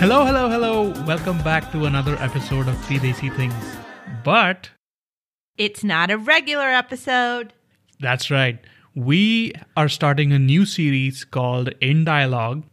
Hello, 0.00 0.24
hello, 0.26 0.48
hello. 0.50 0.90
Welcome 1.06 1.38
back 1.42 1.70
to 1.72 1.84
another 1.86 2.16
episode 2.16 2.68
of 2.68 2.78
Three 2.84 2.98
Desi 2.98 3.34
Things. 3.36 3.54
But 4.24 4.70
It's 5.56 5.82
not 5.82 6.10
a 6.10 6.18
regular 6.18 6.66
episode. 6.68 7.54
that's 8.00 8.30
right. 8.30 8.58
We 8.94 9.54
are 9.76 9.88
starting 9.88 10.32
a 10.32 10.38
new 10.38 10.66
series 10.66 11.24
called 11.24 11.68
In 11.80 12.04
Dialogue. 12.04 12.64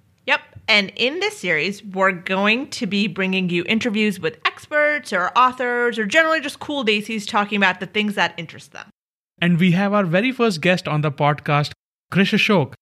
And 0.69 0.91
in 0.97 1.21
this 1.21 1.37
series, 1.37 1.81
we're 1.81 2.11
going 2.11 2.69
to 2.71 2.85
be 2.85 3.07
bringing 3.07 3.49
you 3.49 3.63
interviews 3.67 4.19
with 4.19 4.37
experts 4.45 5.13
or 5.13 5.31
authors 5.37 5.97
or 5.97 6.05
generally 6.05 6.41
just 6.41 6.59
cool 6.59 6.83
desis 6.83 7.25
talking 7.25 7.55
about 7.55 7.79
the 7.79 7.85
things 7.85 8.15
that 8.15 8.33
interest 8.37 8.73
them. 8.73 8.89
And 9.39 9.59
we 9.59 9.71
have 9.71 9.93
our 9.93 10.03
very 10.03 10.31
first 10.33 10.59
guest 10.59 10.87
on 10.87 11.01
the 11.01 11.11
podcast, 11.11 11.71
Krish 12.11 12.33
Ashok. 12.33 12.73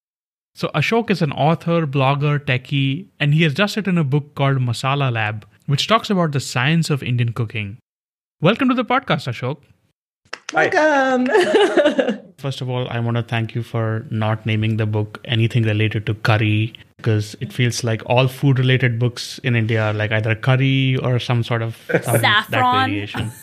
So, 0.56 0.70
Ashok 0.74 1.12
is 1.12 1.22
an 1.22 1.34
author, 1.34 1.86
blogger, 1.86 2.40
techie, 2.40 3.10
and 3.20 3.34
he 3.34 3.44
has 3.44 3.54
just 3.54 3.76
written 3.76 3.98
a 3.98 4.06
book 4.06 4.36
called 4.36 4.58
Masala 4.58 5.12
Lab, 5.12 5.46
which 5.66 5.88
talks 5.88 6.10
about 6.10 6.32
the 6.32 6.40
science 6.40 6.90
of 6.90 7.04
Indian 7.04 7.34
cooking. 7.34 7.78
Welcome 8.42 8.70
to 8.70 8.76
the 8.76 8.86
podcast, 8.86 9.28
Ashok. 9.28 9.58
Hi. 10.56 10.70
Welcome. 10.74 12.24
First 12.38 12.62
of 12.62 12.70
all, 12.70 12.88
I 12.90 13.00
want 13.00 13.18
to 13.18 13.24
thank 13.24 13.56
you 13.56 13.64
for 13.64 14.06
not 14.10 14.46
naming 14.46 14.78
the 14.78 14.86
book 14.86 15.20
anything 15.26 15.64
related 15.64 16.06
to 16.06 16.14
curry 16.14 16.74
because 16.98 17.36
it 17.42 17.52
feels 17.52 17.84
like 17.84 18.02
all 18.06 18.28
food 18.28 18.58
related 18.60 18.98
books 19.00 19.40
in 19.40 19.56
India 19.56 19.82
are 19.88 19.94
like 19.94 20.12
either 20.12 20.34
curry 20.36 20.98
or 20.98 21.20
some 21.20 21.44
sort 21.44 21.62
of 21.62 21.76
some- 22.04 22.22
that 22.22 22.48
Saffron. 22.50 22.90
variation. 22.90 23.32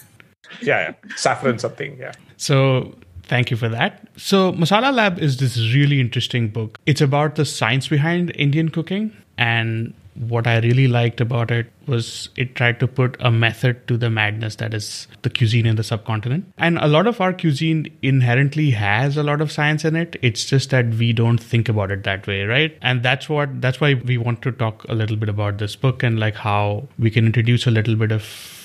Yeah, 0.60 0.80
yeah. 0.90 1.16
Saffron 1.16 1.58
something. 1.58 1.96
Yeah. 1.98 2.12
So 2.36 2.94
thank 3.22 3.50
you 3.50 3.56
for 3.56 3.70
that. 3.70 4.06
So 4.18 4.52
Masala 4.52 4.92
Lab 4.92 5.18
is 5.18 5.38
this 5.38 5.56
really 5.74 5.98
interesting 5.98 6.48
book. 6.50 6.78
It's 6.84 7.00
about 7.00 7.36
the 7.36 7.47
science 7.47 7.88
behind 7.88 8.32
Indian 8.36 8.69
cooking 8.69 9.16
and 9.38 9.94
what 10.14 10.46
I 10.46 10.58
really 10.58 10.88
liked 10.88 11.20
about 11.20 11.50
it 11.50 11.66
was 11.86 12.28
it 12.36 12.55
tried 12.55 12.78
to 12.80 12.86
put 12.86 13.16
a 13.20 13.30
method 13.30 13.86
to 13.88 13.96
the 13.96 14.10
madness 14.10 14.56
that 14.56 14.74
is 14.74 15.08
the 15.22 15.30
cuisine 15.30 15.66
in 15.66 15.77
the 15.77 15.82
subcontinent. 15.82 16.52
And 16.58 16.78
a 16.78 16.86
lot 16.86 17.06
of 17.06 17.20
our 17.20 17.32
cuisine 17.32 17.86
inherently 18.02 18.70
has 18.70 19.16
a 19.16 19.22
lot 19.22 19.41
of 19.41 19.50
science 19.50 19.84
in 19.84 19.96
it. 19.96 20.16
It's 20.22 20.44
just 20.44 20.70
that 20.70 20.86
we 20.94 21.12
don't 21.12 21.38
think 21.38 21.69
about 21.69 21.91
it 21.91 22.04
that 22.04 22.27
way, 22.27 22.44
right? 22.44 22.77
And 22.82 23.02
that's 23.02 23.28
what 23.28 23.60
that's 23.60 23.80
why 23.80 23.94
we 23.94 24.19
want 24.19 24.42
to 24.42 24.52
talk 24.52 24.84
a 24.88 24.94
little 24.94 25.16
bit 25.16 25.28
about 25.28 25.58
this 25.58 25.77
book 25.77 26.02
and 26.02 26.20
like 26.20 26.36
how 26.36 26.88
we 26.98 27.10
can 27.10 27.26
introduce 27.26 27.66
a 27.66 27.70
little 27.70 27.97
bit 27.97 28.12
of 28.12 28.61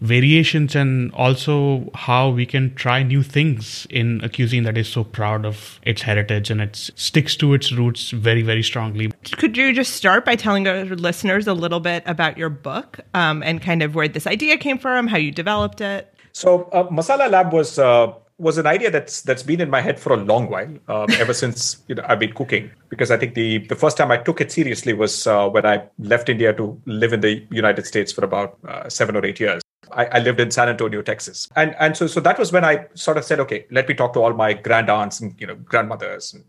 variations 0.00 0.74
and 0.74 1.12
also 1.12 1.90
how 1.94 2.30
we 2.30 2.46
can 2.46 2.74
try 2.74 3.02
new 3.02 3.22
things 3.22 3.86
in 3.90 4.20
a 4.22 4.28
cuisine 4.28 4.64
that 4.64 4.78
is 4.78 4.88
so 4.88 5.04
proud 5.04 5.44
of 5.44 5.78
its 5.82 6.02
heritage 6.02 6.50
and 6.50 6.60
it 6.60 6.76
sticks 6.94 7.36
to 7.36 7.52
its 7.54 7.72
roots 7.72 8.10
very 8.10 8.42
very 8.42 8.62
strongly 8.62 9.10
Could 9.32 9.56
you 9.56 9.72
just 9.72 9.94
start 9.94 10.24
by 10.24 10.36
telling 10.36 10.66
our 10.66 10.84
listeners 10.84 11.46
a 11.46 11.54
little 11.54 11.80
bit 11.80 12.02
about 12.06 12.38
your 12.38 12.48
book 12.48 13.00
um, 13.14 13.42
and 13.42 13.60
kind 13.60 13.82
of 13.82 13.94
where 13.94 14.08
this 14.08 14.26
idea 14.26 14.56
came 14.56 14.78
from, 14.78 15.06
how 15.06 15.16
you 15.16 15.30
developed 15.30 15.80
it? 15.80 16.14
So 16.32 16.64
uh, 16.72 16.84
Masala 16.88 17.30
Lab 17.30 17.52
was 17.52 17.78
uh, 17.78 18.12
was 18.38 18.56
an 18.56 18.66
idea 18.66 18.90
that's 18.90 19.22
that's 19.22 19.42
been 19.42 19.60
in 19.60 19.68
my 19.70 19.80
head 19.80 20.00
for 20.00 20.12
a 20.12 20.16
long 20.16 20.48
while, 20.48 20.72
uh, 20.88 21.06
ever 21.18 21.34
since 21.42 21.82
you 21.88 21.94
know 21.94 22.04
I've 22.06 22.18
been 22.18 22.32
cooking. 22.32 22.70
Because 22.88 23.10
I 23.10 23.16
think 23.16 23.34
the 23.34 23.58
the 23.66 23.76
first 23.76 23.96
time 23.96 24.10
I 24.10 24.16
took 24.16 24.40
it 24.40 24.50
seriously 24.50 24.92
was 24.92 25.26
uh, 25.26 25.48
when 25.48 25.66
I 25.66 25.82
left 25.98 26.28
India 26.28 26.52
to 26.54 26.80
live 26.86 27.12
in 27.12 27.20
the 27.20 27.46
United 27.50 27.86
States 27.86 28.12
for 28.12 28.24
about 28.24 28.58
uh, 28.66 28.88
seven 28.88 29.16
or 29.16 29.24
eight 29.24 29.40
years. 29.40 29.62
I, 29.92 30.06
I 30.06 30.18
lived 30.18 30.40
in 30.40 30.50
San 30.50 30.68
Antonio, 30.68 31.02
Texas, 31.02 31.48
and 31.56 31.74
and 31.78 31.96
so 31.96 32.06
so 32.06 32.20
that 32.20 32.38
was 32.38 32.52
when 32.52 32.64
I 32.64 32.86
sort 32.94 33.16
of 33.16 33.24
said, 33.24 33.40
okay, 33.40 33.66
let 33.70 33.88
me 33.88 33.94
talk 33.94 34.12
to 34.14 34.20
all 34.20 34.32
my 34.32 34.52
grand 34.52 34.90
aunts 34.90 35.20
and 35.20 35.34
you 35.40 35.46
know 35.46 35.56
grandmothers 35.56 36.34
and 36.34 36.44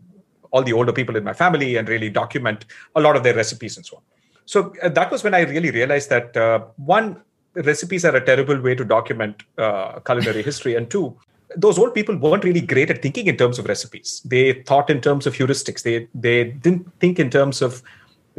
all 0.50 0.62
the 0.62 0.72
older 0.72 0.92
people 0.92 1.16
in 1.16 1.24
my 1.24 1.32
family 1.32 1.76
and 1.76 1.88
really 1.88 2.10
document 2.10 2.66
a 2.94 3.00
lot 3.00 3.16
of 3.16 3.22
their 3.22 3.34
recipes 3.34 3.76
and 3.76 3.86
so 3.86 3.96
on. 3.96 4.02
So 4.44 4.74
uh, 4.82 4.88
that 4.90 5.10
was 5.10 5.24
when 5.24 5.34
I 5.34 5.40
really 5.40 5.70
realized 5.70 6.10
that 6.10 6.36
uh, 6.36 6.60
one, 6.76 7.22
recipes 7.54 8.04
are 8.04 8.14
a 8.14 8.24
terrible 8.24 8.60
way 8.60 8.74
to 8.74 8.84
document 8.84 9.42
uh, 9.58 10.00
culinary 10.00 10.42
history, 10.50 10.74
and 10.74 10.90
two, 10.90 11.16
those 11.56 11.78
old 11.78 11.94
people 11.94 12.16
weren't 12.16 12.44
really 12.44 12.60
great 12.60 12.90
at 12.90 13.02
thinking 13.02 13.26
in 13.26 13.36
terms 13.36 13.58
of 13.58 13.66
recipes. 13.66 14.22
They 14.24 14.62
thought 14.62 14.90
in 14.90 15.00
terms 15.00 15.26
of 15.26 15.34
heuristics. 15.34 15.82
They 15.82 16.08
they 16.14 16.44
didn't 16.44 16.90
think 17.00 17.18
in 17.18 17.30
terms 17.30 17.62
of 17.62 17.82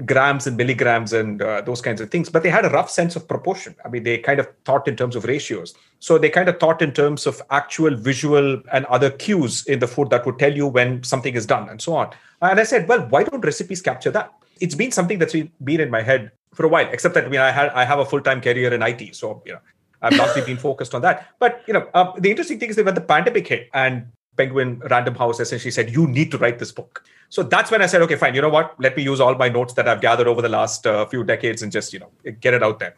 grams 0.05 0.47
and 0.47 0.57
milligrams 0.57 1.13
and 1.13 1.41
uh, 1.41 1.61
those 1.61 1.81
kinds 1.81 2.01
of 2.01 2.09
things, 2.09 2.29
but 2.29 2.43
they 2.43 2.49
had 2.49 2.65
a 2.65 2.69
rough 2.69 2.89
sense 2.89 3.15
of 3.15 3.27
proportion. 3.27 3.75
I 3.85 3.89
mean, 3.89 4.03
they 4.03 4.17
kind 4.17 4.39
of 4.39 4.47
thought 4.65 4.87
in 4.87 4.95
terms 4.95 5.15
of 5.15 5.25
ratios. 5.25 5.73
So 5.99 6.17
they 6.17 6.29
kind 6.29 6.49
of 6.49 6.59
thought 6.59 6.81
in 6.81 6.91
terms 6.91 7.27
of 7.27 7.41
actual 7.51 7.95
visual 7.95 8.61
and 8.71 8.85
other 8.85 9.11
cues 9.11 9.65
in 9.67 9.79
the 9.79 9.87
food 9.87 10.09
that 10.09 10.25
would 10.25 10.39
tell 10.39 10.53
you 10.53 10.67
when 10.67 11.03
something 11.03 11.35
is 11.35 11.45
done 11.45 11.69
and 11.69 11.81
so 11.81 11.95
on. 11.95 12.11
And 12.41 12.59
I 12.59 12.63
said, 12.63 12.87
well, 12.87 13.07
why 13.09 13.23
don't 13.23 13.43
recipes 13.43 13.81
capture 13.81 14.11
that? 14.11 14.33
It's 14.59 14.75
been 14.75 14.91
something 14.91 15.19
that's 15.19 15.33
been 15.33 15.79
in 15.79 15.89
my 15.89 16.01
head 16.01 16.31
for 16.53 16.65
a 16.65 16.69
while, 16.69 16.87
except 16.91 17.15
that 17.15 17.25
I 17.25 17.29
mean, 17.29 17.39
I 17.39 17.51
had 17.51 17.69
I 17.69 17.83
have 17.83 17.99
a 17.99 18.05
full 18.05 18.21
time 18.21 18.41
career 18.41 18.73
in 18.73 18.81
IT, 18.81 19.15
so 19.15 19.41
you 19.45 19.53
know, 19.53 19.59
I've 20.01 20.15
largely 20.15 20.43
been 20.43 20.57
focused 20.57 20.93
on 20.93 21.01
that. 21.01 21.29
But 21.39 21.63
you 21.67 21.73
know, 21.73 21.89
uh, 21.93 22.13
the 22.19 22.29
interesting 22.29 22.59
thing 22.59 22.69
is 22.69 22.75
that 22.75 22.85
when 22.85 22.95
the 22.95 23.01
pandemic 23.01 23.47
hit 23.47 23.69
and 23.73 24.05
Penguin 24.37 24.81
Random 24.89 25.15
House 25.15 25.39
essentially 25.39 25.71
said, 25.71 25.91
"You 25.91 26.07
need 26.07 26.31
to 26.31 26.37
write 26.37 26.59
this 26.59 26.71
book." 26.71 27.03
So 27.29 27.43
that's 27.43 27.71
when 27.71 27.81
I 27.81 27.87
said, 27.87 28.01
"Okay, 28.03 28.15
fine. 28.15 28.35
You 28.35 28.41
know 28.41 28.49
what? 28.49 28.75
Let 28.79 28.97
me 28.97 29.03
use 29.03 29.19
all 29.19 29.35
my 29.35 29.49
notes 29.49 29.73
that 29.73 29.87
I've 29.87 30.01
gathered 30.01 30.27
over 30.27 30.41
the 30.41 30.49
last 30.49 30.87
uh, 30.87 31.05
few 31.05 31.23
decades 31.23 31.61
and 31.61 31.71
just 31.71 31.93
you 31.93 31.99
know 31.99 32.11
get 32.39 32.53
it 32.53 32.63
out 32.63 32.79
there." 32.79 32.95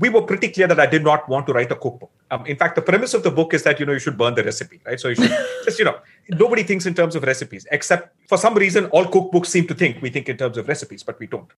We 0.00 0.08
were 0.08 0.22
pretty 0.22 0.48
clear 0.48 0.66
that 0.66 0.80
I 0.80 0.86
did 0.86 1.04
not 1.04 1.28
want 1.28 1.46
to 1.46 1.52
write 1.52 1.70
a 1.70 1.76
cookbook. 1.76 2.10
Um, 2.30 2.46
in 2.46 2.56
fact, 2.56 2.74
the 2.74 2.80
premise 2.82 3.12
of 3.12 3.22
the 3.22 3.30
book 3.30 3.52
is 3.52 3.62
that 3.64 3.78
you 3.78 3.86
know 3.86 3.92
you 3.92 3.98
should 3.98 4.16
burn 4.16 4.34
the 4.34 4.42
recipe, 4.42 4.80
right? 4.86 4.98
So 4.98 5.08
you 5.08 5.16
should 5.16 5.36
just 5.64 5.78
you 5.78 5.84
know 5.84 5.98
nobody 6.30 6.62
thinks 6.62 6.86
in 6.86 6.94
terms 6.94 7.14
of 7.14 7.22
recipes, 7.22 7.66
except 7.70 8.16
for 8.28 8.38
some 8.38 8.54
reason 8.54 8.86
all 8.86 9.04
cookbooks 9.04 9.46
seem 9.46 9.66
to 9.66 9.74
think 9.74 10.00
we 10.00 10.10
think 10.10 10.28
in 10.28 10.36
terms 10.36 10.56
of 10.56 10.68
recipes, 10.68 11.02
but 11.02 11.18
we 11.18 11.26
don't. 11.26 11.50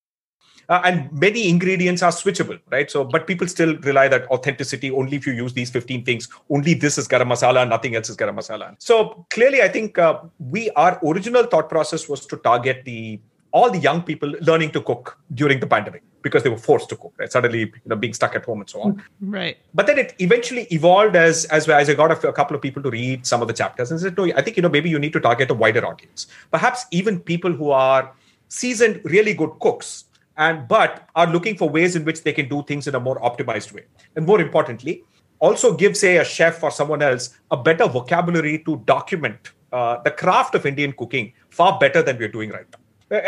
Uh, 0.68 0.80
and 0.84 1.12
many 1.12 1.48
ingredients 1.48 2.02
are 2.02 2.10
switchable, 2.10 2.58
right? 2.70 2.90
So, 2.90 3.04
but 3.04 3.26
people 3.26 3.46
still 3.46 3.76
rely 3.78 4.08
that 4.08 4.28
authenticity 4.30 4.90
only 4.90 5.16
if 5.16 5.26
you 5.26 5.32
use 5.32 5.52
these 5.52 5.70
15 5.70 6.04
things. 6.04 6.28
Only 6.50 6.74
this 6.74 6.98
is 6.98 7.06
garam 7.06 7.28
masala, 7.28 7.68
nothing 7.68 7.94
else 7.94 8.08
is 8.08 8.16
garam 8.16 8.36
masala. 8.36 8.74
So 8.78 9.26
clearly, 9.30 9.62
I 9.62 9.68
think 9.68 9.98
uh, 9.98 10.20
we 10.38 10.70
our 10.70 10.98
original 11.04 11.44
thought 11.44 11.68
process 11.68 12.08
was 12.08 12.26
to 12.26 12.36
target 12.36 12.84
the 12.84 13.20
all 13.52 13.70
the 13.70 13.78
young 13.78 14.02
people 14.02 14.34
learning 14.40 14.70
to 14.70 14.80
cook 14.82 15.18
during 15.32 15.60
the 15.60 15.66
pandemic 15.66 16.02
because 16.20 16.42
they 16.42 16.50
were 16.50 16.58
forced 16.58 16.88
to 16.88 16.96
cook, 16.96 17.14
right? 17.18 17.30
Suddenly, 17.30 17.60
you 17.60 17.88
know, 17.90 17.96
being 17.96 18.12
stuck 18.12 18.34
at 18.34 18.44
home 18.44 18.60
and 18.60 18.68
so 18.68 18.82
on. 18.82 19.02
Right. 19.20 19.56
But 19.72 19.86
then 19.86 19.98
it 19.98 20.14
eventually 20.18 20.64
evolved 20.70 21.14
as 21.14 21.44
as 21.46 21.68
as 21.68 21.88
I 21.88 21.94
got 21.94 22.10
a, 22.12 22.28
a 22.28 22.32
couple 22.32 22.56
of 22.56 22.62
people 22.62 22.82
to 22.82 22.90
read 22.90 23.24
some 23.24 23.40
of 23.42 23.48
the 23.48 23.54
chapters 23.54 23.92
and 23.92 24.00
said, 24.00 24.16
no, 24.16 24.24
I 24.24 24.42
think 24.42 24.56
you 24.56 24.64
know 24.64 24.68
maybe 24.68 24.90
you 24.90 24.98
need 24.98 25.12
to 25.12 25.20
target 25.20 25.50
a 25.50 25.54
wider 25.54 25.86
audience. 25.86 26.26
Perhaps 26.50 26.86
even 26.90 27.20
people 27.20 27.52
who 27.52 27.70
are 27.70 28.12
seasoned, 28.48 29.00
really 29.04 29.34
good 29.34 29.50
cooks 29.60 30.04
and 30.36 30.68
but 30.68 31.08
are 31.14 31.26
looking 31.26 31.56
for 31.56 31.68
ways 31.68 31.96
in 31.96 32.04
which 32.04 32.22
they 32.22 32.32
can 32.32 32.48
do 32.48 32.62
things 32.64 32.86
in 32.86 32.94
a 32.94 33.00
more 33.00 33.20
optimized 33.20 33.72
way. 33.72 33.84
And 34.14 34.26
more 34.26 34.40
importantly 34.40 35.04
also 35.38 35.74
give 35.74 35.96
say 35.96 36.16
a 36.18 36.24
chef 36.24 36.62
or 36.62 36.70
someone 36.70 37.02
else 37.02 37.38
a 37.50 37.56
better 37.56 37.86
vocabulary 37.86 38.58
to 38.60 38.76
document 38.86 39.52
uh, 39.72 40.00
the 40.02 40.10
craft 40.10 40.54
of 40.54 40.66
indian 40.66 40.92
cooking 40.92 41.32
far 41.50 41.78
better 41.78 42.02
than 42.02 42.18
we're 42.18 42.28
doing 42.28 42.50
right 42.50 42.66
now. 42.72 42.78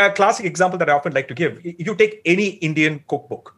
A 0.08 0.10
classic 0.10 0.46
example 0.46 0.78
that 0.78 0.88
i 0.90 0.92
often 0.92 1.12
like 1.12 1.28
to 1.28 1.34
give 1.34 1.64
you 1.64 1.94
take 1.94 2.20
any 2.24 2.48
indian 2.68 3.02
cookbook. 3.08 3.54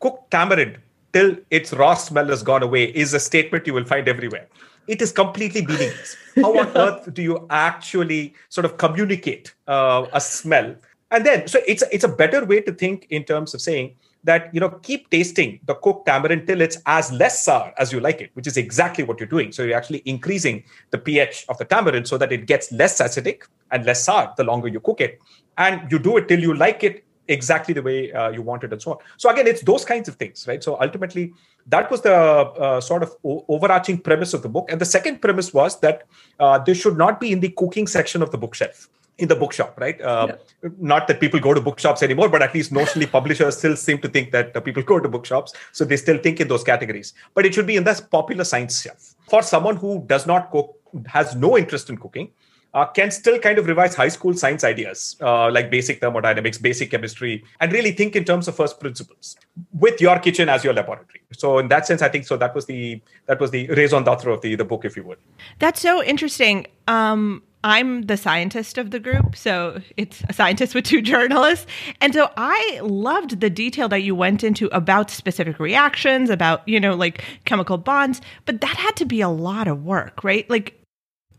Cook 0.00 0.26
tamarind 0.30 0.78
till 1.12 1.36
its 1.50 1.72
raw 1.72 1.94
smell 1.94 2.28
has 2.28 2.42
gone 2.42 2.62
away 2.62 2.84
is 2.84 3.14
a 3.14 3.20
statement 3.20 3.66
you 3.66 3.74
will 3.74 3.84
find 3.84 4.08
everywhere. 4.08 4.48
It 4.86 5.02
is 5.02 5.12
completely 5.12 5.62
meaningless. 5.66 6.16
How 6.36 6.58
on 6.58 6.68
earth 6.76 7.12
do 7.12 7.22
you 7.22 7.46
actually 7.50 8.34
sort 8.48 8.64
of 8.64 8.76
communicate 8.76 9.54
uh, 9.66 10.06
a 10.12 10.20
smell 10.20 10.76
and 11.10 11.24
then 11.24 11.46
so 11.46 11.60
it's 11.66 11.82
it's 11.92 12.04
a 12.04 12.08
better 12.08 12.44
way 12.44 12.60
to 12.60 12.72
think 12.72 13.06
in 13.10 13.24
terms 13.24 13.54
of 13.54 13.60
saying 13.60 13.94
that 14.24 14.52
you 14.52 14.60
know 14.60 14.70
keep 14.82 15.08
tasting 15.10 15.60
the 15.64 15.74
cooked 15.74 16.06
tamarind 16.06 16.46
till 16.46 16.60
it's 16.60 16.78
as 16.86 17.12
less 17.12 17.44
sour 17.44 17.72
as 17.78 17.92
you 17.92 18.00
like 18.00 18.20
it 18.20 18.30
which 18.34 18.46
is 18.46 18.56
exactly 18.56 19.04
what 19.04 19.20
you're 19.20 19.28
doing. 19.28 19.52
So 19.52 19.62
you're 19.62 19.76
actually 19.76 20.02
increasing 20.04 20.64
the 20.90 20.98
ph 20.98 21.44
of 21.48 21.58
the 21.58 21.64
tamarind 21.64 22.08
so 22.08 22.18
that 22.18 22.32
it 22.32 22.46
gets 22.46 22.72
less 22.72 23.00
acidic 23.00 23.42
and 23.70 23.84
less 23.84 24.04
sour 24.04 24.32
the 24.36 24.44
longer 24.44 24.68
you 24.68 24.80
cook 24.80 25.00
it. 25.00 25.18
And 25.58 25.90
you 25.90 25.98
do 25.98 26.16
it 26.16 26.28
till 26.28 26.40
you 26.40 26.54
like 26.54 26.82
it 26.82 27.04
exactly 27.28 27.74
the 27.74 27.82
way 27.82 28.12
uh, 28.12 28.30
you 28.30 28.42
want 28.42 28.62
it 28.62 28.72
and 28.72 28.80
so 28.82 28.92
on. 28.92 28.98
So 29.16 29.30
again 29.30 29.46
it's 29.46 29.62
those 29.62 29.84
kinds 29.84 30.08
of 30.08 30.16
things 30.16 30.44
right? 30.48 30.62
So 30.62 30.76
ultimately 30.80 31.32
that 31.68 31.90
was 31.90 32.00
the 32.00 32.14
uh, 32.14 32.80
sort 32.80 33.04
of 33.04 33.14
o- 33.24 33.44
overarching 33.48 33.98
premise 33.98 34.34
of 34.34 34.42
the 34.42 34.48
book. 34.48 34.70
And 34.70 34.80
the 34.80 34.84
second 34.84 35.22
premise 35.22 35.54
was 35.54 35.78
that 35.80 36.02
uh, 36.40 36.58
this 36.58 36.80
should 36.80 36.98
not 36.98 37.20
be 37.20 37.30
in 37.30 37.40
the 37.40 37.50
cooking 37.50 37.86
section 37.86 38.22
of 38.22 38.32
the 38.32 38.38
bookshelf 38.38 38.88
in 39.18 39.28
the 39.28 39.34
bookshop, 39.34 39.78
right? 39.80 40.00
Uh, 40.00 40.36
Not 40.78 41.08
that 41.08 41.20
people 41.20 41.40
go 41.40 41.54
to 41.54 41.60
bookshops 41.60 42.02
anymore, 42.02 42.28
but 42.28 42.42
at 42.42 42.54
least 42.54 42.72
notionally, 42.72 43.10
publishers 43.10 43.56
still 43.56 43.76
seem 43.76 43.98
to 43.98 44.08
think 44.08 44.30
that 44.32 44.54
uh, 44.54 44.60
people 44.60 44.82
go 44.82 45.00
to 45.00 45.08
bookshops. 45.08 45.54
So 45.72 45.84
they 45.84 45.96
still 45.96 46.18
think 46.18 46.40
in 46.40 46.48
those 46.48 46.64
categories. 46.64 47.14
But 47.34 47.46
it 47.46 47.54
should 47.54 47.66
be 47.66 47.76
in 47.76 47.84
the 47.84 48.06
popular 48.10 48.44
science 48.44 48.82
shelf. 48.82 49.14
For 49.28 49.42
someone 49.42 49.76
who 49.76 50.04
does 50.06 50.26
not 50.26 50.50
cook, 50.50 50.74
has 51.06 51.34
no 51.34 51.56
interest 51.56 51.88
in 51.90 51.96
cooking, 51.96 52.30
uh, 52.74 52.84
can 52.84 53.10
still 53.10 53.38
kind 53.38 53.58
of 53.58 53.66
revise 53.66 53.94
high 53.94 54.08
school 54.08 54.34
science 54.34 54.62
ideas 54.62 55.16
uh, 55.22 55.50
like 55.50 55.70
basic 55.70 55.98
thermodynamics, 55.98 56.58
basic 56.58 56.90
chemistry, 56.90 57.42
and 57.60 57.72
really 57.72 57.90
think 57.90 58.14
in 58.14 58.24
terms 58.24 58.48
of 58.48 58.54
first 58.54 58.78
principles 58.78 59.36
with 59.72 59.98
your 59.98 60.18
kitchen 60.18 60.50
as 60.50 60.62
your 60.62 60.74
laboratory. 60.74 61.22
So 61.32 61.58
in 61.58 61.68
that 61.68 61.86
sense, 61.86 62.02
I 62.02 62.10
think 62.10 62.26
so. 62.26 62.36
That 62.36 62.54
was 62.54 62.66
the 62.66 63.00
that 63.26 63.40
was 63.40 63.50
the 63.50 63.66
raison 63.68 64.04
d'être 64.04 64.30
of 64.30 64.42
the 64.42 64.56
the 64.56 64.64
book, 64.64 64.84
if 64.84 64.94
you 64.94 65.04
would. 65.04 65.18
That's 65.58 65.80
so 65.80 66.02
interesting. 66.02 66.66
Um, 66.86 67.42
I'm 67.66 68.02
the 68.02 68.16
scientist 68.16 68.78
of 68.78 68.92
the 68.92 69.00
group, 69.00 69.34
so 69.34 69.80
it's 69.96 70.22
a 70.28 70.32
scientist 70.32 70.72
with 70.72 70.84
two 70.84 71.02
journalists. 71.12 71.66
And 72.00 72.14
so 72.14 72.30
I 72.36 72.78
loved 72.80 73.40
the 73.40 73.50
detail 73.50 73.88
that 73.88 74.02
you 74.02 74.14
went 74.14 74.44
into 74.44 74.68
about 74.68 75.10
specific 75.10 75.58
reactions, 75.58 76.30
about, 76.30 76.66
you 76.68 76.78
know, 76.78 76.94
like 76.94 77.24
chemical 77.44 77.76
bonds, 77.76 78.20
but 78.44 78.60
that 78.60 78.76
had 78.76 78.94
to 78.98 79.04
be 79.04 79.20
a 79.20 79.28
lot 79.28 79.66
of 79.66 79.84
work, 79.84 80.22
right? 80.22 80.48
Like 80.48 80.80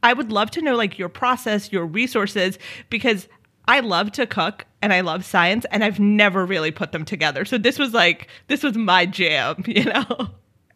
I 0.04 0.12
would 0.12 0.30
love 0.30 0.52
to 0.52 0.62
know 0.62 0.76
like 0.76 1.00
your 1.00 1.08
process, 1.08 1.72
your 1.72 1.86
resources, 1.86 2.60
because 2.90 3.30
I 3.70 3.80
love 3.80 4.12
to 4.14 4.28
cook 4.28 4.66
and 4.82 4.92
I 4.92 5.00
love 5.00 5.24
science 5.24 5.66
and 5.72 5.82
I've 5.82 5.98
never 5.98 6.46
really 6.46 6.72
put 6.72 6.92
them 6.92 7.06
together. 7.06 7.46
So 7.46 7.58
this 7.58 7.80
was 7.80 7.94
like 7.94 8.28
this 8.48 8.64
was 8.64 8.76
my 8.76 9.06
jam, 9.06 9.64
you 9.66 9.86
know. 9.86 10.32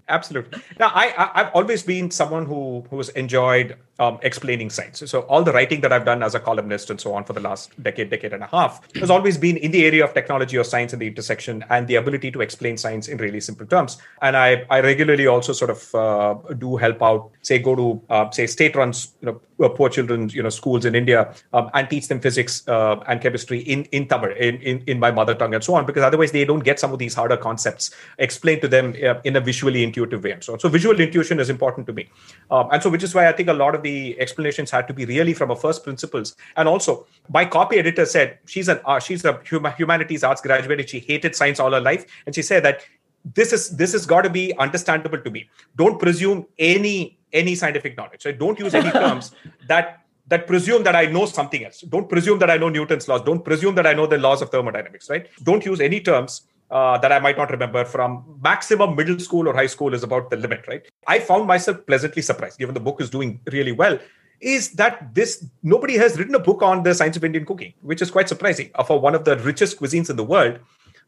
Absolutely. 0.08 0.62
Now, 0.80 0.92
I, 0.94 1.14
I 1.36 1.44
have 1.44 1.52
always 1.54 1.84
been 1.84 2.10
someone 2.10 2.46
who 2.46 2.86
who 2.90 2.98
has 2.98 3.10
enjoyed 3.10 3.78
um, 4.02 4.18
explaining 4.24 4.70
science. 4.70 5.04
So 5.06 5.22
all 5.32 5.44
the 5.44 5.54
writing 5.54 5.82
that 5.82 5.94
I've 5.94 6.06
done 6.06 6.24
as 6.24 6.34
a 6.34 6.40
columnist 6.40 6.90
and 6.90 7.00
so 7.00 7.14
on 7.14 7.24
for 7.24 7.34
the 7.34 7.40
last 7.40 7.72
decade, 7.84 8.10
decade 8.10 8.34
and 8.34 8.44
a 8.44 8.48
half 8.48 8.82
has 8.96 9.12
always 9.12 9.38
been 9.38 9.58
in 9.58 9.72
the 9.72 9.86
area 9.86 10.04
of 10.04 10.14
technology 10.14 10.58
or 10.58 10.64
science 10.64 10.92
and 10.94 11.02
the 11.02 11.08
intersection 11.08 11.64
and 11.70 11.88
the 11.88 11.96
ability 11.96 12.32
to 12.32 12.42
explain 12.42 12.78
science 12.78 13.08
in 13.08 13.18
really 13.26 13.40
simple 13.40 13.68
terms. 13.68 13.98
And 14.22 14.36
I, 14.36 14.66
I 14.72 14.82
regularly 14.82 15.28
also 15.28 15.54
sort 15.54 15.72
of 15.72 15.96
uh, 15.96 16.54
do 16.66 16.78
help 16.78 17.04
out, 17.04 17.30
say, 17.44 17.60
go 17.60 17.76
to 17.76 18.02
uh, 18.10 18.32
say 18.32 18.48
state-runs, 18.48 19.14
you 19.22 19.28
know, 19.28 19.42
uh, 19.62 19.70
poor 19.70 19.90
children's 19.90 20.34
you 20.34 20.44
know 20.44 20.50
schools 20.50 20.86
in 20.86 20.96
India 20.96 21.20
um, 21.54 21.70
and 21.74 21.90
teach 21.90 22.08
them 22.08 22.20
physics 22.20 22.68
uh, 22.68 22.96
and 23.08 23.22
chemistry 23.22 23.60
in 23.60 23.84
in 23.98 24.08
Tamil, 24.08 24.32
in, 24.32 24.56
in 24.62 24.84
in 24.88 25.00
my 25.00 25.12
mother 25.12 25.36
tongue 25.36 25.54
and 25.54 25.64
so 25.64 25.76
on, 25.76 25.86
because 25.86 26.04
otherwise 26.04 26.32
they 26.32 26.46
don't 26.46 26.64
get 26.70 26.80
some 26.80 26.92
of 26.94 27.00
these 27.04 27.14
harder 27.14 27.38
concepts 27.38 27.92
explained 28.18 28.62
to 28.62 28.68
them 28.68 28.96
uh, 29.06 29.16
in 29.24 29.36
a 29.36 29.42
visually 29.50 29.84
intuitive 29.84 30.24
way 30.24 30.32
and 30.32 30.44
so 30.44 30.54
on. 30.54 30.60
So 30.60 30.70
visual 30.70 31.00
intuition 31.00 31.40
is 31.40 31.50
important 31.50 31.86
to 31.88 31.94
me, 31.94 32.10
um, 32.50 32.70
and 32.72 32.82
so 32.82 32.90
which 32.90 33.04
is 33.04 33.14
why 33.14 33.28
I 33.28 33.34
think 33.34 33.50
a 33.50 33.54
lot 33.54 33.76
of 33.76 33.84
the 33.84 33.91
the 33.92 34.20
explanations 34.26 34.70
had 34.78 34.88
to 34.90 34.94
be 34.94 35.06
really 35.14 35.34
from 35.34 35.52
a 35.56 35.58
first 35.66 35.84
principles. 35.84 36.36
And 36.58 36.68
also, 36.74 37.06
my 37.38 37.46
copy 37.58 37.78
editor 37.84 38.06
said 38.16 38.40
she's 38.54 38.68
an 38.74 38.80
uh, 38.86 39.00
she's 39.00 39.24
a 39.32 39.34
humanities 39.82 40.24
arts 40.24 40.42
graduate 40.42 40.80
and 40.84 40.90
she 40.90 41.00
hated 41.12 41.36
science 41.42 41.60
all 41.60 41.72
her 41.78 41.86
life, 41.92 42.06
and 42.26 42.36
she 42.40 42.44
said 42.52 42.64
that 42.68 42.84
this 43.40 43.54
is 43.58 43.64
this 43.82 43.92
has 43.98 44.06
got 44.14 44.22
to 44.28 44.30
be 44.42 44.46
understandable 44.58 45.22
to 45.28 45.32
me. 45.38 45.42
Don't 45.76 46.00
presume 46.06 46.46
any 46.74 46.96
any 47.42 47.56
scientific 47.56 47.98
knowledge. 47.98 48.22
So 48.28 48.32
don't 48.44 48.60
use 48.68 48.74
any 48.84 48.92
terms 49.04 49.34
that 49.68 49.98
that 50.32 50.48
presume 50.48 50.84
that 50.84 50.96
I 50.96 51.06
know 51.16 51.26
something 51.26 51.66
else. 51.66 51.82
Don't 51.82 52.08
presume 52.08 52.40
that 52.40 52.50
I 52.50 52.58
know 52.58 52.70
Newton's 52.70 53.08
laws. 53.08 53.22
Don't 53.30 53.44
presume 53.44 53.76
that 53.76 53.88
I 53.88 53.94
know 53.94 54.08
the 54.08 54.18
laws 54.18 54.42
of 54.42 54.50
thermodynamics, 54.50 55.10
right? 55.10 55.28
Don't 55.44 55.66
use 55.66 55.82
any 55.82 56.00
terms 56.00 56.44
uh, 56.72 56.98
that 57.00 57.12
I 57.12 57.20
might 57.20 57.38
not 57.38 57.52
remember 57.52 57.84
from 57.84 58.24
maximum 58.42 58.96
middle 58.96 59.20
school 59.20 59.48
or 59.48 59.54
high 59.54 59.68
school 59.68 59.94
is 59.94 60.04
about 60.04 60.30
the 60.30 60.38
limit, 60.38 60.66
right? 60.68 60.84
I 61.06 61.20
found 61.20 61.46
myself 61.46 61.86
pleasantly 61.86 62.22
surprised, 62.22 62.58
given 62.58 62.74
the 62.74 62.80
book 62.80 63.02
is 63.02 63.10
doing 63.10 63.40
really 63.52 63.74
well, 63.74 64.00
is 64.40 64.72
that 64.72 65.14
this 65.14 65.46
nobody 65.62 65.98
has 65.98 66.18
written 66.18 66.34
a 66.34 66.40
book 66.40 66.62
on 66.62 66.84
the 66.84 66.96
science 66.96 67.18
of 67.18 67.24
Indian 67.24 67.46
cooking, 67.46 67.74
which 67.82 68.02
is 68.02 68.10
quite 68.10 68.30
surprising. 68.30 68.72
Uh, 68.76 68.84
for 68.84 69.00
one 69.00 69.14
of 69.14 69.26
the 69.26 69.38
richest 69.40 69.80
cuisines 69.80 70.10
in 70.10 70.16
the 70.16 70.24
world, 70.24 70.60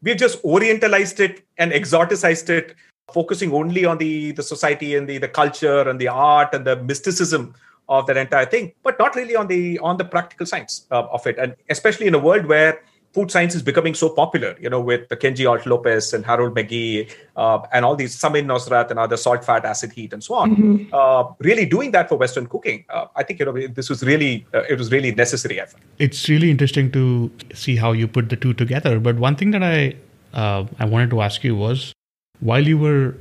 we've 0.02 0.16
just 0.16 0.42
orientalized 0.42 1.18
it 1.18 1.42
and 1.58 1.72
exoticized 1.72 2.48
it, 2.50 2.74
focusing 3.12 3.52
only 3.52 3.84
on 3.84 3.98
the 3.98 4.32
the 4.32 4.42
society 4.42 4.94
and 4.94 5.08
the 5.08 5.18
the 5.18 5.28
culture 5.28 5.88
and 5.88 6.00
the 6.00 6.08
art 6.08 6.54
and 6.54 6.66
the 6.66 6.76
mysticism 6.76 7.54
of 7.88 8.06
that 8.06 8.16
entire 8.16 8.46
thing, 8.46 8.72
but 8.82 8.98
not 8.98 9.14
really 9.14 9.36
on 9.36 9.46
the 9.46 9.78
on 9.80 9.96
the 9.96 10.04
practical 10.04 10.46
science 10.46 10.86
uh, 10.90 11.04
of 11.10 11.26
it, 11.26 11.38
and 11.38 11.56
especially 11.70 12.06
in 12.06 12.14
a 12.14 12.18
world 12.18 12.46
where 12.46 12.82
food 13.14 13.30
science 13.30 13.54
is 13.54 13.62
becoming 13.62 13.94
so 13.94 14.08
popular, 14.08 14.56
you 14.60 14.68
know, 14.68 14.80
with 14.80 15.08
Kenji 15.08 15.48
Alt 15.48 15.66
Lopez 15.66 16.12
and 16.12 16.26
Harold 16.26 16.54
McGee 16.54 17.10
uh, 17.36 17.60
and 17.72 17.84
all 17.84 17.94
these 17.94 18.16
Samin 18.20 18.46
Nosrat 18.46 18.90
and 18.90 18.98
other 18.98 19.16
salt, 19.16 19.44
fat, 19.44 19.64
acid, 19.64 19.92
heat, 19.92 20.12
and 20.12 20.22
so 20.22 20.34
on. 20.34 20.56
Mm-hmm. 20.56 20.92
Uh, 20.92 21.32
really 21.38 21.64
doing 21.64 21.92
that 21.92 22.08
for 22.08 22.18
Western 22.18 22.46
cooking, 22.46 22.84
uh, 22.90 23.06
I 23.14 23.22
think 23.22 23.38
you 23.38 23.46
know 23.46 23.66
this 23.68 23.88
was 23.88 24.02
really 24.02 24.46
uh, 24.52 24.62
it 24.68 24.78
was 24.78 24.90
really 24.90 25.14
necessary. 25.14 25.60
I 25.60 25.66
It's 25.98 26.28
really 26.28 26.50
interesting 26.50 26.90
to 26.92 27.30
see 27.54 27.76
how 27.76 27.92
you 27.92 28.08
put 28.08 28.28
the 28.28 28.36
two 28.36 28.52
together. 28.52 28.98
But 28.98 29.16
one 29.16 29.36
thing 29.36 29.52
that 29.52 29.62
I 29.62 29.94
uh, 30.32 30.66
I 30.78 30.84
wanted 30.84 31.10
to 31.10 31.22
ask 31.22 31.44
you 31.44 31.54
was 31.54 31.92
while 32.40 32.66
you 32.66 32.78
were 32.78 33.14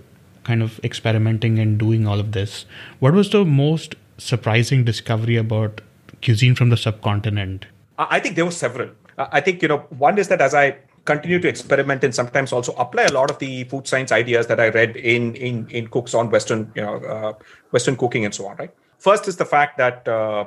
kind 0.44 0.64
of 0.64 0.80
experimenting 0.84 1.60
and 1.60 1.78
doing 1.78 2.08
all 2.08 2.20
of 2.20 2.32
this, 2.32 2.66
what 3.00 3.14
was 3.14 3.30
the 3.30 3.46
most 3.46 3.96
surprising 4.18 4.84
discovery 4.84 5.38
about 5.38 5.82
cuisine 6.24 6.56
from 6.56 6.70
the 6.70 6.78
subcontinent? 6.78 7.68
I 7.98 8.20
think 8.20 8.36
there 8.36 8.46
were 8.46 8.52
several. 8.52 8.90
I 9.18 9.42
think, 9.42 9.62
you 9.62 9.68
know, 9.68 9.80
one 9.98 10.18
is 10.18 10.28
that 10.30 10.42
as 10.42 10.54
I 10.54 10.78
continue 11.06 11.40
to 11.40 11.48
experiment 11.48 12.04
and 12.04 12.16
sometimes 12.16 12.54
also 12.54 12.74
apply 12.74 13.04
a 13.04 13.12
lot 13.12 13.30
of 13.30 13.40
the 13.40 13.66
food 13.66 13.88
science 13.88 14.12
ideas 14.12 14.48
that 14.48 14.60
I 14.60 14.70
read 14.70 14.96
in 14.96 15.36
in 15.36 15.68
in 15.70 15.88
cooks 15.88 16.14
on 16.14 16.30
Western, 16.30 16.72
you 16.76 16.82
know, 16.82 16.96
uh, 16.98 17.34
Western 17.72 17.96
cooking 17.96 18.26
and 18.26 18.34
so 18.34 18.48
on, 18.48 18.58
right? 18.58 18.72
First 19.00 19.28
is 19.28 19.36
the 19.36 19.46
fact 19.46 19.78
that 19.78 20.08
uh, 20.08 20.46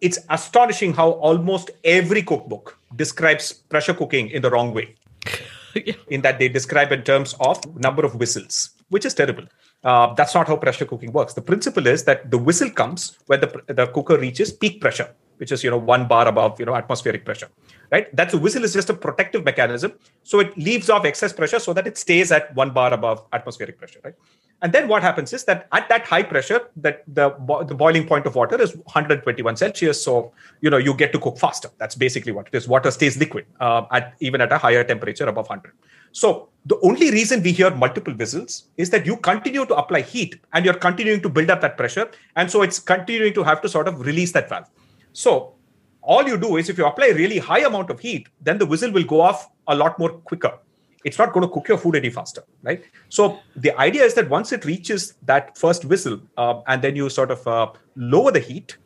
it's 0.00 0.18
astonishing 0.28 0.92
how 0.92 1.12
almost 1.12 1.70
every 1.84 2.22
cookbook 2.22 2.78
describes 2.96 3.52
pressure 3.52 3.94
cooking 3.94 4.28
in 4.28 4.42
the 4.42 4.50
wrong 4.50 4.74
way. 4.74 4.94
yeah. 5.74 5.94
In 6.08 6.20
that 6.20 6.38
they 6.38 6.48
describe 6.48 6.92
in 6.92 7.02
terms 7.02 7.34
of 7.40 7.58
number 7.76 8.04
of 8.04 8.14
whistles, 8.16 8.70
which 8.90 9.06
is 9.06 9.14
terrible. 9.14 9.44
Uh, 9.82 10.12
that's 10.14 10.34
not 10.34 10.46
how 10.46 10.56
pressure 10.56 10.84
cooking 10.84 11.12
works. 11.12 11.34
The 11.34 11.42
principle 11.42 11.86
is 11.86 12.04
that 12.04 12.30
the 12.30 12.38
whistle 12.38 12.70
comes 12.70 13.18
when 13.26 13.40
the, 13.40 13.62
the 13.68 13.86
cooker 13.86 14.18
reaches 14.18 14.52
peak 14.52 14.80
pressure 14.80 15.14
which 15.38 15.52
is 15.52 15.64
you 15.64 15.70
know 15.70 15.78
one 15.78 16.06
bar 16.06 16.28
above 16.28 16.58
you 16.60 16.66
know 16.66 16.74
atmospheric 16.74 17.24
pressure 17.24 17.48
right? 17.92 18.14
That's 18.16 18.34
a 18.34 18.38
whistle 18.38 18.64
is 18.64 18.72
just 18.72 18.90
a 18.90 18.94
protective 18.94 19.44
mechanism. 19.44 19.92
So 20.24 20.40
it 20.40 20.56
leaves 20.56 20.90
off 20.90 21.04
excess 21.04 21.32
pressure 21.32 21.58
so 21.58 21.72
that 21.74 21.86
it 21.86 21.96
stays 21.96 22.32
at 22.32 22.54
one 22.54 22.70
bar 22.72 22.92
above 22.92 23.24
atmospheric 23.32 23.78
pressure 23.78 24.00
right? 24.02 24.14
And 24.62 24.72
then 24.72 24.88
what 24.88 25.02
happens 25.02 25.32
is 25.32 25.44
that 25.44 25.68
at 25.72 25.88
that 25.90 26.06
high 26.06 26.22
pressure 26.22 26.60
that 26.76 27.04
the 27.06 27.30
the 27.68 27.74
boiling 27.74 28.06
point 28.06 28.26
of 28.26 28.34
water 28.34 28.60
is 28.60 28.76
121 28.76 29.56
celsius. 29.56 30.02
So 30.02 30.32
you 30.60 30.70
know 30.70 30.78
you 30.78 30.94
get 30.94 31.12
to 31.12 31.18
cook 31.18 31.38
faster. 31.38 31.70
That's 31.78 31.94
basically 31.94 32.32
what 32.32 32.48
it 32.48 32.56
is. 32.56 32.66
Water 32.66 32.90
stays 32.90 33.16
liquid 33.16 33.46
uh, 33.60 33.82
at 33.92 34.14
even 34.20 34.40
at 34.40 34.52
a 34.52 34.58
higher 34.58 34.84
temperature 34.84 35.26
above 35.26 35.48
100 35.48 35.72
so 36.14 36.48
the 36.64 36.78
only 36.84 37.10
reason 37.10 37.42
we 37.42 37.50
hear 37.50 37.74
multiple 37.74 38.14
whistles 38.14 38.68
is 38.76 38.88
that 38.90 39.04
you 39.04 39.16
continue 39.16 39.66
to 39.66 39.74
apply 39.74 40.02
heat 40.02 40.40
and 40.52 40.64
you're 40.64 40.80
continuing 40.86 41.20
to 41.22 41.28
build 41.28 41.50
up 41.50 41.60
that 41.62 41.76
pressure. 41.76 42.08
And 42.36 42.48
so 42.48 42.62
it's 42.62 42.78
continuing 42.78 43.34
to 43.34 43.42
have 43.42 43.60
to 43.62 43.68
sort 43.68 43.88
of 43.88 44.00
release 44.06 44.30
that 44.32 44.48
valve 44.48 44.70
so 45.14 45.54
all 46.02 46.28
you 46.28 46.36
do 46.36 46.58
is 46.58 46.68
if 46.68 46.76
you 46.76 46.84
apply 46.84 47.08
really 47.08 47.38
high 47.38 47.60
amount 47.60 47.88
of 47.88 47.98
heat, 47.98 48.28
then 48.42 48.58
the 48.58 48.66
whistle 48.66 48.92
will 48.92 49.04
go 49.04 49.20
off 49.20 49.48
a 49.68 49.74
lot 49.74 49.98
more 49.98 50.10
quicker. 50.10 50.58
It's 51.04 51.18
not 51.18 51.32
going 51.32 51.46
to 51.46 51.52
cook 51.52 51.68
your 51.68 51.78
food 51.78 51.96
any 51.96 52.10
faster, 52.10 52.42
right? 52.62 52.82
So 53.08 53.38
the 53.56 53.78
idea 53.78 54.04
is 54.04 54.14
that 54.14 54.28
once 54.28 54.52
it 54.52 54.64
reaches 54.64 55.14
that 55.22 55.56
first 55.56 55.84
whistle, 55.84 56.20
uh, 56.36 56.60
and 56.66 56.82
then 56.82 56.96
you 56.96 57.08
sort 57.08 57.30
of 57.30 57.46
uh, 57.46 57.72
lower 57.94 58.32
the 58.32 58.40
heat, 58.40 58.76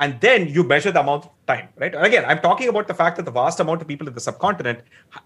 and 0.00 0.20
then 0.20 0.48
you 0.48 0.64
measure 0.64 0.90
the 0.90 1.00
amount 1.00 1.26
of 1.26 1.30
time, 1.46 1.68
right? 1.76 1.94
And 1.94 2.04
again, 2.04 2.24
I'm 2.26 2.40
talking 2.40 2.68
about 2.68 2.88
the 2.88 2.94
fact 2.94 3.16
that 3.16 3.24
the 3.24 3.30
vast 3.30 3.60
amount 3.60 3.82
of 3.82 3.88
people 3.88 4.08
in 4.08 4.14
the 4.14 4.20
subcontinent 4.20 4.80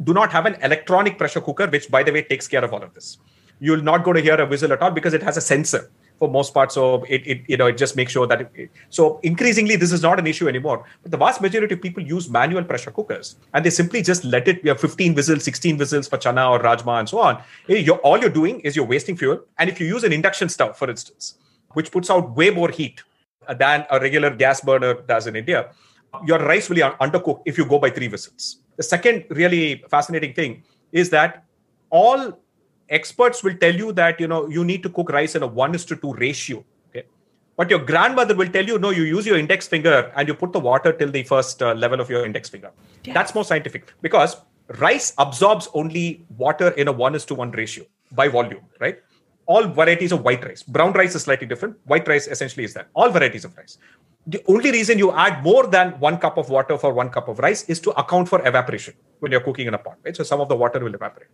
do 0.04 0.12
not 0.12 0.32
have 0.32 0.46
an 0.46 0.56
electronic 0.62 1.18
pressure 1.18 1.40
cooker, 1.40 1.66
which, 1.66 1.90
by 1.90 2.02
the 2.02 2.12
way, 2.12 2.22
takes 2.22 2.48
care 2.48 2.64
of 2.64 2.72
all 2.72 2.82
of 2.82 2.92
this. 2.94 3.18
You'll 3.58 3.82
not 3.82 4.04
going 4.04 4.16
to 4.16 4.22
hear 4.22 4.40
a 4.40 4.46
whistle 4.46 4.72
at 4.72 4.82
all 4.82 4.90
because 4.90 5.14
it 5.14 5.22
has 5.22 5.36
a 5.36 5.40
sensor 5.40 5.90
for 6.22 6.30
most 6.30 6.54
part. 6.54 6.70
So 6.70 7.02
it, 7.08 7.26
it 7.32 7.38
you 7.48 7.56
know 7.56 7.66
it 7.66 7.76
just 7.76 7.96
makes 7.96 8.12
sure 8.12 8.28
that 8.32 8.42
it, 8.54 8.70
so 8.90 9.18
increasingly 9.30 9.76
this 9.82 9.92
is 9.96 10.02
not 10.02 10.20
an 10.22 10.26
issue 10.32 10.48
anymore. 10.48 10.84
But 11.02 11.10
the 11.14 11.20
vast 11.22 11.40
majority 11.46 11.74
of 11.74 11.82
people 11.86 12.02
use 12.10 12.28
manual 12.30 12.62
pressure 12.62 12.92
cookers 12.98 13.34
and 13.52 13.66
they 13.66 13.70
simply 13.70 14.02
just 14.10 14.22
let 14.34 14.46
it. 14.52 14.62
You 14.62 14.70
have 14.70 14.80
15 14.80 15.16
whistles, 15.16 15.42
16 15.42 15.78
whistles 15.78 16.08
for 16.12 16.18
chana 16.18 16.44
or 16.52 16.60
rajma 16.68 17.00
and 17.00 17.08
so 17.08 17.18
on. 17.18 17.42
You're, 17.66 17.98
all 18.10 18.18
you're 18.18 18.36
doing 18.40 18.60
is 18.60 18.76
you're 18.76 18.90
wasting 18.94 19.16
fuel. 19.16 19.40
And 19.58 19.68
if 19.68 19.80
you 19.80 19.86
use 19.94 20.04
an 20.04 20.12
induction 20.12 20.48
stove, 20.48 20.78
for 20.78 20.88
instance, 20.88 21.34
which 21.72 21.90
puts 21.90 22.08
out 22.08 22.36
way 22.36 22.50
more 22.50 22.70
heat 22.70 23.02
uh, 23.48 23.54
than 23.54 23.84
a 23.90 23.98
regular 23.98 24.30
gas 24.30 24.60
burner 24.60 24.94
does 25.14 25.26
in 25.26 25.34
India, 25.34 25.70
your 26.24 26.38
rice 26.38 26.68
will 26.68 26.76
be 26.76 26.82
undercooked 27.06 27.42
if 27.46 27.58
you 27.58 27.66
go 27.66 27.80
by 27.80 27.90
three 27.90 28.08
whistles. 28.08 28.58
The 28.76 28.84
second 28.84 29.24
really 29.30 29.82
fascinating 29.90 30.34
thing 30.34 30.62
is 30.92 31.10
that 31.10 31.44
all 31.90 32.38
experts 32.98 33.42
will 33.42 33.56
tell 33.64 33.74
you 33.82 33.92
that 34.00 34.20
you 34.20 34.28
know 34.32 34.40
you 34.48 34.64
need 34.64 34.82
to 34.82 34.90
cook 34.98 35.10
rice 35.16 35.34
in 35.34 35.42
a 35.42 35.46
1 35.46 35.74
is 35.74 35.84
to 35.90 35.96
2 35.96 36.14
ratio 36.24 36.64
okay? 36.90 37.04
But 37.56 37.70
your 37.70 37.80
grandmother 37.90 38.34
will 38.34 38.52
tell 38.56 38.72
you 38.72 38.78
no 38.78 38.90
you 38.98 39.04
use 39.04 39.26
your 39.26 39.38
index 39.38 39.68
finger 39.74 39.96
and 40.16 40.28
you 40.28 40.34
put 40.42 40.52
the 40.52 40.64
water 40.70 40.92
till 40.92 41.10
the 41.18 41.22
first 41.22 41.62
uh, 41.62 41.74
level 41.74 42.00
of 42.00 42.10
your 42.10 42.24
index 42.24 42.48
finger. 42.56 42.72
Yes. 43.04 43.14
that's 43.14 43.34
more 43.34 43.44
scientific 43.44 43.94
because 44.08 44.36
rice 44.84 45.12
absorbs 45.18 45.68
only 45.74 46.24
water 46.44 46.68
in 46.82 46.88
a 46.88 46.92
1 46.92 47.14
is 47.20 47.24
to 47.32 47.34
1 47.46 47.50
ratio 47.62 47.84
by 48.12 48.28
volume 48.28 48.64
right? 48.80 49.00
All 49.46 49.64
varieties 49.78 50.12
of 50.12 50.22
white 50.22 50.44
rice. 50.44 50.62
Brown 50.62 50.92
rice 50.92 51.16
is 51.16 51.22
slightly 51.24 51.48
different. 51.52 51.76
White 51.92 52.06
rice 52.06 52.28
essentially 52.28 52.64
is 52.64 52.74
that. 52.74 52.86
All 52.94 53.10
varieties 53.10 53.44
of 53.44 53.56
rice. 53.56 53.76
The 54.34 54.40
only 54.46 54.70
reason 54.70 55.00
you 55.00 55.10
add 55.10 55.42
more 55.42 55.66
than 55.66 55.90
one 55.98 56.18
cup 56.18 56.36
of 56.38 56.48
water 56.48 56.78
for 56.78 56.92
one 56.92 57.10
cup 57.10 57.26
of 57.28 57.40
rice 57.40 57.64
is 57.68 57.80
to 57.80 57.90
account 58.02 58.28
for 58.28 58.46
evaporation 58.46 58.94
when 59.18 59.32
you're 59.32 59.40
cooking 59.40 59.66
in 59.66 59.74
a 59.74 59.78
pot 59.78 59.98
right? 60.04 60.16
So 60.16 60.22
some 60.22 60.40
of 60.40 60.48
the 60.48 60.54
water 60.54 60.78
will 60.78 60.94
evaporate 60.94 61.28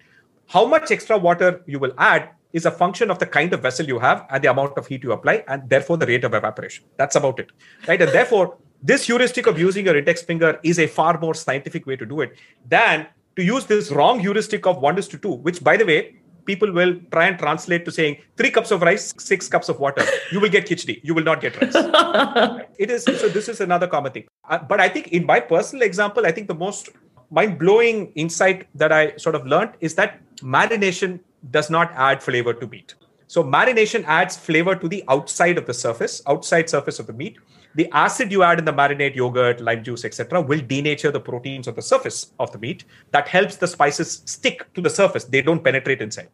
how 0.48 0.66
much 0.66 0.90
extra 0.90 1.16
water 1.16 1.62
you 1.66 1.78
will 1.78 1.92
add 1.98 2.30
is 2.52 2.64
a 2.64 2.70
function 2.70 3.10
of 3.10 3.18
the 3.18 3.26
kind 3.26 3.52
of 3.52 3.60
vessel 3.60 3.86
you 3.86 3.98
have 3.98 4.26
and 4.30 4.42
the 4.42 4.50
amount 4.50 4.76
of 4.78 4.86
heat 4.86 5.02
you 5.02 5.12
apply, 5.12 5.44
and 5.48 5.68
therefore 5.68 5.98
the 5.98 6.06
rate 6.06 6.24
of 6.24 6.34
evaporation. 6.34 6.84
That's 6.96 7.16
about 7.16 7.38
it, 7.38 7.50
right? 7.86 8.00
And 8.00 8.10
therefore, 8.10 8.56
this 8.82 9.06
heuristic 9.06 9.46
of 9.46 9.58
using 9.58 9.84
your 9.84 9.96
index 9.96 10.22
finger 10.22 10.58
is 10.62 10.78
a 10.78 10.86
far 10.86 11.20
more 11.20 11.34
scientific 11.34 11.86
way 11.86 11.96
to 11.96 12.06
do 12.06 12.22
it 12.22 12.38
than 12.66 13.06
to 13.36 13.44
use 13.44 13.66
this 13.66 13.90
wrong 13.90 14.20
heuristic 14.20 14.66
of 14.66 14.78
one 14.78 14.98
is 14.98 15.06
to 15.08 15.18
two, 15.18 15.32
which, 15.32 15.62
by 15.62 15.76
the 15.76 15.84
way, 15.84 16.16
people 16.46 16.72
will 16.72 16.98
try 17.12 17.26
and 17.26 17.38
translate 17.38 17.84
to 17.84 17.92
saying 17.92 18.16
three 18.38 18.50
cups 18.50 18.70
of 18.70 18.80
rice, 18.80 19.12
six 19.18 19.48
cups 19.48 19.68
of 19.68 19.78
water. 19.78 20.02
You 20.32 20.40
will 20.40 20.48
get 20.48 20.66
khichdi. 20.66 21.00
You 21.02 21.14
will 21.14 21.24
not 21.24 21.42
get 21.42 21.60
rice. 21.60 21.74
it 22.78 22.90
is 22.90 23.04
so. 23.04 23.28
This 23.28 23.48
is 23.48 23.60
another 23.60 23.86
common 23.86 24.12
thing. 24.12 24.24
Uh, 24.48 24.58
but 24.58 24.80
I 24.80 24.88
think 24.88 25.08
in 25.08 25.26
my 25.26 25.40
personal 25.40 25.82
example, 25.82 26.24
I 26.24 26.32
think 26.32 26.48
the 26.48 26.54
most 26.54 26.88
mind-blowing 27.30 28.12
insight 28.14 28.66
that 28.74 28.90
I 28.90 29.14
sort 29.16 29.34
of 29.34 29.46
learned 29.46 29.72
is 29.80 29.94
that 29.96 30.20
marination 30.42 31.20
does 31.50 31.70
not 31.70 31.92
add 31.94 32.22
flavor 32.22 32.52
to 32.54 32.66
meat. 32.66 32.94
So 33.26 33.44
marination 33.44 34.04
adds 34.06 34.36
flavor 34.36 34.74
to 34.74 34.88
the 34.88 35.04
outside 35.08 35.58
of 35.58 35.66
the 35.66 35.74
surface, 35.74 36.22
outside 36.26 36.70
surface 36.70 36.98
of 36.98 37.06
the 37.06 37.12
meat. 37.12 37.36
The 37.74 37.90
acid 37.92 38.32
you 38.32 38.42
add 38.42 38.58
in 38.58 38.64
the 38.64 38.72
marinade, 38.72 39.14
yogurt, 39.14 39.60
lime 39.60 39.84
juice, 39.84 40.04
etc., 40.04 40.40
will 40.40 40.60
denature 40.60 41.12
the 41.12 41.20
proteins 41.20 41.68
on 41.68 41.74
the 41.74 41.82
surface 41.82 42.32
of 42.38 42.50
the 42.52 42.58
meat. 42.58 42.84
That 43.12 43.28
helps 43.28 43.56
the 43.56 43.66
spices 43.66 44.22
stick 44.24 44.72
to 44.74 44.80
the 44.80 44.90
surface; 44.90 45.24
they 45.24 45.42
don't 45.42 45.62
penetrate 45.62 46.00
inside 46.00 46.30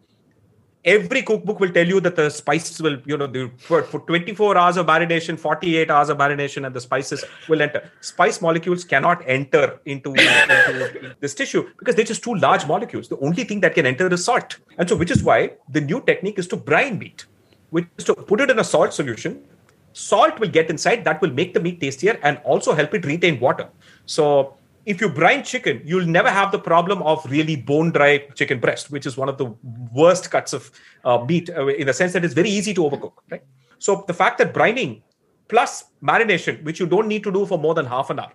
every 0.84 1.22
cookbook 1.22 1.60
will 1.60 1.70
tell 1.70 1.86
you 1.86 2.00
that 2.00 2.16
the 2.16 2.28
spices 2.30 2.80
will, 2.80 2.98
you 3.04 3.16
know, 3.16 3.26
the, 3.26 3.50
for, 3.58 3.82
for 3.82 4.00
24 4.00 4.56
hours 4.56 4.76
of 4.76 4.86
marination, 4.86 5.38
48 5.38 5.90
hours 5.90 6.08
of 6.10 6.18
marination, 6.18 6.66
and 6.66 6.74
the 6.74 6.80
spices 6.80 7.24
will 7.48 7.62
enter. 7.62 7.90
Spice 8.00 8.40
molecules 8.42 8.84
cannot 8.84 9.22
enter 9.26 9.80
into, 9.86 10.10
into 10.12 11.14
this 11.20 11.34
tissue 11.34 11.68
because 11.78 11.94
they're 11.94 12.04
just 12.04 12.22
too 12.22 12.34
large 12.34 12.66
molecules. 12.66 13.08
The 13.08 13.18
only 13.18 13.44
thing 13.44 13.60
that 13.60 13.74
can 13.74 13.86
enter 13.86 14.12
is 14.12 14.24
salt. 14.24 14.58
And 14.78 14.88
so, 14.88 14.96
which 14.96 15.10
is 15.10 15.22
why 15.22 15.52
the 15.70 15.80
new 15.80 16.00
technique 16.02 16.38
is 16.38 16.46
to 16.48 16.56
brine 16.56 16.98
meat, 16.98 17.26
which 17.70 17.86
is 17.96 18.04
to 18.04 18.14
put 18.14 18.40
it 18.40 18.50
in 18.50 18.58
a 18.58 18.64
salt 18.64 18.92
solution. 18.92 19.42
Salt 19.94 20.40
will 20.40 20.48
get 20.48 20.70
inside, 20.70 21.04
that 21.04 21.20
will 21.22 21.30
make 21.30 21.54
the 21.54 21.60
meat 21.60 21.80
tastier 21.80 22.18
and 22.24 22.38
also 22.38 22.74
help 22.74 22.92
it 22.94 23.04
retain 23.04 23.38
water. 23.38 23.68
So, 24.06 24.56
if 24.86 25.00
you 25.00 25.08
brine 25.08 25.42
chicken, 25.42 25.80
you'll 25.84 26.06
never 26.06 26.30
have 26.30 26.52
the 26.52 26.58
problem 26.58 27.02
of 27.02 27.24
really 27.30 27.56
bone 27.56 27.90
dry 27.90 28.18
chicken 28.34 28.60
breast, 28.60 28.90
which 28.90 29.06
is 29.06 29.16
one 29.16 29.28
of 29.28 29.38
the 29.38 29.46
worst 29.92 30.30
cuts 30.30 30.52
of 30.52 30.70
uh, 31.04 31.18
meat 31.24 31.50
uh, 31.50 31.66
in 31.66 31.86
the 31.86 31.92
sense 31.94 32.12
that 32.12 32.24
it's 32.24 32.34
very 32.34 32.50
easy 32.50 32.74
to 32.74 32.82
overcook. 32.82 33.12
Right. 33.30 33.42
So 33.78 34.04
the 34.06 34.14
fact 34.14 34.38
that 34.38 34.52
brining 34.52 35.02
plus 35.48 35.84
marination, 36.02 36.62
which 36.64 36.80
you 36.80 36.86
don't 36.86 37.08
need 37.08 37.24
to 37.24 37.32
do 37.32 37.46
for 37.46 37.58
more 37.58 37.74
than 37.74 37.86
half 37.86 38.10
an 38.10 38.18
hour, 38.18 38.32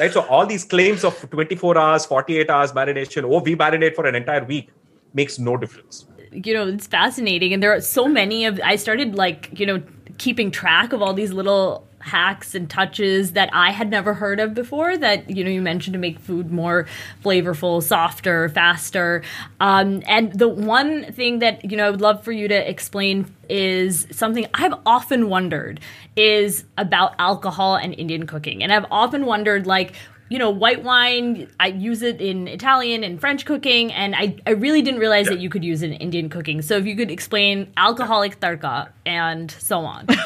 right? 0.00 0.12
So 0.12 0.22
all 0.22 0.46
these 0.46 0.64
claims 0.64 1.04
of 1.04 1.18
24 1.30 1.78
hours, 1.78 2.06
48 2.06 2.50
hours 2.50 2.72
marination, 2.72 3.28
or 3.28 3.40
we 3.40 3.56
marinate 3.56 3.94
for 3.94 4.06
an 4.06 4.14
entire 4.14 4.44
week, 4.44 4.70
makes 5.12 5.38
no 5.38 5.56
difference. 5.56 6.06
You 6.32 6.54
know, 6.54 6.66
it's 6.66 6.86
fascinating, 6.86 7.52
and 7.52 7.62
there 7.62 7.72
are 7.72 7.80
so 7.80 8.08
many 8.08 8.44
of. 8.44 8.60
I 8.64 8.74
started 8.74 9.14
like 9.14 9.50
you 9.58 9.66
know 9.66 9.82
keeping 10.18 10.50
track 10.50 10.92
of 10.92 11.02
all 11.02 11.14
these 11.14 11.32
little 11.32 11.86
hacks 12.04 12.54
and 12.54 12.68
touches 12.68 13.32
that 13.32 13.48
I 13.52 13.70
had 13.70 13.88
never 13.88 14.12
heard 14.12 14.38
of 14.38 14.52
before 14.52 14.96
that 14.98 15.30
you 15.30 15.42
know 15.42 15.50
you 15.50 15.62
mentioned 15.62 15.94
to 15.94 15.98
make 15.98 16.18
food 16.18 16.52
more 16.52 16.86
flavorful, 17.24 17.82
softer, 17.82 18.50
faster. 18.50 19.22
Um, 19.58 20.02
and 20.06 20.32
the 20.38 20.48
one 20.48 21.12
thing 21.12 21.38
that 21.38 21.70
you 21.70 21.76
know 21.78 21.86
I 21.86 21.90
would 21.90 22.02
love 22.02 22.22
for 22.22 22.32
you 22.32 22.46
to 22.48 22.70
explain 22.70 23.34
is 23.48 24.06
something 24.10 24.46
I've 24.52 24.74
often 24.84 25.30
wondered 25.30 25.80
is 26.14 26.64
about 26.76 27.14
alcohol 27.18 27.76
and 27.76 27.94
Indian 27.94 28.26
cooking. 28.26 28.62
And 28.62 28.72
I've 28.72 28.86
often 28.90 29.24
wondered 29.24 29.66
like 29.66 29.94
you 30.30 30.38
know, 30.38 30.50
white 30.50 30.82
wine, 30.82 31.48
I 31.60 31.68
use 31.68 32.02
it 32.02 32.20
in 32.20 32.48
Italian 32.48 33.04
and 33.04 33.20
French 33.20 33.44
cooking, 33.44 33.92
and 33.92 34.16
I, 34.16 34.36
I 34.46 34.52
really 34.52 34.80
didn't 34.80 34.98
realize 34.98 35.26
yeah. 35.26 35.34
that 35.34 35.40
you 35.40 35.50
could 35.50 35.62
use 35.62 35.82
it 35.82 35.90
in 35.90 35.92
Indian 35.94 36.28
cooking. 36.30 36.62
So 36.62 36.76
if 36.78 36.86
you 36.86 36.96
could 36.96 37.10
explain 37.10 37.72
alcoholic 37.76 38.40
tadka 38.40 38.88
and 39.04 39.50
so 39.50 39.80
on. 39.80 40.06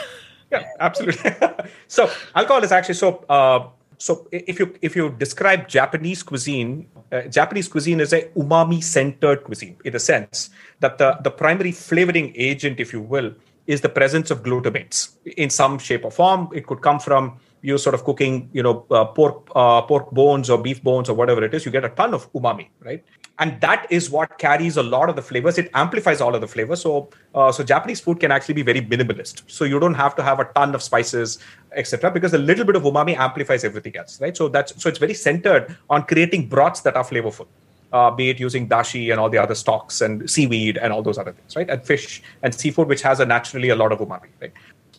yeah, 0.50 0.64
absolutely. 0.80 1.30
so 1.88 2.10
alcohol 2.34 2.62
is 2.62 2.72
actually 2.72 2.94
so. 2.94 3.24
Uh, 3.28 3.68
so 3.98 4.28
if 4.30 4.58
you 4.60 4.74
if 4.80 4.94
you 4.94 5.10
describe 5.18 5.68
Japanese 5.68 6.22
cuisine, 6.22 6.86
uh, 7.10 7.22
Japanese 7.22 7.68
cuisine 7.68 8.00
is 8.00 8.12
a 8.12 8.28
umami 8.36 8.82
centered 8.82 9.42
cuisine 9.42 9.76
in 9.84 9.92
the 9.92 9.98
sense 9.98 10.50
that 10.80 10.98
the 10.98 11.18
the 11.22 11.30
primary 11.30 11.72
flavoring 11.72 12.32
agent, 12.36 12.78
if 12.78 12.92
you 12.92 13.00
will, 13.00 13.34
is 13.66 13.80
the 13.80 13.88
presence 13.88 14.30
of 14.30 14.42
glutamates 14.42 15.16
in 15.36 15.50
some 15.50 15.78
shape 15.78 16.04
or 16.04 16.10
form. 16.10 16.48
It 16.54 16.66
could 16.66 16.80
come 16.80 17.00
from 17.00 17.40
you 17.60 17.76
sort 17.76 17.94
of 17.94 18.04
cooking, 18.04 18.48
you 18.52 18.62
know, 18.62 18.86
uh, 18.90 19.04
pork 19.04 19.50
uh, 19.54 19.82
pork 19.82 20.10
bones 20.12 20.48
or 20.48 20.58
beef 20.58 20.82
bones 20.82 21.08
or 21.08 21.14
whatever 21.14 21.44
it 21.44 21.52
is. 21.52 21.66
You 21.66 21.72
get 21.72 21.84
a 21.84 21.90
ton 21.90 22.14
of 22.14 22.32
umami, 22.32 22.68
right? 22.80 23.04
And 23.38 23.60
that 23.60 23.86
is 23.90 24.10
what 24.10 24.36
carries 24.38 24.76
a 24.76 24.82
lot 24.82 25.08
of 25.08 25.16
the 25.16 25.22
flavors. 25.22 25.58
It 25.58 25.70
amplifies 25.74 26.20
all 26.20 26.34
of 26.34 26.40
the 26.40 26.48
flavors. 26.48 26.80
So 26.82 27.08
uh, 27.34 27.52
so 27.52 27.62
japanese 27.62 28.00
food 28.00 28.20
can 28.20 28.32
actually 28.32 28.54
be 28.54 28.62
very 28.62 28.80
minimalist. 28.80 29.42
So 29.46 29.64
you 29.64 29.78
don't 29.78 29.94
have 29.94 30.16
to 30.16 30.22
have 30.22 30.40
a 30.40 30.44
ton 30.56 30.74
of 30.74 30.82
spices 30.82 31.38
etc 31.72 32.10
because 32.10 32.34
a 32.34 32.38
little 32.38 32.64
bit 32.64 32.76
of 32.76 32.82
umami 32.82 33.16
amplifies 33.16 33.64
everything 33.64 33.96
else 33.96 34.20
right? 34.20 34.36
So 34.36 34.48
that's 34.48 34.80
so 34.82 34.88
it's 34.88 34.98
very 34.98 35.14
centered 35.14 35.76
on 35.90 36.02
creating 36.04 36.48
broths 36.48 36.80
that 36.80 36.96
are 36.96 37.04
flavorful 37.04 37.46
uh, 37.92 38.10
be 38.10 38.30
it 38.30 38.40
using 38.40 38.68
dashi 38.68 39.10
and 39.10 39.20
all 39.20 39.30
the 39.30 39.38
other 39.38 39.54
stocks 39.54 40.00
and 40.00 40.28
seaweed 40.28 40.78
and 40.78 40.92
all 40.92 41.02
those 41.02 41.18
other 41.18 41.32
things 41.32 41.56
right? 41.56 41.70
And 41.70 41.84
fish 41.84 42.22
and 42.42 42.54
seafood 42.54 42.88
which 42.88 43.02
has 43.02 43.20
a 43.20 43.26
naturally 43.26 43.68
a 43.68 43.76
lot 43.76 43.92
of 43.92 44.00
umami 44.00 44.28
right? 44.40 44.52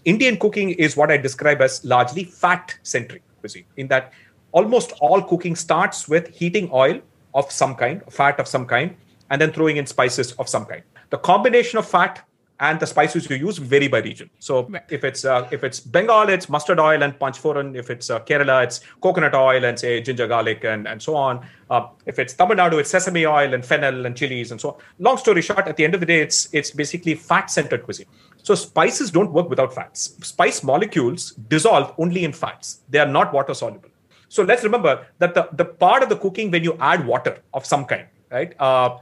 Indian 0.06 0.38
cooking 0.38 0.70
is 0.72 0.96
what 0.96 1.12
i 1.12 1.18
describe 1.18 1.62
as 1.62 1.84
largely 1.84 2.24
fat 2.24 2.78
centric 2.84 3.22
cuisine 3.42 3.66
in 3.78 3.88
that 3.88 4.14
almost 4.52 4.94
all 5.02 5.22
cooking 5.22 5.56
starts 5.56 6.08
with 6.08 6.30
heating 6.30 6.70
oil 6.72 7.00
of 7.34 7.52
some 7.52 7.76
kind, 7.76 8.02
fat 8.10 8.40
of 8.40 8.48
some 8.48 8.66
kind, 8.66 8.96
and 9.30 9.42
then 9.42 9.52
throwing 9.52 9.78
in 9.78 9.86
spices 9.86 10.34
of 10.34 10.50
some 10.50 10.66
kind. 10.66 10.84
The 11.10 11.18
combination 11.18 11.80
of 11.80 11.88
fat 11.88 12.26
and 12.62 12.80
the 12.80 12.86
spices 12.86 13.30
you 13.30 13.38
use 13.38 13.58
vary 13.58 13.88
by 13.88 14.00
region. 14.00 14.30
So 14.40 14.64
right. 14.64 14.84
if 14.90 15.04
it's 15.04 15.24
uh, 15.24 15.48
if 15.52 15.64
it's 15.64 15.80
Bengal, 15.80 16.30
it's 16.30 16.50
mustard 16.50 16.80
oil 16.80 17.02
and 17.04 17.18
panch 17.18 17.42
phoron. 17.42 17.76
If 17.76 17.90
it's 17.90 18.10
uh, 18.10 18.20
Kerala, 18.20 18.64
it's 18.64 18.82
coconut 19.02 19.34
oil 19.34 19.64
and 19.64 19.80
say 19.80 20.02
ginger 20.02 20.28
garlic 20.28 20.66
and 20.66 20.88
and 20.88 21.02
so 21.02 21.16
on. 21.16 21.46
Uh, 21.70 21.88
if 22.06 22.20
it's 22.20 22.34
Tamil 22.34 22.58
Nadu, 22.58 22.80
it's 22.80 22.90
sesame 22.90 23.26
oil 23.26 23.54
and 23.54 23.66
fennel 23.66 24.06
and 24.06 24.16
chilies 24.16 24.52
and 24.52 24.60
so 24.60 24.72
on. 24.72 24.76
Long 25.00 25.18
story 25.18 25.42
short, 25.42 25.68
at 25.68 25.78
the 25.78 25.86
end 25.86 25.94
of 25.94 26.00
the 26.02 26.06
day, 26.06 26.22
it's 26.22 26.50
it's 26.54 26.72
basically 26.72 27.16
fat 27.16 27.50
centered 27.50 27.84
cuisine. 27.84 28.08
So 28.44 28.56
spices 28.56 29.12
don't 29.12 29.32
work 29.32 29.50
without 29.50 29.74
fats. 29.74 30.16
Spice 30.22 30.64
molecules 30.64 31.32
dissolve 31.48 31.94
only 31.98 32.24
in 32.26 32.34
fats. 32.34 32.82
They 32.90 33.00
are 33.00 33.08
not 33.08 33.34
water 33.34 33.54
soluble. 33.54 33.89
So 34.30 34.44
let's 34.44 34.64
remember 34.64 35.08
that 35.18 35.34
the, 35.34 35.50
the 35.52 35.66
part 35.66 36.04
of 36.04 36.10
the 36.10 36.16
cooking 36.16 36.52
when 36.52 36.64
you 36.64 36.78
add 36.80 37.06
water 37.06 37.40
of 37.54 37.66
some 37.66 37.86
kind, 37.86 38.06
right, 38.32 38.54
uh, 38.60 39.00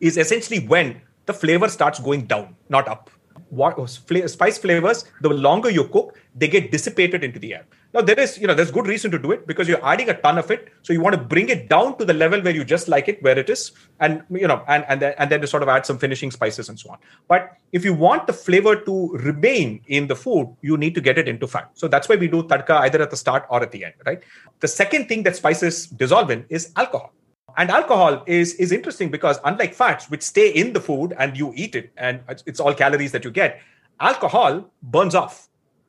is 0.00 0.16
essentially 0.16 0.66
when 0.66 1.00
the 1.26 1.32
flavor 1.32 1.68
starts 1.68 2.00
going 2.00 2.26
down, 2.26 2.56
not 2.68 2.88
up 2.88 3.10
what 3.50 3.76
spice 3.88 4.58
flavors 4.58 5.04
the 5.20 5.28
longer 5.28 5.70
you 5.70 5.84
cook 5.84 6.16
they 6.36 6.46
get 6.46 6.70
dissipated 6.70 7.24
into 7.24 7.38
the 7.40 7.54
air. 7.54 7.66
Now 7.92 8.00
there 8.02 8.18
is 8.18 8.38
you 8.38 8.46
know 8.46 8.54
there's 8.54 8.70
good 8.70 8.86
reason 8.86 9.10
to 9.10 9.18
do 9.18 9.32
it 9.32 9.46
because 9.46 9.66
you're 9.66 9.84
adding 9.84 10.08
a 10.08 10.20
ton 10.20 10.38
of 10.38 10.50
it. 10.50 10.68
So 10.82 10.92
you 10.92 11.00
want 11.00 11.16
to 11.16 11.20
bring 11.20 11.48
it 11.48 11.68
down 11.68 11.98
to 11.98 12.04
the 12.04 12.14
level 12.14 12.40
where 12.40 12.54
you 12.54 12.64
just 12.64 12.86
like 12.86 13.08
it 13.08 13.20
where 13.22 13.36
it 13.36 13.50
is 13.50 13.72
and 13.98 14.22
you 14.30 14.46
know 14.46 14.62
and 14.68 14.84
and 14.88 15.02
then, 15.02 15.14
and 15.18 15.30
then 15.30 15.40
to 15.40 15.46
sort 15.48 15.64
of 15.64 15.68
add 15.68 15.84
some 15.84 15.98
finishing 15.98 16.30
spices 16.30 16.68
and 16.68 16.78
so 16.78 16.90
on. 16.90 16.98
But 17.26 17.56
if 17.72 17.84
you 17.84 17.92
want 17.92 18.28
the 18.28 18.32
flavor 18.32 18.76
to 18.76 19.08
remain 19.14 19.80
in 19.88 20.06
the 20.06 20.14
food 20.14 20.54
you 20.62 20.76
need 20.76 20.94
to 20.94 21.00
get 21.00 21.18
it 21.18 21.26
into 21.26 21.48
fat. 21.48 21.70
So 21.74 21.88
that's 21.88 22.08
why 22.08 22.16
we 22.16 22.28
do 22.28 22.44
tadka 22.44 22.80
either 22.82 23.02
at 23.02 23.10
the 23.10 23.16
start 23.16 23.46
or 23.50 23.62
at 23.62 23.72
the 23.72 23.84
end 23.84 23.94
right? 24.06 24.22
The 24.60 24.68
second 24.68 25.08
thing 25.08 25.24
that 25.24 25.34
spices 25.34 25.86
dissolve 25.86 26.30
in 26.30 26.46
is 26.48 26.72
alcohol 26.76 27.12
and 27.56 27.70
alcohol 27.70 28.22
is 28.26 28.54
is 28.54 28.72
interesting 28.72 29.10
because 29.10 29.38
unlike 29.44 29.74
fats 29.74 30.10
which 30.10 30.22
stay 30.22 30.50
in 30.50 30.72
the 30.72 30.80
food 30.80 31.14
and 31.18 31.36
you 31.36 31.52
eat 31.56 31.74
it 31.74 31.92
and 31.96 32.20
it's 32.46 32.60
all 32.60 32.74
calories 32.74 33.12
that 33.12 33.24
you 33.24 33.30
get 33.30 33.60
alcohol 34.00 34.70
burns 34.82 35.14
off. 35.14 35.48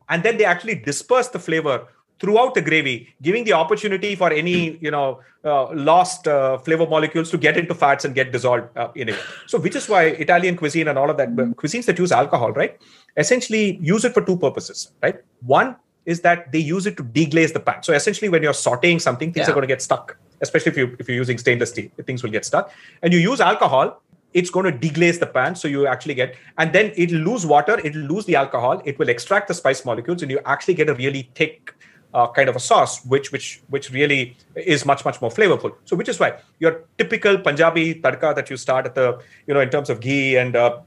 And 0.09 0.23
then 0.23 0.37
they 0.37 0.45
actually 0.45 0.75
disperse 0.75 1.29
the 1.29 1.39
flavor 1.39 1.87
throughout 2.19 2.53
the 2.53 2.61
gravy 2.61 3.09
giving 3.21 3.43
the 3.43 3.53
opportunity 3.53 4.15
for 4.15 4.31
any 4.31 4.77
you 4.79 4.91
know 4.91 5.19
uh, 5.43 5.73
lost 5.73 6.27
uh, 6.27 6.57
flavor 6.59 6.85
molecules 6.85 7.31
to 7.31 7.37
get 7.37 7.57
into 7.57 7.73
fats 7.73 8.05
and 8.05 8.13
get 8.13 8.31
dissolved 8.31 8.77
uh, 8.77 8.89
in 8.95 9.09
it. 9.09 9.19
So 9.47 9.57
which 9.59 9.75
is 9.75 9.89
why 9.89 10.03
italian 10.25 10.55
cuisine 10.55 10.87
and 10.87 10.99
all 10.99 11.09
of 11.09 11.17
that 11.17 11.35
cuisines 11.35 11.85
that 11.85 11.97
use 11.97 12.11
alcohol 12.11 12.51
right 12.51 12.79
essentially 13.17 13.77
use 13.81 14.05
it 14.05 14.13
for 14.13 14.21
two 14.21 14.37
purposes 14.37 14.91
right? 15.01 15.15
One 15.41 15.75
is 16.05 16.21
that 16.21 16.51
they 16.51 16.59
use 16.59 16.85
it 16.85 16.97
to 16.97 17.03
deglaze 17.03 17.53
the 17.53 17.59
pan. 17.59 17.81
So 17.81 17.93
essentially 17.93 18.29
when 18.29 18.43
you're 18.43 18.53
sauteing 18.53 19.01
something 19.01 19.33
things 19.33 19.47
yeah. 19.47 19.51
are 19.51 19.55
going 19.55 19.67
to 19.67 19.73
get 19.75 19.81
stuck 19.81 20.17
especially 20.41 20.71
if 20.71 20.77
you 20.77 20.95
if 20.99 21.07
you're 21.07 21.17
using 21.17 21.37
stainless 21.37 21.69
steel, 21.69 21.89
things 22.05 22.23
will 22.23 22.31
get 22.31 22.45
stuck. 22.45 22.71
And 23.01 23.13
you 23.13 23.19
use 23.19 23.39
alcohol, 23.39 24.01
it's 24.33 24.49
going 24.49 24.71
to 24.71 24.87
deglaze 24.87 25.19
the 25.19 25.27
pan, 25.27 25.55
so 25.55 25.67
you 25.67 25.87
actually 25.87 26.13
get, 26.13 26.35
and 26.57 26.73
then 26.73 26.93
it'll 26.95 27.19
lose 27.19 27.45
water, 27.45 27.79
it'll 27.83 28.01
lose 28.01 28.25
the 28.25 28.35
alcohol, 28.35 28.81
it 28.85 28.97
will 28.97 29.09
extract 29.09 29.47
the 29.47 29.53
spice 29.53 29.85
molecules, 29.85 30.21
and 30.21 30.31
you 30.31 30.39
actually 30.45 30.73
get 30.73 30.89
a 30.89 30.93
really 30.93 31.29
thick 31.35 31.75
uh, 32.13 32.27
kind 32.27 32.49
of 32.49 32.55
a 32.55 32.59
sauce, 32.59 33.03
which 33.05 33.31
which 33.31 33.61
which 33.69 33.91
really 33.91 34.35
is 34.55 34.85
much 34.85 35.05
much 35.05 35.21
more 35.21 35.29
flavorful. 35.29 35.75
So, 35.85 35.95
which 35.95 36.09
is 36.09 36.19
why 36.19 36.37
your 36.59 36.83
typical 36.97 37.37
Punjabi 37.37 37.95
tadka 37.95 38.35
that 38.35 38.49
you 38.49 38.57
start 38.57 38.85
at 38.85 38.95
the 38.95 39.19
you 39.47 39.53
know 39.53 39.61
in 39.61 39.69
terms 39.69 39.89
of 39.89 39.99
ghee 39.99 40.37
and 40.37 40.55
uh, 40.55 40.79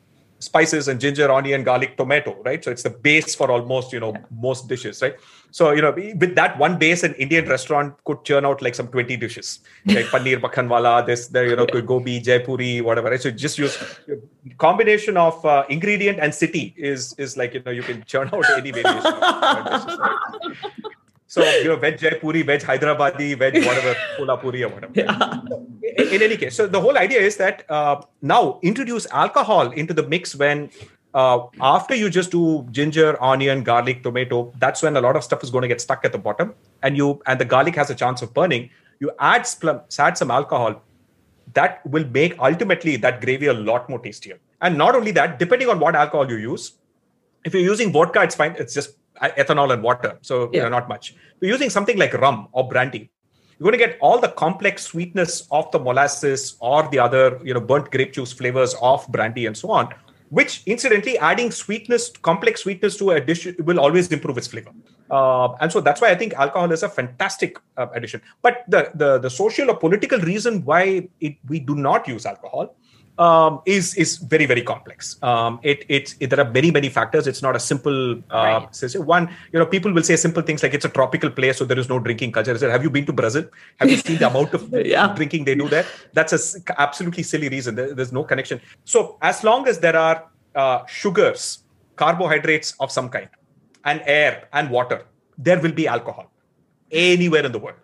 spices 0.44 0.88
and 0.88 1.00
ginger, 1.00 1.30
onion, 1.30 1.64
garlic, 1.64 1.96
tomato, 1.96 2.36
right? 2.44 2.62
So 2.62 2.70
it's 2.70 2.82
the 2.82 2.90
base 2.90 3.34
for 3.34 3.50
almost 3.50 3.92
you 3.92 4.00
know 4.00 4.12
yeah. 4.12 4.22
most 4.30 4.68
dishes, 4.68 5.02
right? 5.02 5.16
So, 5.54 5.70
you 5.70 5.82
know, 5.82 5.92
with 5.92 6.34
that 6.34 6.58
one 6.58 6.78
base, 6.78 7.04
an 7.04 7.14
Indian 7.14 7.48
restaurant 7.48 7.94
could 8.02 8.24
churn 8.24 8.44
out 8.44 8.60
like 8.60 8.74
some 8.74 8.88
20 8.88 9.16
dishes, 9.16 9.60
like 9.86 10.06
paneer 10.06 10.40
makhanwala, 10.40 11.06
this, 11.06 11.28
the, 11.28 11.44
you 11.44 11.54
know, 11.54 11.64
yeah. 11.72 11.80
gobi, 11.80 12.20
jaipuri, 12.20 12.82
whatever. 12.82 13.08
Right? 13.08 13.22
So 13.22 13.30
just 13.30 13.56
use 13.56 13.78
combination 14.58 15.16
of 15.16 15.46
uh, 15.46 15.62
ingredient 15.68 16.18
and 16.18 16.34
city 16.34 16.74
is, 16.76 17.14
is 17.18 17.36
like, 17.36 17.54
you 17.54 17.62
know, 17.64 17.70
you 17.70 17.84
can 17.84 18.02
churn 18.04 18.30
out 18.32 18.44
any 18.50 18.72
variation. 18.72 19.12
So, 21.34 21.42
you 21.62 21.64
know, 21.64 21.74
veg 21.74 21.98
Jaipuri, 21.98 22.46
veg 22.46 22.60
Hyderabadi, 22.60 23.36
veg 23.36 23.54
whatever, 23.66 23.94
Kolhapuri 24.16 24.60
or 24.64 24.68
whatever. 24.68 24.92
Yeah. 24.94 25.40
In, 25.98 26.08
in 26.14 26.22
any 26.22 26.36
case, 26.36 26.54
so 26.54 26.68
the 26.68 26.80
whole 26.80 26.96
idea 26.96 27.20
is 27.20 27.36
that 27.38 27.68
uh, 27.68 28.02
now 28.22 28.60
introduce 28.62 29.08
alcohol 29.10 29.72
into 29.72 29.92
the 29.92 30.04
mix 30.06 30.36
when 30.36 30.70
uh, 31.12 31.40
after 31.60 31.96
you 31.96 32.08
just 32.08 32.30
do 32.30 32.64
ginger, 32.70 33.20
onion, 33.20 33.64
garlic, 33.64 34.04
tomato, 34.04 34.52
that's 34.60 34.80
when 34.80 34.96
a 34.96 35.00
lot 35.00 35.16
of 35.16 35.24
stuff 35.24 35.42
is 35.42 35.50
going 35.50 35.62
to 35.62 35.68
get 35.74 35.80
stuck 35.80 36.04
at 36.04 36.12
the 36.12 36.18
bottom, 36.18 36.54
and 36.84 36.96
you 36.96 37.20
and 37.26 37.40
the 37.40 37.44
garlic 37.44 37.74
has 37.74 37.90
a 37.90 37.96
chance 37.96 38.22
of 38.22 38.32
burning. 38.32 38.70
You 39.00 39.10
add 39.18 39.42
splum, 39.42 39.82
add 39.98 40.16
some 40.16 40.30
alcohol, 40.30 40.82
that 41.54 41.84
will 41.84 42.06
make 42.20 42.38
ultimately 42.38 42.96
that 43.08 43.20
gravy 43.20 43.46
a 43.46 43.54
lot 43.54 43.90
more 43.90 43.98
tastier. 43.98 44.38
And 44.60 44.78
not 44.78 44.94
only 44.94 45.10
that, 45.12 45.40
depending 45.40 45.68
on 45.68 45.80
what 45.80 45.96
alcohol 45.96 46.30
you 46.30 46.36
use, 46.36 46.74
if 47.44 47.54
you're 47.54 47.70
using 47.70 47.92
vodka, 47.92 48.22
it's 48.22 48.36
fine. 48.36 48.54
It's 48.56 48.72
just 48.72 48.98
ethanol 49.30 49.72
and 49.72 49.82
water, 49.82 50.18
so 50.22 50.34
Yeah. 50.44 50.48
you 50.52 50.62
know, 50.62 50.68
not 50.68 50.88
much. 50.88 51.14
You're 51.40 51.50
using 51.50 51.70
something 51.70 51.98
like 51.98 52.12
rum 52.14 52.48
or 52.52 52.68
brandy, 52.68 53.10
you're 53.58 53.70
going 53.70 53.78
to 53.78 53.86
get 53.86 53.98
all 54.00 54.18
the 54.18 54.28
complex 54.28 54.82
sweetness 54.84 55.46
of 55.50 55.70
the 55.70 55.78
molasses 55.78 56.56
or 56.60 56.88
the 56.88 56.98
other, 56.98 57.40
you 57.44 57.54
know, 57.54 57.60
burnt 57.60 57.90
grape 57.90 58.12
juice 58.12 58.32
flavors 58.32 58.74
of 58.82 59.06
brandy 59.08 59.46
and 59.46 59.56
so 59.56 59.70
on. 59.70 59.88
Which, 60.30 60.62
incidentally, 60.66 61.16
adding 61.18 61.52
sweetness, 61.52 62.10
complex 62.22 62.62
sweetness 62.62 62.96
to 62.96 63.10
a 63.10 63.20
dish 63.20 63.46
will 63.58 63.78
always 63.78 64.10
improve 64.10 64.36
its 64.36 64.48
flavor. 64.48 64.70
Uh, 65.08 65.52
and 65.60 65.70
so 65.70 65.80
that's 65.80 66.00
why 66.00 66.10
I 66.10 66.16
think 66.16 66.32
alcohol 66.34 66.72
is 66.72 66.82
a 66.82 66.88
fantastic 66.88 67.58
uh, 67.76 67.86
addition. 67.94 68.20
But 68.42 68.64
the, 68.66 68.90
the 68.94 69.18
the 69.18 69.30
social 69.30 69.70
or 69.70 69.76
political 69.76 70.18
reason 70.18 70.64
why 70.64 71.08
it, 71.20 71.36
we 71.46 71.60
do 71.60 71.76
not 71.76 72.08
use 72.08 72.26
alcohol 72.26 72.74
um, 73.18 73.60
is 73.64 73.94
is 73.94 74.16
very 74.18 74.46
very 74.46 74.62
complex. 74.62 75.16
Um, 75.22 75.60
it, 75.62 75.84
it's 75.88 76.16
it, 76.20 76.30
there 76.30 76.40
are 76.40 76.50
many 76.50 76.70
many 76.70 76.88
factors. 76.88 77.26
It's 77.26 77.42
not 77.42 77.54
a 77.54 77.60
simple 77.60 78.18
uh, 78.30 78.68
Right. 78.72 78.94
one. 78.96 79.28
You 79.52 79.58
know, 79.60 79.66
people 79.66 79.92
will 79.92 80.02
say 80.02 80.16
simple 80.16 80.42
things 80.42 80.62
like 80.62 80.74
it's 80.74 80.84
a 80.84 80.88
tropical 80.88 81.30
place, 81.30 81.58
so 81.58 81.64
there 81.64 81.78
is 81.78 81.88
no 81.88 81.98
drinking 82.00 82.32
culture. 82.32 82.56
Said, 82.58 82.70
have 82.70 82.82
you 82.82 82.90
been 82.90 83.06
to 83.06 83.12
Brazil? 83.12 83.44
Have 83.78 83.90
you 83.90 83.96
seen 83.98 84.18
the 84.18 84.28
amount 84.28 84.52
of 84.54 84.68
Yeah. 84.94 85.14
drinking 85.14 85.44
they 85.44 85.54
do 85.54 85.68
there? 85.68 85.86
That's 86.12 86.32
a 86.32 86.80
absolutely 86.80 87.22
silly 87.22 87.48
reason. 87.48 87.74
There- 87.76 87.94
there's 87.94 88.12
no 88.12 88.24
connection. 88.24 88.60
So 88.84 89.16
as 89.22 89.44
long 89.44 89.68
as 89.68 89.78
there 89.78 89.96
are 89.96 90.24
uh, 90.56 90.84
sugars, 90.86 91.62
carbohydrates 91.96 92.74
of 92.80 92.90
some 92.90 93.08
kind, 93.08 93.28
and 93.84 94.02
air 94.06 94.48
and 94.52 94.70
water, 94.70 95.02
there 95.38 95.60
will 95.60 95.72
be 95.72 95.86
alcohol 95.86 96.30
anywhere 96.90 97.44
in 97.44 97.52
the 97.52 97.58
world 97.58 97.76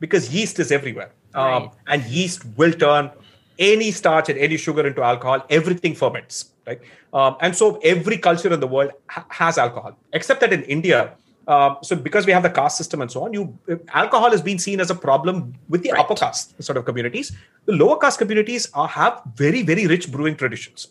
because 0.00 0.32
yeast 0.32 0.58
is 0.60 0.70
everywhere. 0.70 1.10
Um, 1.34 1.44
Right. 1.44 1.70
and 1.88 2.04
yeast 2.04 2.44
will 2.56 2.72
turn 2.72 3.10
any 3.58 3.90
starch 3.90 4.28
and 4.28 4.38
any 4.38 4.56
sugar 4.56 4.86
into 4.86 5.02
alcohol. 5.02 5.44
Everything 5.50 5.94
ferments, 5.94 6.52
right? 6.66 6.80
Um, 7.12 7.36
and 7.40 7.56
so 7.56 7.78
every 7.82 8.18
culture 8.18 8.52
in 8.52 8.60
the 8.60 8.66
world 8.66 8.90
ha- 9.08 9.26
has 9.30 9.58
alcohol, 9.58 9.96
except 10.12 10.40
that 10.40 10.52
in 10.52 10.62
India, 10.64 11.14
um, 11.48 11.76
so 11.82 11.94
because 11.94 12.26
we 12.26 12.32
have 12.32 12.42
the 12.42 12.50
caste 12.50 12.76
system 12.76 13.00
and 13.00 13.10
so 13.10 13.24
on, 13.24 13.32
you 13.32 13.56
alcohol 13.94 14.30
has 14.30 14.42
been 14.42 14.58
seen 14.58 14.80
as 14.80 14.90
a 14.90 14.94
problem 14.94 15.54
with 15.68 15.82
the 15.82 15.92
Right. 15.92 16.00
upper 16.00 16.14
caste 16.14 16.60
sort 16.62 16.76
of 16.76 16.84
communities. 16.84 17.32
The 17.66 17.72
lower 17.72 17.98
caste 17.98 18.18
communities 18.18 18.68
are, 18.74 18.88
have 18.88 19.22
very 19.36 19.62
very 19.62 19.86
rich 19.86 20.10
brewing 20.10 20.36
traditions. 20.36 20.88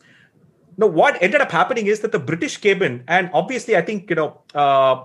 Now, 0.77 0.88
what 0.88 1.22
ended 1.22 1.41
up 1.41 1.51
happening 1.51 1.88
is 1.88 2.00
that 2.01 2.12
the 2.12 2.19
British 2.19 2.57
came 2.57 2.81
in, 2.81 3.03
and 3.07 3.29
obviously, 3.34 3.77
I 3.77 3.81
think 3.81 4.10
you 4.10 4.15
know, 4.15 4.41
uh, 4.53 5.03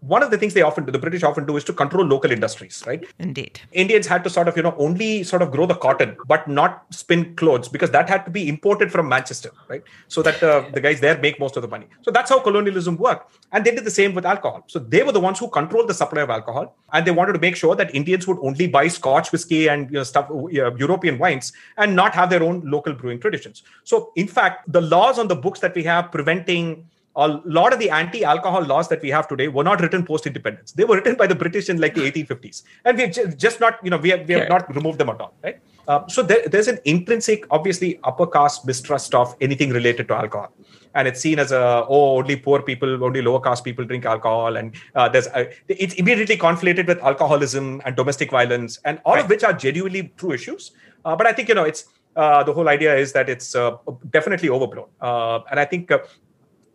one 0.00 0.22
of 0.22 0.30
the 0.30 0.36
things 0.36 0.52
they 0.52 0.62
often 0.62 0.84
do, 0.84 0.92
the 0.92 0.98
British 0.98 1.22
often 1.22 1.46
do, 1.46 1.56
is 1.56 1.64
to 1.64 1.72
control 1.72 2.04
local 2.04 2.30
industries, 2.30 2.82
right? 2.86 3.06
Indeed. 3.18 3.60
Indians 3.72 4.06
had 4.06 4.22
to 4.24 4.30
sort 4.30 4.48
of, 4.48 4.56
you 4.56 4.62
know, 4.62 4.74
only 4.76 5.22
sort 5.22 5.40
of 5.40 5.50
grow 5.50 5.64
the 5.64 5.74
cotton, 5.74 6.16
but 6.26 6.46
not 6.46 6.84
spin 6.90 7.34
clothes 7.36 7.68
because 7.68 7.90
that 7.90 8.08
had 8.08 8.24
to 8.26 8.30
be 8.30 8.48
imported 8.48 8.92
from 8.92 9.08
Manchester, 9.08 9.50
right? 9.68 9.82
So 10.08 10.22
that 10.22 10.42
uh, 10.42 10.64
the 10.74 10.80
guys 10.80 11.00
there 11.00 11.18
make 11.18 11.40
most 11.40 11.56
of 11.56 11.62
the 11.62 11.68
money. 11.68 11.86
So 12.02 12.10
that's 12.10 12.28
how 12.28 12.40
colonialism 12.40 12.96
worked. 12.96 13.34
And 13.52 13.64
they 13.64 13.70
did 13.74 13.84
the 13.84 13.90
same 13.90 14.14
with 14.14 14.26
alcohol. 14.26 14.64
So 14.66 14.78
they 14.78 15.02
were 15.02 15.12
the 15.12 15.20
ones 15.20 15.38
who 15.38 15.48
controlled 15.48 15.88
the 15.88 15.94
supply 15.94 16.22
of 16.22 16.30
alcohol. 16.30 16.76
And 16.92 17.06
they 17.06 17.10
wanted 17.10 17.32
to 17.32 17.38
make 17.38 17.56
sure 17.56 17.74
that 17.74 17.94
Indians 17.94 18.26
would 18.26 18.38
only 18.42 18.66
buy 18.66 18.88
Scotch 18.88 19.32
whiskey 19.32 19.68
and 19.68 19.90
you 19.90 19.96
know, 19.96 20.02
stuff, 20.02 20.30
uh, 20.30 20.74
European 20.74 21.18
wines, 21.18 21.52
and 21.78 21.96
not 21.96 22.14
have 22.14 22.28
their 22.28 22.42
own 22.42 22.60
local 22.66 22.92
brewing 22.92 23.20
traditions. 23.20 23.62
So, 23.84 24.12
in 24.16 24.28
fact, 24.28 24.70
the 24.70 24.82
laws 24.82 25.18
on 25.18 25.28
the 25.28 25.36
books 25.36 25.60
that 25.60 25.74
we 25.74 25.82
have 25.84 26.12
preventing 26.12 26.88
a 27.16 27.28
lot 27.44 27.72
of 27.72 27.78
the 27.78 27.90
anti-alcohol 27.90 28.62
laws 28.64 28.88
that 28.88 29.02
we 29.02 29.10
have 29.10 29.28
today 29.28 29.48
were 29.48 29.64
not 29.64 29.80
written 29.80 30.04
post-independence. 30.04 30.72
They 30.72 30.84
were 30.84 30.96
written 30.96 31.14
by 31.14 31.26
the 31.26 31.34
British 31.34 31.68
in 31.68 31.78
like 31.80 31.94
the 31.94 32.10
1850s, 32.10 32.62
and 32.84 32.96
we've 32.96 33.36
just 33.36 33.60
not, 33.60 33.78
you 33.82 33.90
know, 33.90 33.98
we 33.98 34.10
have, 34.10 34.26
we 34.26 34.34
have 34.34 34.44
Yeah. 34.44 34.48
not 34.48 34.74
removed 34.74 34.98
them 34.98 35.10
at 35.10 35.20
all, 35.20 35.34
right? 35.44 35.58
Um, 35.88 36.04
so 36.08 36.22
there, 36.22 36.48
there's 36.48 36.68
an 36.68 36.78
intrinsic, 36.84 37.44
obviously, 37.50 37.98
upper 38.04 38.26
caste 38.26 38.66
mistrust 38.66 39.14
of 39.14 39.34
anything 39.40 39.70
related 39.70 40.08
to 40.08 40.14
alcohol, 40.14 40.52
and 40.94 41.08
it's 41.08 41.20
seen 41.20 41.38
as 41.38 41.52
a 41.52 41.84
oh, 41.88 42.16
only 42.18 42.36
poor 42.36 42.62
people, 42.62 43.04
only 43.04 43.20
lower 43.20 43.40
caste 43.40 43.64
people 43.64 43.84
drink 43.84 44.04
alcohol, 44.04 44.56
and 44.56 44.74
uh, 44.94 45.08
there's 45.08 45.26
uh, 45.28 45.44
it's 45.68 45.94
immediately 45.94 46.36
conflated 46.36 46.86
with 46.86 47.02
alcoholism 47.02 47.82
and 47.84 47.96
domestic 47.96 48.30
violence, 48.30 48.78
and 48.84 49.00
all 49.04 49.18
of 49.18 49.28
which 49.28 49.42
are 49.42 49.52
genuinely 49.52 50.12
true 50.16 50.32
issues. 50.32 50.70
Uh, 51.04 51.16
but 51.16 51.26
I 51.26 51.32
think 51.32 51.48
you 51.48 51.56
know 51.56 51.64
it's 51.64 51.86
uh, 52.14 52.44
the 52.44 52.52
whole 52.52 52.68
idea 52.68 52.94
is 52.94 53.12
that 53.14 53.28
it's 53.28 53.54
uh, 53.56 53.76
definitely 54.10 54.48
overblown, 54.48 54.88
uh, 55.00 55.40
and 55.50 55.60
I 55.60 55.64
think. 55.66 55.90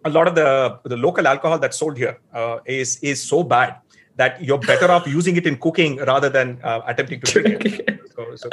A 0.06 0.10
lot 0.10 0.28
of 0.28 0.36
the 0.36 0.80
the 0.84 0.98
local 0.98 1.28
alcohol 1.28 1.60
that's 1.60 1.78
sold 1.78 1.98
here 1.98 2.20
uh, 2.34 2.60
is 2.66 3.00
is 3.02 3.22
so 3.22 3.44
bad 3.44 3.78
that 4.18 4.44
you're 4.44 4.60
better 4.60 4.92
off 4.92 5.08
using 5.08 5.38
it 5.38 5.46
in 5.46 5.58
cooking 5.58 5.98
rather 5.98 6.30
than 6.30 6.60
uh, 6.64 6.82
attempting 6.88 7.22
to 7.22 7.42
drink 7.42 7.66
it. 7.66 8.00
So, 8.16 8.36
so 8.36 8.50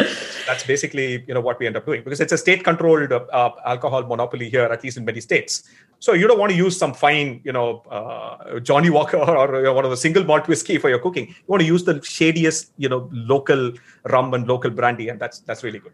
that's 0.46 0.64
basically 0.64 1.24
you 1.26 1.32
know 1.32 1.40
what 1.40 1.58
we 1.58 1.66
end 1.66 1.76
up 1.76 1.86
doing 1.86 2.04
because 2.04 2.20
it's 2.20 2.32
a 2.32 2.38
state 2.38 2.62
controlled 2.62 3.10
uh, 3.10 3.24
uh, 3.32 3.50
alcohol 3.64 4.02
monopoly 4.02 4.50
here, 4.50 4.64
at 4.64 4.84
least 4.84 4.98
in 4.98 5.06
many 5.06 5.22
states. 5.22 5.62
So 6.00 6.12
you 6.12 6.28
don't 6.28 6.38
want 6.38 6.52
to 6.52 6.56
use 6.56 6.76
some 6.76 6.92
fine 6.92 7.40
you 7.44 7.52
know 7.52 7.82
uh, 7.90 8.60
Johnnie 8.60 8.90
Walker 8.90 9.16
or 9.40 9.56
you 9.56 9.62
know, 9.62 9.72
one 9.72 9.86
of 9.86 9.90
the 9.90 9.96
single 9.96 10.22
malt 10.22 10.48
whiskey 10.48 10.76
for 10.76 10.90
your 10.90 10.98
cooking. 10.98 11.28
You 11.28 11.46
want 11.46 11.62
to 11.62 11.66
use 11.66 11.84
the 11.84 11.94
shadiest 11.94 12.72
you 12.76 12.90
know 12.90 13.08
local 13.10 13.72
rum 14.04 14.34
and 14.34 14.46
local 14.46 14.70
brandy, 14.70 15.08
and 15.08 15.18
that's 15.18 15.40
that's 15.40 15.64
really 15.64 15.78
good. 15.78 15.92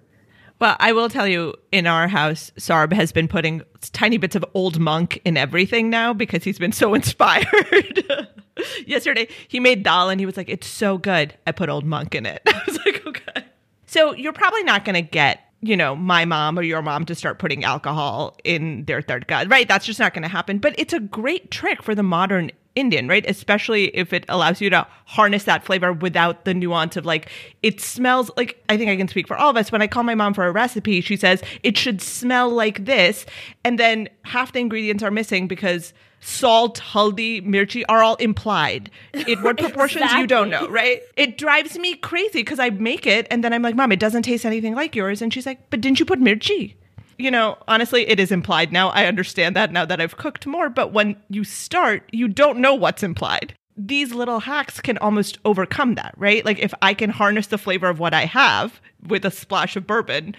Well, 0.61 0.77
I 0.79 0.93
will 0.93 1.09
tell 1.09 1.27
you, 1.27 1.55
in 1.73 1.87
our 1.87 2.07
house, 2.07 2.53
Sarb 2.59 2.93
has 2.93 3.13
been 3.13 3.29
putting 3.29 3.63
tiny 3.93 4.19
bits 4.19 4.37
of 4.37 4.45
old 4.53 4.79
monk 4.79 5.21
in 5.25 5.39
everything 5.39 5.89
now 5.89 6.13
because 6.13 6.45
he's 6.45 6.59
been 6.59 6.73
so 6.73 6.93
inspired. 7.01 8.05
Yesterday, 8.87 9.29
he 9.49 9.59
made 9.59 9.83
dal 9.83 10.11
and 10.11 10.21
he 10.21 10.27
was 10.27 10.37
like, 10.37 10.51
"It's 10.51 10.67
so 10.67 10.99
good." 10.99 11.35
I 11.47 11.53
put 11.53 11.71
old 11.71 11.87
monk 11.87 12.15
in 12.15 12.27
it. 12.27 12.43
I 12.47 12.63
was 12.67 12.79
like, 12.85 13.07
"Okay." 13.07 13.45
So 13.87 14.15
you're 14.15 14.35
probably 14.35 14.63
not 14.63 14.85
going 14.85 14.95
to 14.95 15.03
get, 15.03 15.41
you 15.63 15.77
know, 15.77 15.97
my 15.97 16.27
mom 16.27 16.59
or 16.59 16.63
your 16.63 16.83
mom 16.83 17.07
to 17.07 17.15
start 17.15 17.39
putting 17.39 17.65
alcohol 17.65 18.37
in 18.45 18.85
their 18.85 19.01
third 19.01 19.27
god, 19.27 19.51
right? 19.51 19.67
That's 19.67 19.87
just 19.87 19.99
not 19.99 20.13
going 20.13 20.23
to 20.23 20.29
happen. 20.29 20.59
But 20.59 20.75
it's 20.79 20.93
a 20.93 21.01
great 21.01 21.51
trick 21.51 21.83
for 21.83 21.95
the 21.95 22.03
modern 22.03 22.53
Indian, 22.75 23.09
right? 23.09 23.25
Especially 23.29 23.87
if 23.97 24.13
it 24.13 24.25
allows 24.29 24.61
you 24.61 24.71
to 24.71 24.87
harness 25.07 25.45
that 25.45 25.65
flavor 25.65 25.93
without 25.93 26.45
the 26.45 26.55
nuance 26.55 26.97
of 26.97 27.05
like, 27.05 27.29
it 27.63 27.81
smells 27.81 28.31
like, 28.37 28.63
I 28.69 28.77
think 28.77 28.91
I 28.91 28.97
can 28.97 29.09
speak 29.09 29.27
for 29.27 29.37
all 29.37 29.51
of 29.51 29.57
us. 29.57 29.73
When 29.73 29.83
I 29.83 29.87
call 29.87 30.03
my 30.03 30.15
mom 30.15 30.35
for 30.35 30.47
a 30.47 30.53
recipe, 30.53 31.01
she 31.01 31.17
says 31.17 31.43
it 31.63 31.77
should 31.77 32.01
smell 32.01 32.49
like 32.49 32.85
this. 32.85 33.27
And 33.65 33.79
then 33.79 34.09
half 34.25 34.53
the 34.53 34.61
ingredients 34.61 35.03
are 35.03 35.11
missing 35.11 35.49
because 35.49 35.93
salt, 36.21 36.79
haldi, 36.79 37.45
mirchi 37.45 37.83
are 37.89 38.03
all 38.03 38.17
implied. 38.17 38.91
In 39.27 39.43
what 39.43 39.59
proportions 39.59 40.13
you 40.13 40.27
don't 40.27 40.51
know, 40.51 40.69
right? 40.69 41.03
It 41.17 41.39
drives 41.39 41.79
me 41.79 41.95
crazy 41.97 42.41
because 42.41 42.59
I 42.59 42.71
make 42.71 43.07
it 43.07 43.27
and 43.31 43.43
then 43.43 43.53
I'm 43.53 43.63
like, 43.63 43.75
Mom, 43.75 43.91
it 43.91 43.99
doesn't 43.99 44.23
taste 44.23 44.47
anything 44.47 44.75
like 44.75 44.95
yours. 44.95 45.23
And 45.23 45.33
she's 45.33 45.47
like, 45.47 45.71
But 45.71 45.81
didn't 45.81 45.99
you 45.99 46.07
put 46.07 46.21
mirchi? 46.21 46.75
You 47.21 47.31
know, 47.31 47.59
honestly, 47.69 48.09
it 48.09 48.19
is 48.19 48.33
implied 48.33 48.73
now. 48.73 48.89
I 48.91 49.07
understand 49.07 49.55
that 49.57 49.73
now 49.73 49.85
that 49.85 50.01
I've 50.01 50.17
cooked 50.17 50.47
more, 50.47 50.69
but 50.69 50.93
when 50.93 51.17
you 51.29 51.45
start, 51.45 52.09
you 52.13 52.29
don't 52.29 52.59
know 52.59 52.75
what's 52.75 53.03
implied. 53.03 53.55
These 53.77 54.13
little 54.13 54.41
hacks 54.41 54.81
can 54.81 54.99
almost 54.99 55.39
overcome 55.45 55.95
that, 55.95 56.15
right? 56.17 56.45
Like 56.45 56.59
if 56.59 56.75
I 56.83 56.95
can 56.95 57.11
harness 57.11 57.47
the 57.47 57.59
flavor 57.59 57.89
of 57.89 57.99
what 57.99 58.15
I 58.15 58.25
have 58.27 58.81
with 59.07 59.25
a 59.25 59.31
splash 59.31 59.77
of 59.77 59.87
bourbon, 59.87 60.35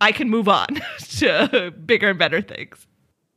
I 0.00 0.12
can 0.12 0.28
move 0.28 0.48
on 0.48 0.68
to 1.18 1.72
bigger 1.84 2.10
and 2.10 2.18
better 2.18 2.40
things. 2.40 2.86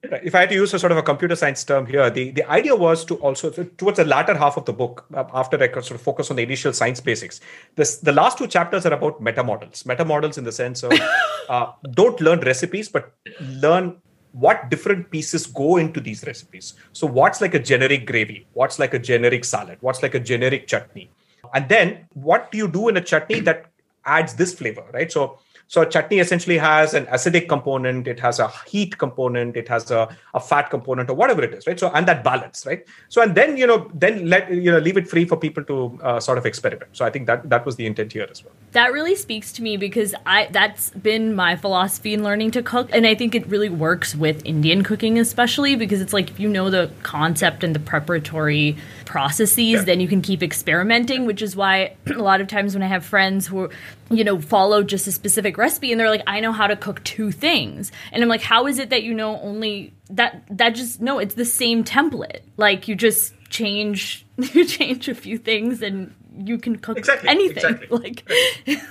If 0.02 0.34
I 0.34 0.42
had 0.42 0.50
to 0.50 0.56
use 0.56 0.74
a 0.74 0.80
sort 0.80 0.94
of 0.94 0.98
a 0.98 1.04
computer 1.04 1.36
science 1.36 1.64
term 1.64 1.86
here, 1.86 2.10
the, 2.10 2.32
the 2.32 2.50
idea 2.50 2.74
was 2.74 3.04
to 3.06 3.16
also, 3.16 3.50
towards 3.52 3.98
the 3.98 4.06
latter 4.06 4.34
half 4.34 4.56
of 4.56 4.64
the 4.64 4.72
book, 4.72 5.06
uh, 5.14 5.26
after 5.34 5.62
I 5.62 5.68
could 5.68 5.84
sort 5.84 6.00
of 6.00 6.02
focus 6.02 6.30
on 6.30 6.38
the 6.38 6.44
initial 6.44 6.72
science 6.72 7.02
basics, 7.02 7.42
this, 7.76 7.98
the 7.98 8.14
last 8.14 8.38
two 8.38 8.48
chapters 8.48 8.86
are 8.86 8.94
about 8.94 9.22
meta 9.22 9.44
models. 9.44 9.86
Meta 9.86 10.06
models 10.06 10.38
in 10.38 10.46
the 10.46 10.54
sense 10.54 10.84
of 10.84 10.94
uh, 11.50 11.74
don't 11.92 12.20
learn 12.22 12.40
recipes, 12.40 12.88
but 12.88 13.12
learn 13.42 13.98
what 14.32 14.70
different 14.70 15.10
pieces 15.10 15.46
go 15.48 15.78
into 15.78 16.00
these 16.00 16.24
recipes. 16.26 16.76
So, 16.94 17.08
what's 17.08 17.42
like 17.42 17.54
a 17.54 17.60
generic 17.60 18.06
gravy? 18.06 18.48
What's 18.54 18.80
like 18.80 18.94
a 18.94 19.00
generic 19.00 19.44
salad? 19.44 19.78
What's 19.82 20.04
like 20.04 20.14
a 20.14 20.20
generic 20.20 20.68
chutney? 20.68 21.12
And 21.54 21.68
then, 21.68 22.06
what 22.14 22.52
do 22.52 22.58
you 22.58 22.68
do 22.68 22.90
in 22.90 22.98
a 22.98 23.02
chutney 23.02 23.40
that 23.42 23.66
adds 24.06 24.36
this 24.36 24.54
flavor, 24.54 24.86
right? 24.94 25.12
So, 25.12 25.40
So 25.70 25.86
chutney 25.86 26.18
essentially 26.18 26.58
has 26.58 26.96
an 26.96 27.06
acidic 27.06 27.48
component, 27.48 28.08
it 28.08 28.20
has 28.22 28.40
a 28.40 28.48
heat 28.66 28.98
component, 28.98 29.56
it 29.56 29.68
has 29.68 29.92
a, 29.92 30.10
a 30.34 30.40
fat 30.40 30.72
component, 30.72 31.12
or 31.12 31.14
whatever 31.14 31.44
it 31.44 31.54
is, 31.54 31.68
right? 31.68 31.80
So 31.80 31.92
and 31.92 32.08
that 32.08 32.24
balance, 32.24 32.66
right? 32.66 32.84
So 33.08 33.22
and 33.22 33.36
then 33.36 33.56
you 33.56 33.68
know 33.68 33.88
then 33.94 34.28
let 34.28 34.52
you 34.52 34.72
know 34.72 34.80
leave 34.80 34.98
it 34.98 35.08
free 35.08 35.26
for 35.26 35.38
people 35.38 35.64
to 35.66 36.00
uh, 36.02 36.20
sort 36.20 36.40
of 36.40 36.48
experiment. 36.48 36.90
So 36.94 37.06
I 37.06 37.12
think 37.12 37.28
that 37.28 37.48
that 37.52 37.68
was 37.68 37.76
the 37.76 37.86
intent 37.86 38.14
here 38.14 38.28
as 38.32 38.44
well. 38.44 38.52
That 38.72 38.92
really 38.92 39.16
speaks 39.16 39.52
to 39.54 39.62
me 39.62 39.78
because 39.78 40.16
I 40.26 40.48
that's 40.52 40.90
been 40.90 41.36
my 41.36 41.56
philosophy 41.56 42.16
in 42.16 42.24
learning 42.24 42.50
to 42.52 42.64
cook, 42.64 42.90
and 42.92 43.06
I 43.06 43.14
think 43.14 43.36
it 43.36 43.46
really 43.46 43.70
works 43.70 44.16
with 44.16 44.44
Indian 44.46 44.84
cooking 44.84 45.20
especially 45.20 45.76
because 45.76 46.02
it's 46.02 46.14
like 46.14 46.32
if 46.32 46.40
you 46.40 46.50
know 46.50 46.72
the 46.72 46.90
concept 47.04 47.64
and 47.64 47.76
the 47.76 47.80
preparatory 47.80 48.76
processes, 49.06 49.58
yeah. 49.60 49.84
then 49.84 50.00
you 50.00 50.08
can 50.08 50.24
keep 50.24 50.42
experimenting. 50.42 51.28
Which 51.28 51.44
is 51.44 51.56
why 51.56 51.96
a 52.08 52.14
lot 52.14 52.42
of 52.42 52.48
times 52.48 52.74
when 52.74 52.82
I 52.82 52.88
have 52.88 53.06
friends 53.06 53.46
who 53.46 53.70
you 54.10 54.24
know 54.24 54.40
follow 54.42 54.84
just 54.84 55.08
a 55.08 55.12
specific 55.12 55.58
recipe 55.58 55.92
and 55.92 56.00
they're 56.00 56.10
like 56.10 56.24
i 56.28 56.40
know 56.40 56.52
how 56.52 56.68
to 56.68 56.76
cook 56.76 57.04
two 57.04 57.32
things. 57.32 57.92
And 58.12 58.24
i'm 58.24 58.30
like 58.30 58.42
how 58.42 58.68
is 58.68 58.80
it 58.80 58.90
that 58.90 59.04
you 59.04 59.14
know 59.14 59.40
only 59.42 59.94
that 60.10 60.44
that 60.50 60.70
just 60.70 61.02
no 61.02 61.20
it's 61.20 61.36
the 61.36 61.46
same 61.46 61.84
template. 61.84 62.42
Like 62.58 62.88
you 62.88 62.96
just 62.96 63.34
change 63.50 64.26
you 64.38 64.66
change 64.66 65.08
a 65.08 65.16
few 65.16 65.38
things 65.38 65.82
and 65.82 66.14
you 66.38 66.58
can 66.58 66.78
cook 66.78 66.98
exactly, 66.98 67.30
anything. 67.30 67.58
exactly. 67.58 67.88
like 67.98 68.30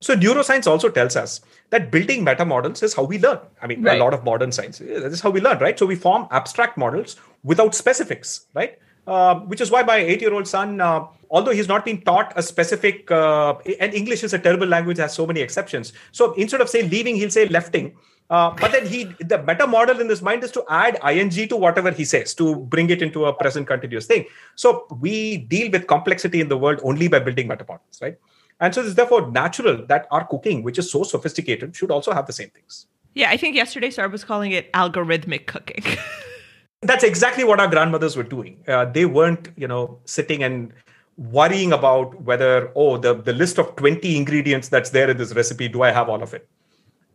so 0.00 0.14
neuroscience 0.16 0.66
also 0.66 0.88
tells 0.88 1.16
us 1.16 1.40
that 1.70 1.90
building 1.90 2.24
meta 2.24 2.44
models 2.44 2.82
is 2.82 2.94
how 2.94 3.04
we 3.04 3.18
learn. 3.18 3.38
I 3.62 3.66
mean 3.66 3.82
right. 3.82 4.00
a 4.00 4.04
lot 4.04 4.14
of 4.14 4.24
modern 4.24 4.52
science 4.52 4.80
eh, 4.80 5.00
this 5.00 5.14
is 5.14 5.20
how 5.20 5.30
we 5.30 5.40
learn 5.40 5.58
right? 5.58 5.78
So 5.78 5.86
we 5.86 5.96
form 5.96 6.28
abstract 6.30 6.76
models 6.76 7.16
without 7.42 7.74
specifics 7.74 8.46
right 8.54 8.78
uh, 9.06 9.34
which 9.40 9.60
is 9.60 9.70
why 9.70 9.82
my 9.82 9.96
eight 9.96 10.20
year 10.20 10.32
old 10.32 10.46
son, 10.46 10.80
uh, 10.80 11.06
although 11.30 11.52
he's 11.52 11.68
not 11.68 11.84
been 11.84 12.00
taught 12.02 12.32
a 12.36 12.42
specific, 12.42 13.10
uh, 13.10 13.54
and 13.78 13.94
English 13.94 14.22
is 14.24 14.32
a 14.32 14.38
terrible 14.38 14.66
language, 14.66 14.98
has 14.98 15.14
so 15.14 15.26
many 15.26 15.40
exceptions. 15.40 15.92
So 16.12 16.32
instead 16.34 16.60
of 16.60 16.68
saying 16.68 16.90
leaving, 16.90 17.16
he'll 17.16 17.30
say 17.30 17.48
lefting. 17.48 17.96
Uh, 18.30 18.50
but 18.60 18.70
then 18.70 18.86
he, 18.86 19.04
the 19.18 19.42
meta 19.42 19.66
model 19.66 20.00
in 20.00 20.08
his 20.08 20.22
mind 20.22 20.44
is 20.44 20.52
to 20.52 20.64
add 20.70 20.96
ing 21.04 21.30
to 21.48 21.56
whatever 21.56 21.90
he 21.90 22.04
says 22.04 22.32
to 22.32 22.56
bring 22.56 22.88
it 22.88 23.02
into 23.02 23.24
a 23.24 23.32
present 23.32 23.66
continuous 23.66 24.06
thing. 24.06 24.24
So 24.54 24.86
we 25.00 25.38
deal 25.38 25.68
with 25.72 25.88
complexity 25.88 26.40
in 26.40 26.48
the 26.48 26.56
world 26.56 26.80
only 26.84 27.08
by 27.08 27.18
building 27.18 27.48
meta 27.48 27.64
models, 27.66 27.98
right? 28.00 28.16
And 28.60 28.72
so 28.72 28.82
it's 28.82 28.94
therefore 28.94 29.30
natural 29.32 29.84
that 29.86 30.06
our 30.12 30.24
cooking, 30.26 30.62
which 30.62 30.78
is 30.78 30.92
so 30.92 31.02
sophisticated, 31.02 31.74
should 31.74 31.90
also 31.90 32.12
have 32.12 32.26
the 32.26 32.32
same 32.32 32.50
things. 32.50 32.86
Yeah, 33.14 33.30
I 33.30 33.36
think 33.36 33.56
yesterday 33.56 33.88
Saurabh 33.88 34.12
was 34.12 34.22
calling 34.22 34.52
it 34.52 34.72
algorithmic 34.72 35.46
cooking. 35.46 35.82
that's 36.82 37.04
exactly 37.04 37.44
what 37.44 37.60
our 37.60 37.68
grandmothers 37.68 38.16
were 38.16 38.22
doing. 38.22 38.62
Uh, 38.66 38.86
they 38.86 39.04
weren't, 39.04 39.48
you 39.56 39.68
know, 39.68 39.98
sitting 40.06 40.42
and 40.42 40.72
worrying 41.16 41.72
about 41.72 42.20
whether, 42.22 42.72
oh, 42.74 42.96
the, 42.96 43.14
the 43.14 43.32
list 43.32 43.58
of 43.58 43.76
20 43.76 44.16
ingredients 44.16 44.68
that's 44.68 44.90
there 44.90 45.10
in 45.10 45.16
this 45.16 45.34
recipe, 45.34 45.68
do 45.68 45.82
I 45.82 45.90
have 45.90 46.08
all 46.08 46.22
of 46.22 46.32
it? 46.32 46.48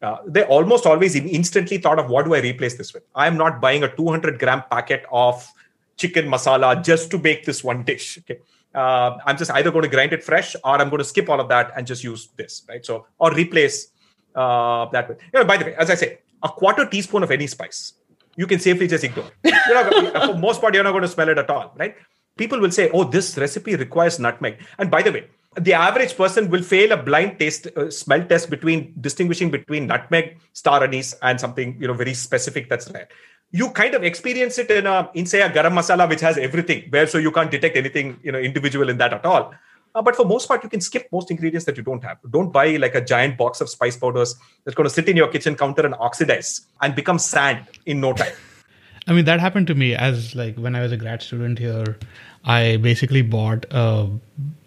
Uh, 0.01 0.17
they 0.27 0.43
almost 0.43 0.85
always 0.85 1.15
instantly 1.15 1.79
thought 1.79 1.97
of 1.97 2.09
what 2.09 2.25
do 2.25 2.35
I 2.35 2.39
replace 2.39 2.75
this 2.75 2.93
with? 2.93 3.03
I'm 3.15 3.37
not 3.37 3.59
buying 3.59 3.83
a 3.83 3.95
200 3.95 4.37
gram 4.37 4.63
packet 4.69 5.03
of 5.11 5.51
chicken 5.97 6.27
masala 6.27 6.83
just 6.83 7.09
to 7.11 7.17
make 7.17 7.45
this 7.45 7.63
one 7.63 7.83
dish. 7.83 8.19
Okay. 8.19 8.39
Uh, 8.75 9.17
I'm 9.25 9.37
just 9.37 9.49
either 9.51 9.71
going 9.71 9.83
to 9.83 9.89
grind 9.89 10.13
it 10.13 10.23
fresh 10.23 10.55
or 10.63 10.79
I'm 10.79 10.89
going 10.89 10.99
to 10.99 11.05
skip 11.05 11.27
all 11.29 11.39
of 11.39 11.47
that 11.47 11.71
and 11.75 11.87
just 11.87 12.03
use 12.03 12.27
this, 12.35 12.63
right? 12.69 12.85
So, 12.85 13.07
or 13.17 13.33
replace 13.33 13.87
uh, 14.35 14.85
that 14.91 15.09
with. 15.09 15.19
You 15.33 15.39
know, 15.39 15.45
by 15.45 15.57
the 15.57 15.65
way, 15.65 15.75
as 15.75 15.89
I 15.89 15.95
say, 15.95 16.19
a 16.43 16.49
quarter 16.49 16.85
teaspoon 16.85 17.23
of 17.23 17.31
any 17.31 17.47
spice 17.47 17.93
you 18.35 18.47
can 18.47 18.59
safely 18.59 18.87
just 18.87 19.03
ignore. 19.03 19.31
Not, 19.43 20.25
for 20.25 20.37
most 20.37 20.61
part, 20.61 20.73
you're 20.73 20.83
not 20.83 20.91
going 20.91 21.03
to 21.03 21.07
smell 21.07 21.29
it 21.29 21.37
at 21.37 21.49
all, 21.49 21.73
right? 21.77 21.95
People 22.37 22.59
will 22.59 22.71
say, 22.71 22.89
"Oh, 22.91 23.03
this 23.03 23.37
recipe 23.37 23.75
requires 23.75 24.19
nutmeg." 24.19 24.57
And 24.77 24.91
by 24.91 25.01
the 25.01 25.11
way, 25.11 25.27
the 25.59 25.73
average 25.73 26.17
person 26.17 26.49
will 26.49 26.63
fail 26.63 26.91
a 26.91 26.97
blind 26.97 27.39
taste 27.39 27.67
uh, 27.77 27.89
smell 27.89 28.25
test 28.25 28.49
between 28.49 28.93
distinguishing 28.99 29.51
between 29.51 29.87
nutmeg, 29.87 30.37
star 30.53 30.83
anise, 30.83 31.13
and 31.21 31.39
something 31.39 31.77
you 31.79 31.87
know 31.87 31.93
very 31.93 32.13
specific 32.13 32.69
that's 32.69 32.91
rare. 32.91 33.07
You 33.51 33.69
kind 33.69 33.95
of 33.95 34.03
experience 34.03 34.57
it 34.57 34.69
in 34.69 34.85
a 34.85 35.09
in 35.13 35.25
say 35.25 35.41
a 35.41 35.49
garam 35.49 35.73
masala 35.73 36.09
which 36.09 36.21
has 36.21 36.37
everything, 36.37 36.89
where 36.89 37.07
so 37.07 37.17
you 37.17 37.31
can't 37.31 37.51
detect 37.51 37.77
anything 37.77 38.19
you 38.21 38.31
know 38.31 38.39
individual 38.39 38.89
in 38.89 38.97
that 38.97 39.13
at 39.13 39.25
all. 39.25 39.53
Uh, 39.95 40.01
but 40.01 40.15
for 40.15 40.25
most 40.25 40.47
part, 40.47 40.61
you 40.61 40.69
can 40.69 40.81
skip 40.81 41.07
most 41.11 41.31
ingredients 41.31 41.65
that 41.65 41.77
you 41.77 41.83
don't 41.83 42.03
have. 42.03 42.17
Don't 42.29 42.51
buy 42.51 42.75
like 42.75 42.95
a 42.95 43.01
giant 43.01 43.37
box 43.37 43.61
of 43.61 43.69
spice 43.69 43.95
powders 43.95 44.35
that's 44.65 44.75
going 44.75 44.87
to 44.87 44.93
sit 44.93 45.07
in 45.07 45.15
your 45.15 45.29
kitchen 45.29 45.55
counter 45.55 45.85
and 45.85 45.95
oxidize 45.95 46.67
and 46.81 46.93
become 46.93 47.17
sand 47.17 47.65
in 47.85 48.01
no 48.01 48.11
time. 48.11 48.33
I 49.07 49.13
mean, 49.13 49.25
that 49.25 49.39
happened 49.39 49.67
to 49.67 49.75
me 49.75 49.95
as 49.95 50.35
like 50.35 50.57
when 50.57 50.75
I 50.75 50.81
was 50.81 50.91
a 50.91 50.97
grad 50.97 51.21
student 51.21 51.59
here. 51.59 51.97
I 52.43 52.77
basically 52.77 53.21
bought 53.21 53.65
a 53.71 54.09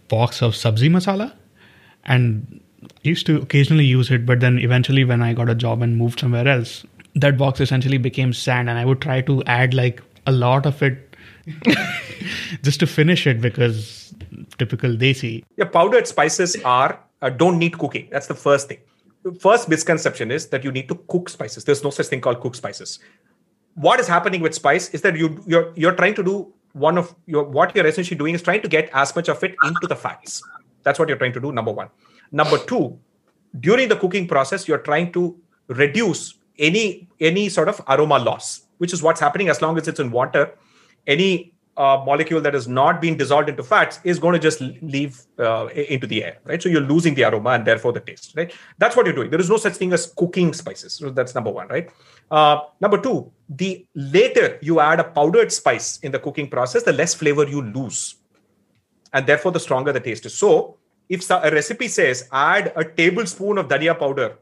box 0.08 0.42
of 0.42 0.54
sabzi 0.54 0.88
masala 0.88 1.32
and 2.04 2.60
used 3.02 3.26
to 3.26 3.40
occasionally 3.42 3.84
use 3.84 4.10
it. 4.10 4.24
But 4.24 4.40
then 4.40 4.58
eventually, 4.58 5.04
when 5.04 5.22
I 5.22 5.34
got 5.34 5.50
a 5.50 5.54
job 5.54 5.82
and 5.82 5.96
moved 5.96 6.20
somewhere 6.20 6.48
else, 6.48 6.86
that 7.14 7.36
box 7.36 7.60
essentially 7.60 7.98
became 7.98 8.32
sand, 8.32 8.70
and 8.70 8.78
I 8.78 8.84
would 8.84 9.00
try 9.00 9.20
to 9.22 9.42
add 9.44 9.74
like 9.74 10.02
a 10.26 10.32
lot 10.32 10.64
of 10.66 10.82
it 10.82 11.07
just 12.62 12.80
to 12.80 12.86
finish 12.86 13.26
it 13.26 13.40
because 13.40 14.14
typical 14.58 14.90
desi. 14.90 15.44
Yeah, 15.56 15.66
powdered 15.66 16.06
spices 16.06 16.56
are 16.64 17.00
uh, 17.22 17.30
don't 17.30 17.58
need 17.58 17.78
cooking. 17.78 18.08
That's 18.10 18.26
the 18.26 18.34
first 18.34 18.68
thing. 18.68 18.78
First 19.40 19.68
misconception 19.68 20.30
is 20.30 20.46
that 20.48 20.64
you 20.64 20.72
need 20.72 20.88
to 20.88 20.94
cook 21.08 21.28
spices. 21.28 21.64
There's 21.64 21.82
no 21.82 21.90
such 21.90 22.06
thing 22.06 22.20
called 22.20 22.40
cook 22.40 22.54
spices. 22.54 22.98
What 23.74 24.00
is 24.00 24.08
happening 24.08 24.40
with 24.40 24.54
spice 24.54 24.88
is 24.90 25.02
that 25.02 25.16
you 25.16 25.42
you're 25.46 25.72
you're 25.76 25.94
trying 25.94 26.14
to 26.14 26.22
do 26.22 26.52
one 26.72 26.98
of 26.98 27.14
your 27.26 27.44
what 27.44 27.74
you're 27.74 27.86
essentially 27.86 28.16
doing 28.16 28.34
is 28.34 28.42
trying 28.42 28.62
to 28.62 28.68
get 28.68 28.90
as 28.92 29.14
much 29.14 29.28
of 29.28 29.42
it 29.42 29.54
into 29.64 29.86
the 29.86 29.96
fats. 29.96 30.42
That's 30.82 30.98
what 30.98 31.08
you're 31.08 31.18
trying 31.18 31.32
to 31.34 31.40
do. 31.40 31.52
Number 31.52 31.72
one. 31.72 31.88
Number 32.30 32.58
two, 32.58 32.98
during 33.58 33.88
the 33.88 33.96
cooking 33.96 34.28
process, 34.28 34.68
you're 34.68 34.78
trying 34.78 35.12
to 35.12 35.36
reduce 35.68 36.34
any 36.58 37.08
any 37.20 37.48
sort 37.48 37.68
of 37.68 37.80
aroma 37.88 38.18
loss, 38.18 38.62
which 38.78 38.92
is 38.92 39.02
what's 39.02 39.20
happening 39.20 39.48
as 39.48 39.62
long 39.62 39.76
as 39.78 39.88
it's 39.88 40.00
in 40.00 40.10
water 40.10 40.52
any 41.08 41.54
uh, 41.78 42.02
molecule 42.04 42.40
that 42.40 42.54
has 42.54 42.66
not 42.66 43.00
been 43.00 43.16
dissolved 43.16 43.48
into 43.48 43.62
fats 43.62 44.00
is 44.02 44.18
going 44.18 44.32
to 44.32 44.38
just 44.38 44.60
leave 44.60 45.22
uh, 45.38 45.68
into 45.68 46.06
the 46.08 46.24
air, 46.24 46.38
right? 46.44 46.60
So 46.60 46.68
you're 46.68 46.80
losing 46.80 47.14
the 47.14 47.24
aroma 47.24 47.50
and 47.50 47.64
therefore 47.64 47.92
the 47.92 48.00
taste, 48.00 48.34
right? 48.36 48.52
That's 48.78 48.96
what 48.96 49.06
you're 49.06 49.14
doing. 49.14 49.30
There 49.30 49.40
is 49.40 49.48
no 49.48 49.56
such 49.56 49.74
thing 49.74 49.92
as 49.92 50.12
cooking 50.16 50.52
spices. 50.52 50.94
So 50.94 51.10
that's 51.10 51.36
number 51.36 51.50
one, 51.50 51.68
right? 51.68 51.88
Uh, 52.30 52.60
number 52.80 53.00
two, 53.00 53.30
the 53.48 53.86
later 53.94 54.58
you 54.60 54.80
add 54.80 54.98
a 54.98 55.04
powdered 55.04 55.52
spice 55.52 55.98
in 56.00 56.10
the 56.10 56.18
cooking 56.18 56.48
process, 56.48 56.82
the 56.82 56.92
less 56.92 57.14
flavor 57.14 57.46
you 57.46 57.62
lose, 57.62 58.16
and 59.12 59.24
therefore 59.24 59.52
the 59.52 59.60
stronger 59.60 59.92
the 59.92 60.00
taste 60.00 60.26
is. 60.26 60.34
So 60.34 60.78
if 61.08 61.30
a 61.30 61.50
recipe 61.52 61.88
says 61.88 62.28
add 62.32 62.72
a 62.74 62.84
tablespoon 62.84 63.56
of 63.56 63.68
dhania 63.68 63.98
powder 63.98 64.36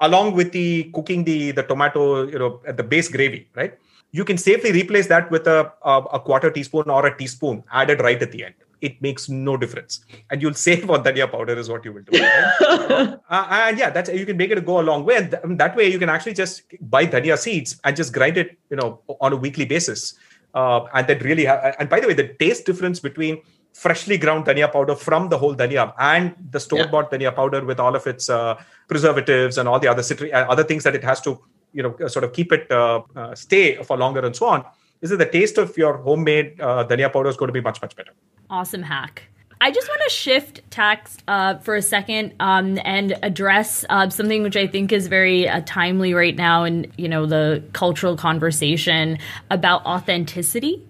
along 0.00 0.34
with 0.34 0.52
the 0.52 0.84
cooking 0.94 1.24
the 1.24 1.52
the 1.52 1.62
tomato, 1.62 2.28
you 2.28 2.38
know, 2.38 2.60
at 2.66 2.76
the 2.76 2.82
base 2.82 3.08
gravy, 3.08 3.48
right? 3.54 3.78
You 4.16 4.24
can 4.24 4.38
safely 4.38 4.72
replace 4.72 5.08
that 5.08 5.30
with 5.30 5.46
a, 5.46 5.72
a, 5.84 5.96
a, 6.18 6.20
quarter 6.20 6.50
teaspoon 6.50 6.88
or 6.88 7.04
a 7.06 7.16
teaspoon 7.16 7.62
added 7.70 8.00
right 8.00 8.22
at 8.22 8.32
the 8.32 8.44
end. 8.44 8.54
It 8.80 9.00
makes 9.02 9.28
no 9.28 9.56
difference, 9.56 10.00
and 10.30 10.40
you'll 10.40 10.54
save 10.54 10.88
on 10.90 11.02
dhania 11.02 11.30
powder 11.30 11.54
is 11.62 11.68
what 11.68 11.84
you 11.84 11.92
will 11.94 12.02
do. 12.02 12.18
Right? 12.18 13.18
uh, 13.30 13.46
and 13.50 13.78
yeah, 13.78 13.90
that's 13.90 14.10
you 14.10 14.26
can 14.26 14.36
make 14.36 14.50
it 14.50 14.64
go 14.64 14.80
a 14.80 14.86
long 14.90 15.04
way, 15.04 15.16
and 15.16 15.30
th- 15.30 15.42
that 15.62 15.76
way 15.76 15.90
you 15.90 15.98
can 15.98 16.10
actually 16.10 16.34
just 16.34 16.62
buy 16.94 17.06
dhania 17.06 17.38
seeds 17.38 17.80
and 17.84 17.96
just 17.96 18.12
grind 18.12 18.36
it, 18.36 18.58
you 18.70 18.76
know, 18.76 19.00
on 19.20 19.32
a 19.32 19.36
weekly 19.36 19.64
basis. 19.64 20.14
Uh, 20.54 20.84
and 20.94 21.06
that 21.06 21.22
really, 21.22 21.46
ha- 21.46 21.72
and 21.78 21.88
by 21.88 22.00
the 22.00 22.06
way, 22.06 22.14
the 22.14 22.28
taste 22.44 22.66
difference 22.66 23.00
between 23.00 23.42
freshly 23.72 24.18
ground 24.18 24.46
dhania 24.46 24.70
powder 24.70 24.94
from 24.94 25.28
the 25.30 25.38
whole 25.38 25.54
dhania 25.54 25.92
and 25.98 26.34
the 26.50 26.60
store 26.60 26.86
bought 26.86 27.08
yeah. 27.10 27.18
dhania 27.18 27.34
powder 27.34 27.64
with 27.64 27.80
all 27.80 27.96
of 27.96 28.06
its 28.06 28.30
uh, 28.30 28.54
preservatives 28.88 29.58
and 29.58 29.68
all 29.68 29.80
the 29.80 29.88
other 29.88 30.02
citri- 30.02 30.32
uh, 30.32 30.46
other 30.52 30.64
things 30.64 30.84
that 30.84 30.94
it 30.94 31.04
has 31.04 31.20
to 31.20 31.38
you 31.76 31.82
know 31.84 31.92
sort 32.08 32.24
of 32.24 32.32
keep 32.32 32.50
it 32.56 32.70
uh, 32.70 33.02
uh, 33.14 33.34
stay 33.34 33.66
for 33.88 33.96
longer 34.04 34.24
and 34.24 34.34
so 34.34 34.46
on 34.46 34.64
is 35.02 35.10
that 35.10 35.18
the 35.18 35.30
taste 35.38 35.58
of 35.58 35.76
your 35.76 35.98
homemade 35.98 36.60
uh, 36.60 36.84
dhania 36.88 37.12
powder 37.12 37.28
is 37.28 37.36
going 37.36 37.48
to 37.48 37.58
be 37.60 37.60
much 37.60 37.80
much 37.82 37.94
better. 37.94 38.12
Awesome 38.48 38.82
hack. 38.82 39.24
I 39.60 39.70
just 39.70 39.88
want 39.88 40.02
to 40.06 40.10
shift 40.10 40.70
tacks 40.70 41.16
uh, 41.28 41.56
for 41.58 41.76
a 41.76 41.82
second 41.82 42.34
um, 42.40 42.78
and 42.84 43.18
address 43.22 43.86
uh, 43.88 44.08
something 44.10 44.42
which 44.42 44.56
I 44.56 44.66
think 44.66 44.92
is 44.92 45.06
very 45.06 45.48
uh, 45.48 45.62
timely 45.64 46.12
right 46.12 46.36
now 46.36 46.64
in 46.64 46.92
you 46.96 47.08
know 47.08 47.26
the 47.26 47.62
cultural 47.72 48.16
conversation 48.16 49.18
about 49.50 49.84
authenticity. 49.84 50.82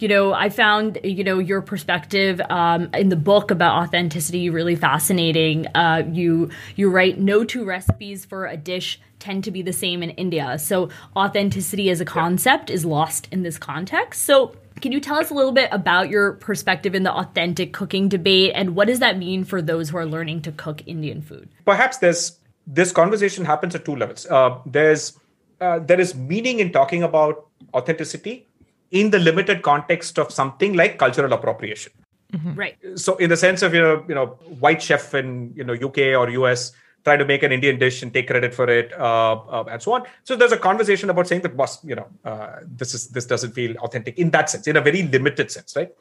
You 0.00 0.08
know, 0.08 0.34
I 0.34 0.48
found, 0.48 0.98
you 1.04 1.22
know, 1.22 1.38
your 1.38 1.62
perspective 1.62 2.40
um, 2.50 2.90
in 2.94 3.10
the 3.10 3.16
book 3.16 3.50
about 3.50 3.84
authenticity 3.84 4.50
really 4.50 4.74
fascinating. 4.74 5.66
Uh, 5.68 6.02
you 6.10 6.50
you 6.76 6.90
write 6.90 7.18
no 7.18 7.44
two 7.44 7.64
recipes 7.64 8.24
for 8.24 8.46
a 8.46 8.56
dish 8.56 9.00
tend 9.24 9.42
to 9.44 9.50
be 9.50 9.62
the 9.62 9.72
same 9.72 10.02
in 10.02 10.10
India. 10.10 10.58
So 10.58 10.90
authenticity 11.16 11.88
as 11.88 12.00
a 12.00 12.04
concept 12.04 12.68
is 12.68 12.84
lost 12.84 13.26
in 13.32 13.42
this 13.42 13.56
context. 13.56 14.22
So 14.22 14.54
can 14.82 14.92
you 14.92 15.00
tell 15.00 15.16
us 15.16 15.30
a 15.30 15.34
little 15.34 15.52
bit 15.52 15.70
about 15.72 16.10
your 16.10 16.32
perspective 16.32 16.94
in 16.94 17.04
the 17.04 17.12
authentic 17.12 17.72
cooking 17.72 18.08
debate 18.08 18.52
and 18.54 18.76
what 18.76 18.86
does 18.86 18.98
that 18.98 19.16
mean 19.16 19.44
for 19.44 19.62
those 19.62 19.90
who 19.90 19.96
are 19.96 20.06
learning 20.06 20.42
to 20.42 20.52
cook 20.52 20.82
Indian 20.86 21.22
food? 21.22 21.48
Perhaps 21.64 21.98
there's 21.98 22.38
this 22.66 22.92
conversation 22.92 23.44
happens 23.44 23.74
at 23.74 23.84
two 23.84 23.96
levels. 23.96 24.26
Uh, 24.26 24.58
there's 24.66 25.18
uh, 25.60 25.78
there 25.78 26.00
is 26.00 26.14
meaning 26.14 26.60
in 26.60 26.72
talking 26.72 27.02
about 27.02 27.46
authenticity 27.72 28.46
in 28.90 29.10
the 29.10 29.18
limited 29.18 29.62
context 29.62 30.18
of 30.18 30.30
something 30.30 30.74
like 30.74 30.98
cultural 30.98 31.32
appropriation. 31.32 31.92
Mm-hmm. 32.32 32.54
Right. 32.54 32.76
So, 32.96 33.16
in 33.16 33.30
the 33.30 33.36
sense 33.36 33.62
of 33.62 33.74
you 33.74 33.80
know, 33.80 34.04
you 34.08 34.14
know, 34.14 34.26
white 34.60 34.82
chef 34.82 35.14
in 35.14 35.52
you 35.54 35.64
know 35.64 35.74
UK 35.74 35.98
or 36.20 36.28
US 36.30 36.72
try 37.04 37.16
to 37.16 37.24
make 37.24 37.42
an 37.42 37.52
Indian 37.52 37.78
dish 37.78 38.02
and 38.02 38.12
take 38.12 38.26
credit 38.28 38.54
for 38.54 38.68
it, 38.68 38.92
uh, 38.98 39.34
uh, 39.34 39.64
and 39.70 39.82
so 39.82 39.92
on. 39.92 40.02
So 40.24 40.36
there's 40.36 40.52
a 40.52 40.56
conversation 40.56 41.10
about 41.10 41.28
saying 41.28 41.42
that, 41.42 41.56
boss, 41.56 41.84
you 41.84 41.94
know, 41.94 42.06
uh, 42.24 42.60
this 42.66 42.94
is 42.94 43.08
this 43.08 43.26
doesn't 43.26 43.52
feel 43.52 43.76
authentic 43.78 44.18
in 44.18 44.30
that 44.30 44.50
sense, 44.50 44.66
in 44.66 44.76
a 44.76 44.80
very 44.80 45.02
limited 45.02 45.50
sense, 45.50 45.76
right? 45.76 45.92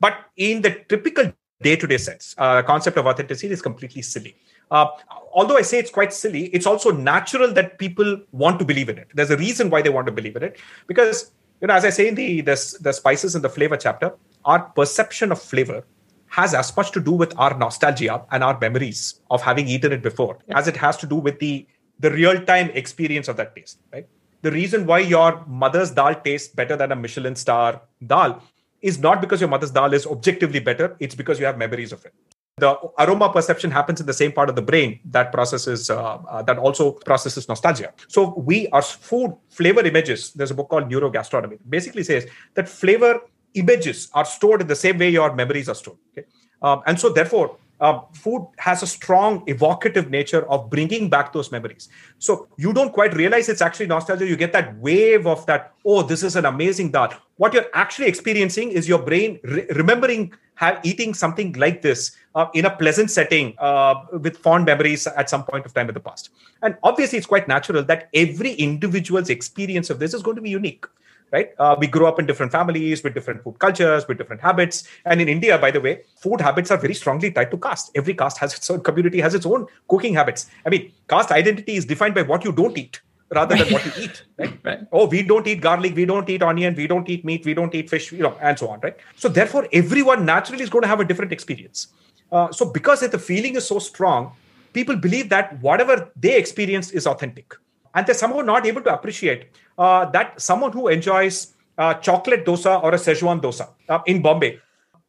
But 0.00 0.14
in 0.36 0.62
the 0.62 0.72
typical 0.88 1.32
day-to-day 1.62 1.98
sense, 1.98 2.34
uh, 2.38 2.62
concept 2.62 2.98
of 2.98 3.06
authenticity 3.06 3.52
is 3.52 3.62
completely 3.62 4.02
silly. 4.02 4.36
Uh, 4.70 4.86
although 5.32 5.56
I 5.56 5.62
say 5.62 5.78
it's 5.78 5.90
quite 5.90 6.12
silly, 6.12 6.44
it's 6.46 6.66
also 6.66 6.90
natural 6.90 7.52
that 7.54 7.78
people 7.78 8.20
want 8.32 8.58
to 8.58 8.64
believe 8.64 8.88
in 8.88 8.98
it. 8.98 9.08
There's 9.14 9.30
a 9.30 9.36
reason 9.36 9.70
why 9.70 9.82
they 9.82 9.90
want 9.90 10.06
to 10.06 10.12
believe 10.12 10.36
in 10.36 10.42
it 10.42 10.60
because 10.86 11.32
you 11.60 11.66
know, 11.66 11.74
as 11.74 11.84
I 11.84 11.90
say 11.90 12.08
in 12.08 12.14
the 12.14 12.40
the, 12.42 12.78
the 12.80 12.92
spices 12.92 13.34
and 13.34 13.42
the 13.42 13.48
flavor 13.48 13.76
chapter, 13.76 14.14
our 14.44 14.60
perception 14.60 15.32
of 15.32 15.40
flavor 15.40 15.84
has 16.28 16.54
as 16.54 16.76
much 16.76 16.92
to 16.92 17.00
do 17.00 17.12
with 17.12 17.32
our 17.38 17.56
nostalgia 17.58 18.22
and 18.30 18.44
our 18.44 18.58
memories 18.60 19.20
of 19.30 19.42
having 19.42 19.68
eaten 19.68 19.92
it 19.92 20.02
before 20.02 20.38
yeah. 20.46 20.58
as 20.58 20.68
it 20.68 20.76
has 20.76 20.96
to 20.96 21.06
do 21.06 21.16
with 21.16 21.38
the 21.38 21.66
the 22.00 22.10
real 22.10 22.40
time 22.44 22.70
experience 22.74 23.28
of 23.28 23.36
that 23.36 23.54
taste 23.56 23.78
right? 23.92 24.06
The 24.42 24.52
reason 24.52 24.86
why 24.86 25.00
your 25.00 25.44
mother's 25.46 25.90
dal 25.90 26.14
tastes 26.14 26.48
better 26.54 26.76
than 26.76 26.92
a 26.92 26.96
michelin 26.96 27.34
star 27.34 27.82
dal 28.06 28.42
is 28.80 28.98
not 29.00 29.20
because 29.20 29.40
your 29.40 29.48
mother's 29.48 29.72
dal 29.72 29.92
is 29.92 30.06
objectively 30.06 30.60
better 30.60 30.96
it's 31.00 31.14
because 31.14 31.40
you 31.40 31.46
have 31.46 31.58
memories 31.58 31.92
of 31.92 32.04
it. 32.04 32.14
The 32.58 32.76
aroma 32.98 33.32
perception 33.32 33.70
happens 33.70 34.00
in 34.00 34.06
the 34.06 34.12
same 34.12 34.32
part 34.32 34.48
of 34.48 34.56
the 34.56 34.62
brain 34.62 34.98
that 35.06 35.32
processes 35.32 35.90
uh, 35.90 35.96
uh, 35.96 36.42
that 36.42 36.58
also 36.58 36.92
processes 36.92 37.48
nostalgia. 37.48 37.92
So 38.08 38.34
we 38.36 38.68
our 38.68 38.82
food 38.82 39.36
flavor 39.48 39.80
images 39.80 40.32
there's 40.32 40.50
a 40.50 40.54
book 40.54 40.68
called 40.68 40.90
neurogastronomy 40.90 41.58
basically 41.68 42.02
says 42.02 42.26
that 42.54 42.68
flavor 42.68 43.20
images 43.54 44.08
are 44.14 44.24
stored 44.24 44.60
in 44.60 44.66
the 44.66 44.76
same 44.76 44.98
way 44.98 45.10
your 45.10 45.34
memories 45.34 45.68
are 45.68 45.74
stored. 45.74 45.98
Okay? 46.12 46.26
Um, 46.62 46.82
and 46.86 46.98
so, 46.98 47.10
therefore, 47.10 47.56
uh, 47.80 48.00
food 48.12 48.48
has 48.58 48.82
a 48.82 48.86
strong 48.86 49.42
evocative 49.46 50.10
nature 50.10 50.48
of 50.50 50.68
bringing 50.68 51.08
back 51.08 51.32
those 51.32 51.52
memories. 51.52 51.88
So 52.18 52.48
you 52.56 52.72
don't 52.72 52.92
quite 52.92 53.14
realize 53.14 53.48
it's 53.48 53.62
actually 53.62 53.86
nostalgia. 53.86 54.26
You 54.26 54.36
get 54.36 54.52
that 54.52 54.76
wave 54.78 55.26
of 55.26 55.46
that, 55.46 55.74
oh, 55.84 56.02
this 56.02 56.22
is 56.22 56.36
an 56.36 56.44
amazing 56.44 56.90
dal. 56.90 57.12
What 57.36 57.54
you're 57.54 57.66
actually 57.74 58.08
experiencing 58.08 58.72
is 58.72 58.88
your 58.88 58.98
brain 58.98 59.38
re- 59.44 59.66
remembering 59.76 60.32
have, 60.56 60.80
eating 60.82 61.14
something 61.14 61.52
like 61.52 61.82
this 61.82 62.16
uh, 62.34 62.46
in 62.52 62.64
a 62.64 62.70
pleasant 62.70 63.12
setting 63.12 63.54
uh, 63.58 63.94
with 64.12 64.36
fond 64.36 64.64
memories 64.64 65.06
at 65.06 65.30
some 65.30 65.44
point 65.44 65.64
of 65.64 65.72
time 65.72 65.88
in 65.88 65.94
the 65.94 66.00
past. 66.00 66.30
And 66.62 66.76
obviously, 66.82 67.16
it's 67.18 67.28
quite 67.28 67.46
natural 67.46 67.84
that 67.84 68.08
every 68.12 68.54
individual's 68.54 69.30
experience 69.30 69.88
of 69.88 70.00
this 70.00 70.14
is 70.14 70.22
going 70.22 70.34
to 70.34 70.42
be 70.42 70.50
unique 70.50 70.84
right? 71.32 71.50
Uh, 71.58 71.76
we 71.78 71.86
grow 71.86 72.06
up 72.06 72.18
in 72.18 72.26
different 72.26 72.52
families 72.52 73.02
with 73.02 73.14
different 73.14 73.42
food 73.42 73.58
cultures, 73.58 74.06
with 74.08 74.18
different 74.18 74.40
habits. 74.40 74.84
And 75.04 75.20
in 75.20 75.28
India, 75.28 75.58
by 75.58 75.70
the 75.70 75.80
way, 75.80 76.02
food 76.16 76.40
habits 76.40 76.70
are 76.70 76.78
very 76.78 76.94
strongly 76.94 77.30
tied 77.30 77.50
to 77.50 77.58
caste. 77.58 77.90
Every 77.94 78.14
caste 78.14 78.38
has 78.38 78.54
its 78.54 78.70
own 78.70 78.80
community, 78.82 79.20
has 79.20 79.34
its 79.34 79.46
own 79.46 79.66
cooking 79.88 80.14
habits. 80.14 80.46
I 80.66 80.70
mean, 80.70 80.92
caste 81.08 81.30
identity 81.30 81.76
is 81.76 81.84
defined 81.84 82.14
by 82.14 82.22
what 82.22 82.44
you 82.44 82.52
don't 82.52 82.76
eat 82.76 83.00
rather 83.30 83.56
than 83.56 83.70
what 83.72 83.84
you 83.84 83.92
eat, 83.98 84.24
right? 84.38 84.58
right? 84.64 84.80
Oh, 84.90 85.06
we 85.06 85.22
don't 85.22 85.46
eat 85.46 85.60
garlic, 85.60 85.94
we 85.94 86.06
don't 86.06 86.28
eat 86.30 86.42
onion, 86.42 86.74
we 86.74 86.86
don't 86.86 87.08
eat 87.08 87.24
meat, 87.24 87.44
we 87.44 87.54
don't 87.54 87.74
eat 87.74 87.90
fish, 87.90 88.10
you 88.10 88.22
know, 88.22 88.36
and 88.40 88.58
so 88.58 88.68
on, 88.68 88.80
right? 88.80 88.96
So 89.16 89.28
therefore, 89.28 89.68
everyone 89.72 90.24
naturally 90.24 90.62
is 90.62 90.70
going 90.70 90.82
to 90.82 90.88
have 90.88 91.00
a 91.00 91.04
different 91.04 91.32
experience. 91.32 91.88
Uh, 92.32 92.50
so 92.52 92.70
because 92.70 93.00
the 93.00 93.18
feeling 93.18 93.56
is 93.56 93.66
so 93.66 93.78
strong, 93.78 94.32
people 94.72 94.96
believe 94.96 95.28
that 95.28 95.60
whatever 95.60 96.10
they 96.16 96.36
experience 96.36 96.90
is 96.90 97.06
authentic 97.06 97.54
and 97.94 98.06
they're 98.06 98.14
somehow 98.14 98.40
not 98.40 98.66
able 98.66 98.82
to 98.82 98.92
appreciate 98.92 99.46
uh, 99.78 100.04
that 100.06 100.40
someone 100.40 100.72
who 100.72 100.88
enjoys 100.88 101.54
uh, 101.78 101.94
chocolate 101.94 102.44
dosa 102.44 102.82
or 102.82 102.92
a 102.94 102.98
Szechuan 102.98 103.40
dosa 103.40 103.68
uh, 103.88 104.00
in 104.06 104.22
Bombay 104.22 104.58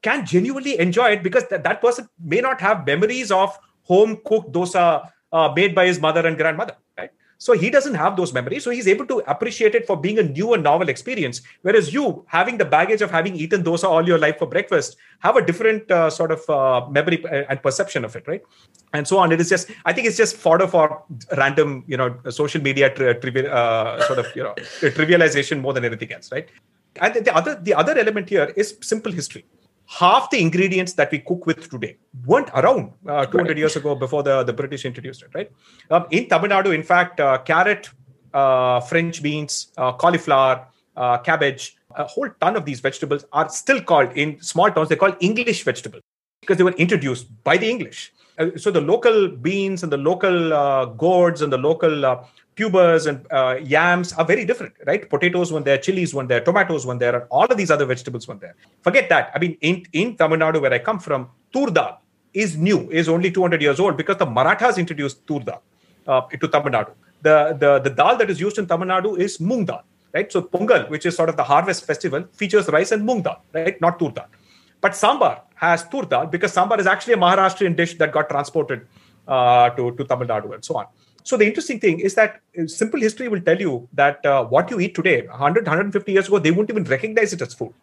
can 0.02 0.26
genuinely 0.26 0.80
enjoy 0.80 1.10
it 1.12 1.24
because 1.24 1.46
th- 1.48 1.62
that 1.64 1.82
person 1.82 2.08
may 2.24 2.42
not 2.42 2.62
have 2.62 2.86
memories 2.86 3.32
of 3.32 3.58
home 3.84 4.18
cooked 4.26 4.52
dosa 4.52 5.10
uh, 5.32 5.52
made 5.56 5.76
by 5.76 5.86
his 5.86 6.00
mother 6.00 6.26
and 6.26 6.38
grandmother, 6.38 6.76
right? 6.98 7.12
So 7.40 7.54
he 7.54 7.70
doesn't 7.70 7.96
have 7.96 8.18
those 8.18 8.34
memories. 8.34 8.66
So 8.66 8.70
he's 8.70 8.88
able 8.88 9.06
to 9.08 9.20
appreciate 9.26 9.74
it 9.74 9.88
for 9.88 9.96
being 9.96 10.20
a 10.20 10.24
new 10.24 10.54
and 10.54 10.62
novel 10.62 10.90
experience. 10.90 11.42
Whereas 11.62 11.94
you, 11.94 12.26
having 12.28 12.58
the 12.58 12.66
baggage 12.66 13.02
of 13.02 13.10
having 13.10 13.36
eaten 13.36 13.64
dosa 13.64 13.86
all 13.86 14.06
your 14.06 14.18
life 14.18 14.40
for 14.40 14.46
breakfast, 14.46 14.98
have 15.20 15.38
a 15.38 15.46
different 15.46 15.90
uh, 15.90 16.10
sort 16.10 16.32
of 16.32 16.50
uh, 16.50 16.86
memory 16.90 17.24
and 17.50 17.64
perception 17.64 18.04
of 18.04 18.16
it, 18.18 18.28
right? 18.28 18.42
And 18.94 19.08
so 19.08 19.18
on. 19.20 19.32
It 19.32 19.40
is 19.40 19.48
just, 19.48 19.72
I 19.86 19.94
think 19.94 20.06
it's 20.06 20.18
just 20.18 20.36
fodder 20.36 20.68
for 20.68 21.04
random, 21.38 21.86
you 21.88 21.96
know, 21.96 22.14
social 22.30 22.62
media 22.62 22.94
tri- 22.94 23.14
trivial, 23.14 23.50
uh, 23.52 24.06
sort 24.06 24.20
of, 24.20 24.28
you 24.36 24.44
know, 24.44 24.54
trivialization 24.82 25.62
more 25.62 25.74
than 25.74 25.86
anything 25.86 26.12
else, 26.12 26.32
right? 26.34 26.50
And 26.98 27.14
the 27.14 27.34
other, 27.34 27.56
the 27.56 27.74
other 27.74 27.98
element 27.98 28.28
here 28.28 28.52
is 28.58 28.78
simple 28.82 29.14
history 29.14 29.46
half 29.90 30.30
the 30.30 30.40
ingredients 30.40 30.94
that 30.94 31.12
we 31.12 31.20
cook 31.20 31.46
with 31.48 31.70
today 31.70 31.98
weren't 32.26 32.50
around 32.54 32.92
uh, 33.08 33.26
200 33.26 33.50
right. 33.50 33.58
years 33.58 33.76
ago 33.76 33.96
before 33.96 34.22
the, 34.22 34.44
the 34.44 34.54
British 34.54 34.86
introduced 34.86 35.24
it, 35.24 35.30
right? 35.34 35.52
Um, 35.90 36.06
in 36.12 36.30
Tamil 36.30 36.50
Nadu, 36.50 36.74
in 36.74 36.84
fact, 36.84 37.20
uh, 37.20 37.40
carrot, 37.40 37.90
uh, 38.34 38.80
French 38.82 39.24
beans, 39.24 39.72
uh, 39.78 39.92
cauliflower, 39.94 40.68
uh, 40.96 41.18
cabbage, 41.18 41.78
a 41.96 42.06
whole 42.06 42.30
ton 42.40 42.56
of 42.56 42.66
these 42.66 42.80
vegetables 42.80 43.26
are 43.34 43.50
still 43.50 43.82
called 43.82 44.16
in 44.16 44.40
small 44.42 44.70
towns, 44.70 44.90
they're 44.90 44.98
called 44.98 45.16
English 45.22 45.64
vegetables 45.64 46.04
because 46.42 46.58
they 46.58 46.64
were 46.64 46.74
introduced 46.74 47.28
by 47.44 47.58
the 47.58 47.68
English. 47.68 48.14
Uh, 48.40 48.50
so 48.56 48.72
the 48.72 48.82
local 48.82 49.28
beans 49.28 49.84
and 49.84 49.92
the 49.92 49.98
local 49.98 50.88
gourds 50.98 51.42
and 51.42 51.52
the 51.52 51.58
local 51.58 52.06
tubers 52.60 53.06
and 53.10 53.26
uh, 53.32 53.56
yams 53.74 54.12
are 54.20 54.26
very 54.26 54.44
different, 54.50 54.74
right? 54.90 55.10
Potatoes 55.16 55.52
when 55.54 55.64
there, 55.68 55.78
chilies 55.86 56.14
when 56.18 56.28
there, 56.32 56.42
tomatoes 56.50 56.86
when 56.86 56.98
there, 57.04 57.16
and 57.18 57.26
all 57.30 57.48
of 57.54 57.58
these 57.62 57.72
other 57.76 57.86
vegetables 57.86 58.28
when 58.30 58.40
there. 58.44 58.56
Forget 58.88 59.08
that. 59.14 59.32
I 59.36 59.40
mean, 59.44 59.54
in, 59.62 59.76
in 59.94 60.16
Tamil 60.18 60.40
Nadu, 60.44 60.62
where 60.62 60.74
I 60.74 60.80
come 60.90 61.00
from, 61.00 61.30
tur 61.54 61.68
dal 61.68 62.02
is 62.34 62.58
new, 62.58 62.80
is 62.92 63.08
only 63.16 63.32
200 63.32 63.62
years 63.62 63.80
old 63.80 63.96
because 64.02 64.18
the 64.18 64.26
Marathas 64.26 64.78
introduced 64.78 65.26
tur 65.28 65.40
dal 65.40 65.62
uh, 66.08 66.22
to 66.42 66.48
Tamil 66.56 66.74
Nadu. 66.78 66.92
The, 67.22 67.38
the, 67.62 67.80
the 67.80 67.90
dal 68.02 68.18
that 68.18 68.30
is 68.30 68.42
used 68.42 68.58
in 68.58 68.68
Tamil 68.68 68.90
Nadu 68.90 69.18
is 69.18 69.40
mung 69.40 69.64
dal, 69.66 69.84
right? 70.14 70.30
So 70.32 70.42
Pongal, 70.42 70.90
which 70.90 71.06
is 71.06 71.16
sort 71.16 71.30
of 71.30 71.38
the 71.38 71.48
harvest 71.54 71.86
festival, 71.86 72.26
features 72.34 72.68
rice 72.68 72.92
and 72.92 73.06
mung 73.06 73.22
dal, 73.22 73.42
right? 73.54 73.80
Not 73.80 74.00
tur 74.00 74.12
dal. 74.12 74.28
But 74.82 74.94
sambar 74.94 75.42
has 75.56 75.84
tur 75.90 76.04
dal 76.04 76.26
because 76.28 76.54
sambar 76.54 76.80
is 76.80 76.88
actually 76.88 77.14
a 77.14 77.18
Maharashtrian 77.18 77.76
dish 77.76 77.98
that 77.98 78.12
got 78.12 78.30
transported 78.30 78.88
uh, 79.28 79.70
to, 79.72 79.92
to 79.92 80.04
Tamil 80.06 80.28
Nadu 80.28 80.54
and 80.54 80.64
so 80.64 80.78
on. 80.78 80.86
So 81.24 81.38
the 81.38 81.46
interesting 81.46 81.80
thing 81.80 82.00
is 82.00 82.16
that 82.16 82.40
uh, 82.58 82.66
simple 82.68 83.00
history 83.00 83.28
will 83.28 83.42
tell 83.42 83.60
you 83.60 83.88
that 83.94 84.26
uh, 84.26 84.46
what 84.46 84.72
you 84.72 84.80
eat 84.80 84.96
today, 84.96 85.28
100, 85.28 85.66
150 85.66 86.12
years 86.12 86.28
ago, 86.28 86.40
they 86.40 86.52
wouldn't 86.52 86.70
even 86.70 86.86
recognize 86.86 87.34
it 87.34 87.42
as 87.42 87.54
food. 87.54 87.74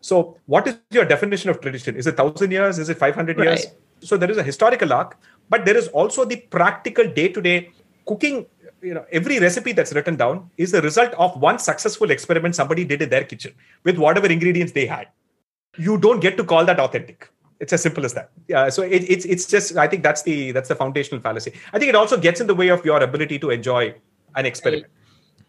So 0.00 0.36
what 0.46 0.66
is 0.66 0.76
your 0.90 1.04
definition 1.04 1.48
of 1.48 1.60
tradition? 1.60 1.96
Is 1.96 2.06
it 2.06 2.18
1,000 2.18 2.50
years? 2.50 2.78
Is 2.78 2.88
it 2.88 2.98
500 2.98 3.38
right. 3.38 3.46
years? 3.46 3.66
So 4.00 4.16
there 4.16 4.30
is 4.30 4.36
a 4.36 4.42
historical 4.42 4.92
arc, 4.92 5.16
but 5.48 5.64
there 5.64 5.76
is 5.76 5.88
also 5.88 6.24
the 6.24 6.36
practical 6.36 7.08
day-to-day 7.08 7.70
cooking. 8.04 8.46
You 8.82 8.94
know, 8.94 9.06
every 9.12 9.38
recipe 9.38 9.72
that's 9.72 9.92
written 9.92 10.16
down 10.16 10.50
is 10.56 10.72
the 10.72 10.82
result 10.82 11.12
of 11.12 11.40
one 11.40 11.60
successful 11.60 12.10
experiment 12.10 12.56
somebody 12.56 12.84
did 12.84 13.00
in 13.00 13.10
their 13.10 13.22
kitchen 13.22 13.54
with 13.84 13.96
whatever 13.96 14.26
ingredients 14.26 14.72
they 14.72 14.86
had. 14.86 15.06
You 15.78 15.98
don't 15.98 16.20
get 16.20 16.36
to 16.36 16.44
call 16.44 16.64
that 16.64 16.78
authentic 16.78 17.32
it's 17.62 17.72
as 17.72 17.80
simple 17.80 18.04
as 18.04 18.12
that. 18.14 18.30
Yeah. 18.48 18.68
So 18.70 18.82
it, 18.82 19.08
it's 19.08 19.24
it's 19.24 19.46
just 19.46 19.76
I 19.76 19.86
think 19.86 20.02
that's 20.02 20.22
the 20.22 20.50
that's 20.50 20.68
the 20.68 20.74
foundational 20.74 21.20
fallacy. 21.22 21.52
I 21.72 21.78
think 21.78 21.88
it 21.88 21.94
also 21.94 22.16
gets 22.16 22.40
in 22.40 22.48
the 22.48 22.56
way 22.56 22.68
of 22.68 22.84
your 22.84 23.00
ability 23.00 23.38
to 23.38 23.50
enjoy 23.50 23.94
an 24.34 24.46
experiment. 24.46 24.86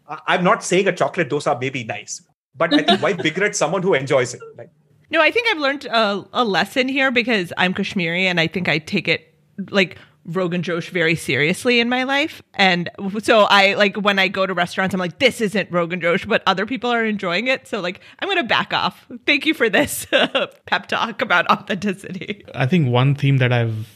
Right. 0.08 0.20
I'm 0.28 0.44
not 0.44 0.62
saying 0.62 0.86
a 0.86 0.92
chocolate 0.92 1.28
dosa 1.28 1.60
may 1.60 1.70
be 1.70 1.82
nice, 1.82 2.22
but 2.54 2.72
I 2.72 2.82
think 2.82 3.02
why 3.02 3.12
begrudge 3.28 3.56
someone 3.56 3.82
who 3.82 3.94
enjoys 3.94 4.32
it? 4.32 4.40
Like, 4.56 4.70
no, 5.10 5.20
I 5.20 5.32
think 5.32 5.48
I've 5.50 5.58
learned 5.58 5.86
a, 5.86 6.24
a 6.32 6.44
lesson 6.44 6.88
here 6.88 7.10
because 7.10 7.52
I'm 7.56 7.74
Kashmiri 7.74 8.28
and 8.28 8.38
I 8.38 8.46
think 8.46 8.68
I 8.68 8.78
take 8.78 9.08
it 9.08 9.34
like 9.70 9.98
Rogan 10.26 10.62
Josh 10.62 10.90
very 10.90 11.14
seriously 11.14 11.80
in 11.80 11.88
my 11.88 12.04
life. 12.04 12.42
And 12.54 12.90
so 13.22 13.40
I 13.42 13.74
like 13.74 13.96
when 13.96 14.18
I 14.18 14.28
go 14.28 14.46
to 14.46 14.54
restaurants, 14.54 14.94
I'm 14.94 15.00
like, 15.00 15.18
this 15.18 15.40
isn't 15.40 15.70
Rogan 15.70 16.00
Josh, 16.00 16.24
but 16.24 16.42
other 16.46 16.66
people 16.66 16.90
are 16.90 17.04
enjoying 17.04 17.46
it. 17.46 17.68
So 17.68 17.80
like, 17.80 18.00
I'm 18.18 18.28
going 18.28 18.38
to 18.38 18.44
back 18.44 18.72
off. 18.72 19.06
Thank 19.26 19.46
you 19.46 19.54
for 19.54 19.68
this 19.68 20.06
pep 20.66 20.86
talk 20.86 21.20
about 21.20 21.50
authenticity. 21.50 22.44
I 22.54 22.66
think 22.66 22.88
one 22.88 23.14
theme 23.14 23.38
that 23.38 23.52
I've, 23.52 23.88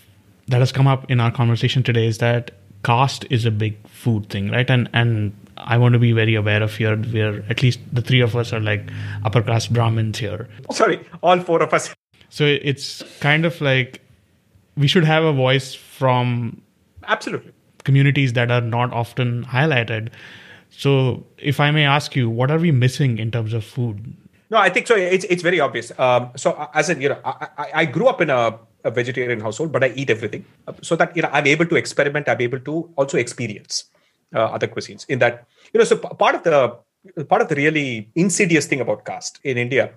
that 0.48 0.60
has 0.60 0.72
come 0.72 0.86
up 0.86 1.10
in 1.10 1.20
our 1.20 1.30
conversation 1.30 1.82
today 1.82 2.06
is 2.06 2.18
that 2.18 2.50
caste 2.84 3.24
is 3.30 3.44
a 3.44 3.50
big 3.50 3.76
food 3.88 4.28
thing, 4.28 4.50
right? 4.50 4.68
And, 4.68 4.88
and 4.92 5.32
I 5.56 5.78
want 5.78 5.94
to 5.94 5.98
be 5.98 6.12
very 6.12 6.34
aware 6.34 6.62
of 6.62 6.76
here 6.76 6.96
We're 6.96 7.44
at 7.48 7.62
least 7.62 7.80
the 7.92 8.02
three 8.02 8.20
of 8.20 8.36
us 8.36 8.52
are 8.52 8.60
like 8.60 8.90
upper 9.24 9.42
class 9.42 9.66
Brahmins 9.66 10.18
here. 10.18 10.48
Sorry, 10.70 11.04
all 11.22 11.40
four 11.40 11.62
of 11.62 11.72
us. 11.72 11.94
So 12.30 12.44
it's 12.44 13.02
kind 13.20 13.44
of 13.46 13.60
like 13.60 14.02
we 14.78 14.86
should 14.86 15.04
have 15.04 15.24
a 15.24 15.32
voice 15.32 15.74
from 15.74 16.62
absolutely 17.06 17.52
communities 17.84 18.34
that 18.34 18.50
are 18.50 18.60
not 18.60 18.92
often 18.92 19.44
highlighted. 19.44 20.10
So, 20.70 21.26
if 21.38 21.60
I 21.60 21.70
may 21.70 21.84
ask 21.84 22.14
you, 22.14 22.28
what 22.28 22.50
are 22.50 22.58
we 22.58 22.70
missing 22.70 23.18
in 23.18 23.30
terms 23.30 23.52
of 23.54 23.64
food? 23.64 24.14
No, 24.50 24.58
I 24.58 24.70
think 24.70 24.86
so. 24.86 24.94
It's 24.96 25.24
it's 25.24 25.42
very 25.42 25.60
obvious. 25.60 25.92
Um, 25.98 26.30
so, 26.36 26.68
as 26.74 26.90
in, 26.90 27.00
you 27.00 27.08
know, 27.10 27.20
I, 27.24 27.48
I, 27.58 27.66
I 27.74 27.84
grew 27.84 28.06
up 28.06 28.20
in 28.20 28.30
a, 28.30 28.58
a, 28.84 28.90
vegetarian 28.90 29.40
household, 29.40 29.72
but 29.72 29.84
I 29.84 29.88
eat 29.96 30.10
everything, 30.10 30.44
so 30.82 30.96
that 30.96 31.16
you 31.16 31.22
know 31.22 31.30
I'm 31.32 31.46
able 31.46 31.66
to 31.66 31.76
experiment. 31.76 32.28
I'm 32.28 32.40
able 32.40 32.60
to 32.60 32.90
also 32.96 33.18
experience 33.18 33.84
uh, 34.34 34.44
other 34.44 34.68
cuisines. 34.68 35.06
In 35.08 35.18
that, 35.20 35.46
you 35.72 35.78
know, 35.78 35.84
so 35.84 35.96
part 35.96 36.34
of 36.34 36.44
the 36.44 37.24
part 37.24 37.42
of 37.42 37.48
the 37.48 37.56
really 37.56 38.10
insidious 38.14 38.66
thing 38.66 38.80
about 38.80 39.04
caste 39.04 39.40
in 39.44 39.56
India 39.56 39.90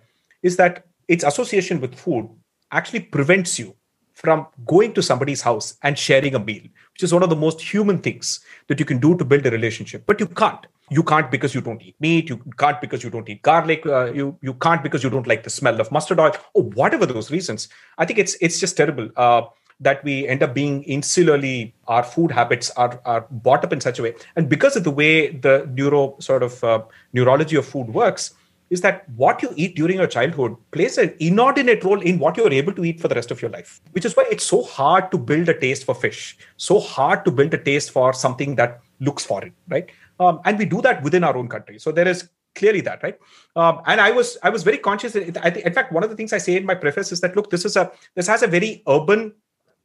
is 0.44 0.56
that 0.58 0.86
its 1.08 1.24
association 1.24 1.82
with 1.82 1.96
food 1.96 2.30
actually 2.72 3.02
prevents 3.02 3.60
you 3.60 3.76
from 4.22 4.46
going 4.66 4.94
to 4.94 5.02
somebody's 5.02 5.42
house 5.42 5.78
and 5.84 5.98
sharing 5.98 6.36
a 6.36 6.40
meal, 6.40 6.62
which 6.94 7.04
is 7.04 7.14
one 7.14 7.24
of 7.24 7.30
the 7.30 7.36
most 7.36 7.60
human 7.60 7.98
things 7.98 8.40
that 8.68 8.80
you 8.80 8.86
can 8.86 9.00
do 9.00 9.18
to 9.18 9.26
build 9.26 9.46
a 9.46 9.52
relationship. 9.52 10.04
But 10.06 10.20
you 10.20 10.28
can't. 10.28 10.66
You 10.90 11.04
can't 11.04 11.32
because 11.32 11.56
you 11.56 11.62
don't 11.62 11.82
eat 11.82 11.96
meat. 12.00 12.30
You 12.30 12.38
can't 12.58 12.80
because 12.82 13.04
you 13.04 13.10
don't 13.10 13.28
eat 13.30 13.42
garlic. 13.42 13.86
Uh, 13.86 14.12
you 14.12 14.38
you 14.42 14.54
can't 14.56 14.84
because 14.84 15.04
you 15.04 15.10
don't 15.10 15.26
like 15.26 15.44
the 15.44 15.50
smell 15.50 15.80
of 15.80 15.92
mustard 15.92 16.20
oil 16.20 16.34
or 16.54 16.64
whatever 16.64 17.06
those 17.06 17.32
reasons. 17.32 17.70
I 17.98 18.06
think 18.06 18.20
it's 18.20 18.36
it's 18.42 18.60
just 18.60 18.78
terrible. 18.78 19.10
Uh, 19.16 19.44
that 19.80 20.04
we 20.04 20.28
end 20.28 20.44
up 20.44 20.54
being 20.54 20.84
insularly 20.84 21.74
our 21.88 22.04
food 22.04 22.32
habits 22.32 22.70
are, 22.72 23.02
are 23.04 23.26
brought 23.32 23.64
up 23.64 23.74
in 23.74 23.82
such 23.82 23.98
a 23.98 24.04
way 24.04 24.14
and 24.36 24.48
because 24.48 24.76
of 24.76 24.84
the 24.84 24.92
way 24.92 25.32
the 25.32 25.68
neuro 25.74 26.16
sort 26.20 26.44
of 26.44 26.64
uh, 26.64 26.84
neurology 27.14 27.56
of 27.56 27.66
food 27.66 27.88
works 27.88 28.36
is 28.72 28.82
that 28.82 29.08
what 29.16 29.44
you 29.44 29.50
eat 29.56 29.76
during 29.76 29.98
your 29.98 30.08
childhood 30.08 30.56
plays 30.72 30.98
an 30.98 31.14
inordinate 31.20 31.84
role 31.84 32.02
in 32.02 32.18
what 32.18 32.38
you're 32.38 32.52
able 32.52 32.74
to 32.74 32.84
eat 32.84 33.00
for 33.00 33.08
the 33.08 33.16
rest 33.16 33.32
of 33.32 33.42
your 33.42 33.52
life 33.52 33.82
which 33.92 34.06
is 34.06 34.16
why 34.18 34.26
it's 34.32 34.44
so 34.44 34.64
hard 34.64 35.12
to 35.12 35.18
build 35.18 35.50
a 35.50 35.60
taste 35.60 35.86
for 35.86 35.94
fish 35.94 36.38
so 36.58 36.80
hard 36.80 37.24
to 37.26 37.32
build 37.32 37.54
a 37.54 37.58
taste 37.58 37.92
for 37.92 38.14
something 38.14 38.56
that 38.56 38.82
looks 39.00 39.26
foreign 39.26 39.54
right? 39.70 39.90
Um, 40.20 40.40
and 40.46 40.58
we 40.58 40.66
do 40.66 40.82
that 40.82 41.02
within 41.04 41.24
our 41.24 41.36
own 41.36 41.48
country. 41.48 41.80
So 41.80 41.92
there 41.92 42.08
is 42.08 42.30
clearly 42.54 42.82
that 42.82 43.02
right? 43.02 43.18
Um, 43.56 43.82
and 43.86 44.02
i 44.02 44.12
was 44.12 44.38
i 44.44 44.50
was 44.50 44.64
very 44.64 44.78
conscious 44.78 45.14
that, 45.14 45.58
in 45.58 45.74
fact 45.74 45.94
one 45.94 46.04
of 46.04 46.10
the 46.10 46.16
things 46.16 46.34
i 46.34 46.38
say 46.38 46.58
in 46.58 46.66
my 46.66 46.76
preface 46.76 47.12
is 47.12 47.22
that 47.22 47.36
look 47.36 47.50
this 47.50 47.66
is 47.66 47.78
a 47.78 47.92
this 48.16 48.28
has 48.28 48.44
a 48.44 48.48
very 48.48 48.84
urban 48.88 49.34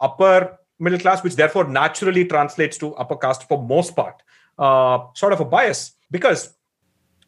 upper 0.01 0.59
middle 0.79 0.99
class, 0.99 1.23
which 1.23 1.37
therefore 1.37 1.65
naturally 1.65 2.25
translates 2.25 2.79
to 2.79 2.95
upper 2.97 3.17
caste 3.17 3.49
for 3.49 3.63
most 3.63 3.97
part, 3.97 4.23
uh, 4.59 4.99
sort 5.15 5.33
of 5.33 5.41
a 5.41 5.45
bias 5.45 5.93
because 6.11 6.55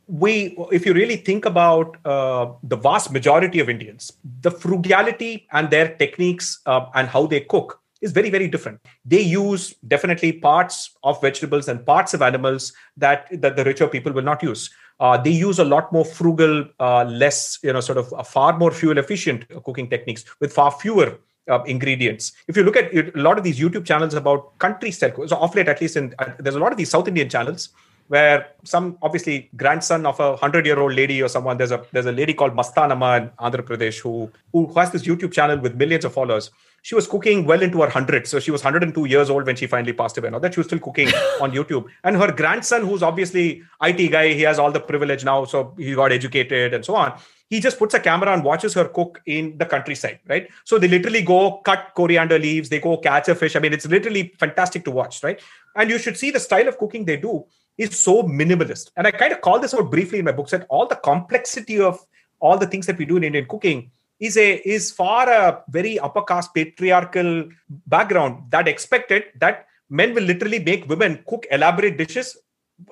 we 0.08 0.56
if 0.72 0.86
you 0.86 0.94
really 0.94 1.16
think 1.16 1.44
about 1.44 1.96
uh, 2.04 2.50
the 2.62 2.76
vast 2.76 3.12
majority 3.12 3.60
of 3.60 3.68
indians 3.68 4.12
the 4.40 4.50
frugality 4.50 5.46
and 5.52 5.70
their 5.70 5.94
techniques 5.96 6.60
uh, 6.66 6.86
and 6.94 7.08
how 7.08 7.26
they 7.26 7.40
cook 7.40 7.80
is 8.00 8.12
very 8.12 8.30
very 8.30 8.48
different 8.48 8.80
they 9.04 9.20
use 9.20 9.74
definitely 9.86 10.32
parts 10.32 10.96
of 11.02 11.20
vegetables 11.20 11.68
and 11.68 11.84
parts 11.84 12.14
of 12.14 12.22
animals 12.22 12.72
that 12.96 13.28
that 13.42 13.56
the 13.56 13.64
richer 13.64 13.86
people 13.86 14.12
will 14.12 14.22
not 14.22 14.42
use 14.42 14.70
uh, 15.00 15.16
they 15.16 15.30
use 15.30 15.58
a 15.58 15.64
lot 15.64 15.92
more 15.92 16.04
frugal 16.04 16.64
uh, 16.80 17.04
less 17.04 17.58
you 17.62 17.72
know 17.72 17.80
sort 17.80 17.98
of 17.98 18.26
far 18.26 18.56
more 18.58 18.70
fuel 18.70 18.96
efficient 18.96 19.46
cooking 19.64 19.90
techniques 19.90 20.24
with 20.40 20.52
far 20.52 20.70
fewer 20.70 21.18
uh, 21.48 21.62
ingredients. 21.64 22.32
If 22.46 22.56
you 22.56 22.62
look 22.62 22.76
at 22.76 22.94
a 22.94 23.10
lot 23.14 23.38
of 23.38 23.44
these 23.44 23.58
YouTube 23.58 23.86
channels 23.86 24.14
about 24.14 24.58
country 24.58 24.90
style, 24.90 25.26
so 25.26 25.36
off 25.36 25.54
late 25.54 25.68
at 25.68 25.80
least, 25.80 25.96
in, 25.96 26.14
uh, 26.18 26.32
there's 26.38 26.56
a 26.56 26.58
lot 26.58 26.72
of 26.72 26.78
these 26.78 26.90
South 26.90 27.08
Indian 27.08 27.28
channels 27.28 27.70
where 28.08 28.48
some 28.64 28.98
obviously 29.02 29.50
grandson 29.56 30.06
of 30.06 30.18
a 30.18 30.36
hundred 30.36 30.66
year 30.66 30.78
old 30.78 30.94
lady 30.94 31.22
or 31.22 31.28
someone 31.28 31.56
there's 31.56 31.70
a 31.70 31.84
there's 31.92 32.06
a 32.06 32.12
lady 32.12 32.34
called 32.34 32.54
Mastanamma 32.54 33.20
in 33.20 33.28
Andhra 33.38 33.62
Pradesh 33.62 34.00
who 34.00 34.30
who 34.52 34.66
has 34.74 34.90
this 34.90 35.04
YouTube 35.06 35.32
channel 35.32 35.58
with 35.58 35.76
millions 35.76 36.04
of 36.04 36.12
followers. 36.12 36.50
She 36.82 36.94
was 36.94 37.06
cooking 37.06 37.44
well 37.44 37.62
into 37.62 37.78
her 37.78 37.90
100 37.92 38.26
so 38.26 38.40
she 38.40 38.50
was 38.50 38.64
102 38.64 39.04
years 39.06 39.30
old 39.30 39.46
when 39.46 39.56
she 39.56 39.66
finally 39.66 39.92
passed 39.92 40.18
away. 40.18 40.30
Now 40.30 40.38
that 40.38 40.54
she 40.54 40.60
was 40.60 40.66
still 40.66 40.78
cooking 40.78 41.08
on 41.40 41.52
YouTube, 41.52 41.86
and 42.04 42.16
her 42.16 42.32
grandson, 42.32 42.86
who's 42.86 43.02
obviously 43.02 43.62
IT 43.82 44.10
guy, 44.10 44.32
he 44.32 44.42
has 44.42 44.58
all 44.58 44.72
the 44.72 44.80
privilege 44.80 45.24
now, 45.24 45.44
so 45.44 45.74
he 45.76 45.94
got 45.94 46.12
educated 46.12 46.74
and 46.74 46.84
so 46.84 46.94
on 46.94 47.18
he 47.50 47.60
just 47.60 47.78
puts 47.78 47.94
a 47.94 48.00
camera 48.00 48.32
and 48.32 48.44
watches 48.44 48.74
her 48.74 48.86
cook 48.86 49.22
in 49.24 49.56
the 49.56 49.64
countryside, 49.64 50.20
right? 50.28 50.48
So 50.64 50.78
they 50.78 50.88
literally 50.88 51.22
go 51.22 51.58
cut 51.64 51.92
coriander 51.94 52.38
leaves, 52.38 52.68
they 52.68 52.78
go 52.78 52.98
catch 52.98 53.28
a 53.28 53.34
fish. 53.34 53.56
I 53.56 53.58
mean, 53.58 53.72
it's 53.72 53.86
literally 53.86 54.34
fantastic 54.38 54.84
to 54.84 54.90
watch, 54.90 55.22
right? 55.22 55.40
And 55.74 55.88
you 55.88 55.98
should 55.98 56.16
see 56.16 56.30
the 56.30 56.40
style 56.40 56.68
of 56.68 56.76
cooking 56.76 57.06
they 57.06 57.16
do 57.16 57.46
is 57.78 57.98
so 57.98 58.22
minimalist. 58.24 58.90
And 58.96 59.06
I 59.06 59.12
kind 59.12 59.32
of 59.32 59.40
call 59.40 59.60
this 59.60 59.72
out 59.72 59.90
briefly 59.90 60.18
in 60.18 60.24
my 60.24 60.32
book 60.32 60.48
that 60.50 60.66
all 60.68 60.86
the 60.86 60.96
complexity 60.96 61.80
of 61.80 62.04
all 62.40 62.58
the 62.58 62.66
things 62.66 62.86
that 62.86 62.98
we 62.98 63.04
do 63.06 63.16
in 63.16 63.24
Indian 63.24 63.46
cooking 63.46 63.90
is 64.20 64.36
a 64.36 64.56
is 64.56 64.90
far 64.90 65.30
a 65.30 65.62
very 65.68 65.98
upper 66.00 66.22
caste 66.22 66.52
patriarchal 66.52 67.48
background 67.86 68.50
that 68.50 68.66
expected 68.66 69.24
that 69.38 69.66
men 69.88 70.12
will 70.12 70.24
literally 70.24 70.58
make 70.58 70.88
women 70.88 71.22
cook 71.26 71.46
elaborate 71.50 71.96
dishes 71.96 72.36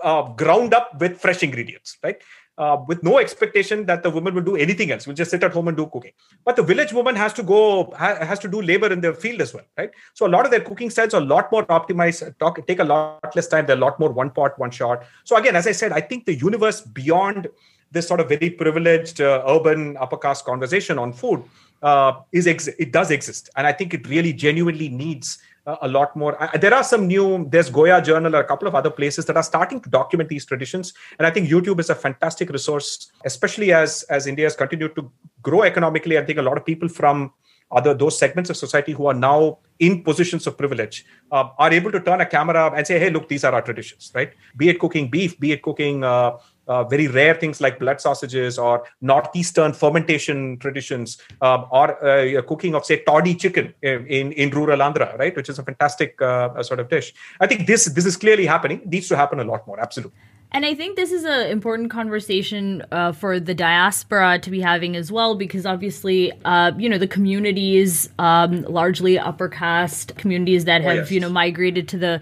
uh, 0.02 0.22
ground 0.22 0.74
up 0.74 1.00
with 1.00 1.20
fresh 1.20 1.42
ingredients, 1.42 1.98
right? 2.02 2.20
Uh, 2.58 2.78
with 2.86 3.02
no 3.02 3.18
expectation 3.18 3.84
that 3.86 4.02
the 4.02 4.10
woman 4.10 4.34
will 4.34 4.42
do 4.42 4.56
anything 4.56 4.90
else. 4.90 5.06
Will 5.06 5.14
just 5.14 5.30
sit 5.30 5.42
at 5.42 5.52
home 5.52 5.68
and 5.68 5.76
do 5.76 5.86
cooking. 5.86 6.12
But 6.44 6.56
the 6.56 6.62
village 6.62 6.92
woman 6.92 7.14
has 7.16 7.32
to 7.34 7.42
go 7.42 7.92
ha- 7.96 8.24
has 8.24 8.38
to 8.40 8.48
do 8.48 8.62
labor 8.62 8.92
in 8.92 9.00
the 9.00 9.12
field 9.12 9.40
as 9.40 9.52
well, 9.52 9.64
right? 9.76 9.90
So 10.14 10.26
a 10.26 10.32
lot 10.36 10.44
of 10.44 10.50
their 10.50 10.60
cooking 10.60 10.90
styles 10.90 11.14
are 11.14 11.20
a 11.20 11.24
lot 11.24 11.52
more 11.52 11.66
optimized. 11.66 12.38
Talk, 12.38 12.66
take 12.66 12.80
a 12.80 12.84
lot 12.84 13.34
less 13.36 13.48
time. 13.48 13.66
They're 13.66 13.76
a 13.76 13.80
lot 13.80 14.00
more 14.00 14.10
one 14.10 14.30
pot, 14.30 14.58
one 14.58 14.70
shot. 14.70 15.04
So 15.24 15.36
again, 15.36 15.56
as 15.56 15.66
I 15.66 15.72
said, 15.72 15.92
I 15.92 16.00
think 16.00 16.24
the 16.24 16.34
universe 16.34 16.80
beyond 16.80 17.48
this 17.92 18.08
sort 18.08 18.20
of 18.20 18.28
very 18.28 18.50
privileged 18.50 19.20
uh, 19.20 19.44
urban 19.46 19.96
upper 19.98 20.16
caste 20.16 20.44
conversation 20.44 20.98
on 20.98 21.12
food 21.12 21.42
uh, 21.82 22.20
is 22.32 22.46
ex- 22.46 22.68
it 22.68 22.92
does 22.92 23.10
exist, 23.10 23.50
and 23.56 23.66
I 23.66 23.72
think 23.72 23.94
it 23.94 24.08
really 24.08 24.32
genuinely 24.32 24.88
needs 24.88 25.38
a 25.66 25.88
lot 25.88 26.14
more. 26.14 26.38
there 26.60 26.72
are 26.72 26.84
some 26.84 27.06
new, 27.06 27.46
there's 27.50 27.70
Goya 27.70 28.00
Journal 28.00 28.36
or 28.36 28.40
a 28.40 28.44
couple 28.44 28.68
of 28.68 28.74
other 28.74 28.90
places 28.90 29.24
that 29.26 29.36
are 29.36 29.42
starting 29.42 29.80
to 29.80 29.90
document 29.90 30.28
these 30.28 30.44
traditions. 30.44 30.94
And 31.18 31.26
I 31.26 31.30
think 31.30 31.48
YouTube 31.48 31.80
is 31.80 31.90
a 31.90 31.94
fantastic 31.94 32.50
resource, 32.50 33.10
especially 33.24 33.72
as, 33.72 34.04
as 34.04 34.26
India 34.26 34.46
has 34.46 34.54
continued 34.54 34.94
to 34.94 35.10
grow 35.42 35.62
economically. 35.62 36.18
I 36.18 36.24
think 36.24 36.38
a 36.38 36.42
lot 36.42 36.56
of 36.56 36.64
people 36.64 36.88
from 36.88 37.32
other 37.72 37.94
those 37.94 38.16
segments 38.16 38.48
of 38.48 38.56
society 38.56 38.92
who 38.92 39.06
are 39.06 39.14
now 39.14 39.58
in 39.80 40.04
positions 40.04 40.46
of 40.46 40.56
privilege 40.56 41.04
uh, 41.32 41.48
are 41.58 41.72
able 41.72 41.90
to 41.90 42.00
turn 42.00 42.20
a 42.20 42.26
camera 42.26 42.72
and 42.76 42.86
say, 42.86 42.96
hey, 42.98 43.10
look, 43.10 43.28
these 43.28 43.42
are 43.42 43.52
our 43.52 43.62
traditions, 43.62 44.12
right? 44.14 44.32
Be 44.56 44.68
it 44.68 44.78
cooking 44.78 45.10
beef, 45.10 45.38
be 45.40 45.50
it 45.50 45.62
cooking 45.62 46.04
uh, 46.04 46.36
uh, 46.66 46.84
very 46.84 47.06
rare 47.08 47.34
things 47.34 47.60
like 47.60 47.78
blood 47.78 48.00
sausages 48.00 48.58
or 48.58 48.84
northeastern 49.00 49.72
fermentation 49.72 50.58
traditions 50.58 51.18
uh, 51.40 51.64
or 51.70 52.04
uh, 52.04 52.42
cooking 52.42 52.74
of 52.74 52.84
say 52.84 53.02
toddy 53.04 53.34
chicken 53.34 53.72
in, 53.82 54.06
in, 54.06 54.32
in 54.32 54.50
rural 54.50 54.78
andhra 54.78 55.16
right 55.18 55.36
which 55.36 55.48
is 55.48 55.58
a 55.58 55.62
fantastic 55.62 56.20
uh, 56.22 56.62
sort 56.62 56.80
of 56.80 56.88
dish 56.88 57.14
i 57.40 57.46
think 57.46 57.66
this 57.66 57.86
this 57.86 58.06
is 58.06 58.16
clearly 58.16 58.46
happening 58.46 58.80
it 58.80 58.88
needs 58.88 59.08
to 59.08 59.16
happen 59.16 59.40
a 59.40 59.44
lot 59.44 59.66
more 59.66 59.78
absolutely 59.80 60.18
and 60.52 60.64
I 60.64 60.74
think 60.74 60.96
this 60.96 61.12
is 61.12 61.24
an 61.24 61.50
important 61.50 61.90
conversation 61.90 62.84
uh, 62.92 63.12
for 63.12 63.40
the 63.40 63.54
diaspora 63.54 64.38
to 64.38 64.50
be 64.50 64.60
having 64.60 64.96
as 64.96 65.10
well, 65.10 65.34
because 65.34 65.66
obviously, 65.66 66.32
uh, 66.44 66.72
you 66.78 66.88
know, 66.88 66.98
the 66.98 67.08
communities, 67.08 68.08
um, 68.18 68.62
largely 68.62 69.18
upper 69.18 69.48
caste 69.48 70.16
communities 70.16 70.64
that 70.64 70.82
oh, 70.82 70.84
have, 70.84 70.96
oh, 70.96 71.00
yes. 71.00 71.10
you 71.10 71.20
know, 71.20 71.28
migrated 71.28 71.88
to 71.88 71.98
the 71.98 72.20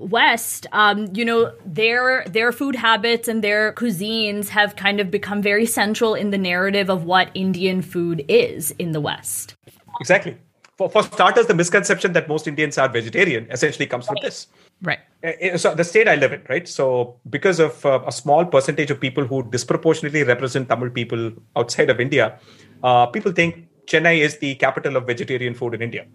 West, 0.00 0.66
um, 0.72 1.08
you 1.14 1.24
know, 1.24 1.52
their 1.64 2.24
their 2.26 2.52
food 2.52 2.74
habits 2.74 3.28
and 3.28 3.44
their 3.44 3.72
cuisines 3.74 4.48
have 4.48 4.76
kind 4.76 4.98
of 5.00 5.10
become 5.10 5.42
very 5.42 5.66
central 5.66 6.14
in 6.14 6.30
the 6.30 6.38
narrative 6.38 6.88
of 6.88 7.04
what 7.04 7.30
Indian 7.34 7.82
food 7.82 8.24
is 8.28 8.70
in 8.78 8.92
the 8.92 9.00
West. 9.00 9.54
Exactly. 10.00 10.36
For, 10.78 10.88
for 10.88 11.02
starters, 11.02 11.46
the 11.46 11.54
misconception 11.54 12.14
that 12.14 12.26
most 12.26 12.46
Indians 12.46 12.78
are 12.78 12.88
vegetarian 12.88 13.46
essentially 13.50 13.86
comes 13.86 14.06
from 14.06 14.16
this. 14.22 14.46
Right. 14.82 15.00
Eh, 15.22 15.34
eh, 15.40 15.56
so 15.58 15.74
the 15.74 15.84
state 15.84 16.08
I 16.08 16.14
live 16.14 16.32
in, 16.32 16.42
right? 16.48 16.66
So 16.66 17.20
because 17.28 17.60
of 17.60 17.84
uh, 17.84 18.00
a 18.06 18.12
small 18.12 18.46
percentage 18.46 18.90
of 18.90 18.98
people 18.98 19.26
who 19.26 19.42
disproportionately 19.42 20.22
represent 20.24 20.70
Tamil 20.70 20.88
people 20.88 21.32
outside 21.54 21.90
of 21.90 22.00
India, 22.00 22.38
uh, 22.82 23.04
people 23.06 23.32
think 23.32 23.68
Chennai 23.84 24.20
is 24.20 24.38
the 24.38 24.54
capital 24.54 24.96
of 24.96 25.06
vegetarian 25.06 25.52
food 25.52 25.74
in 25.74 25.82
India. 25.82 26.06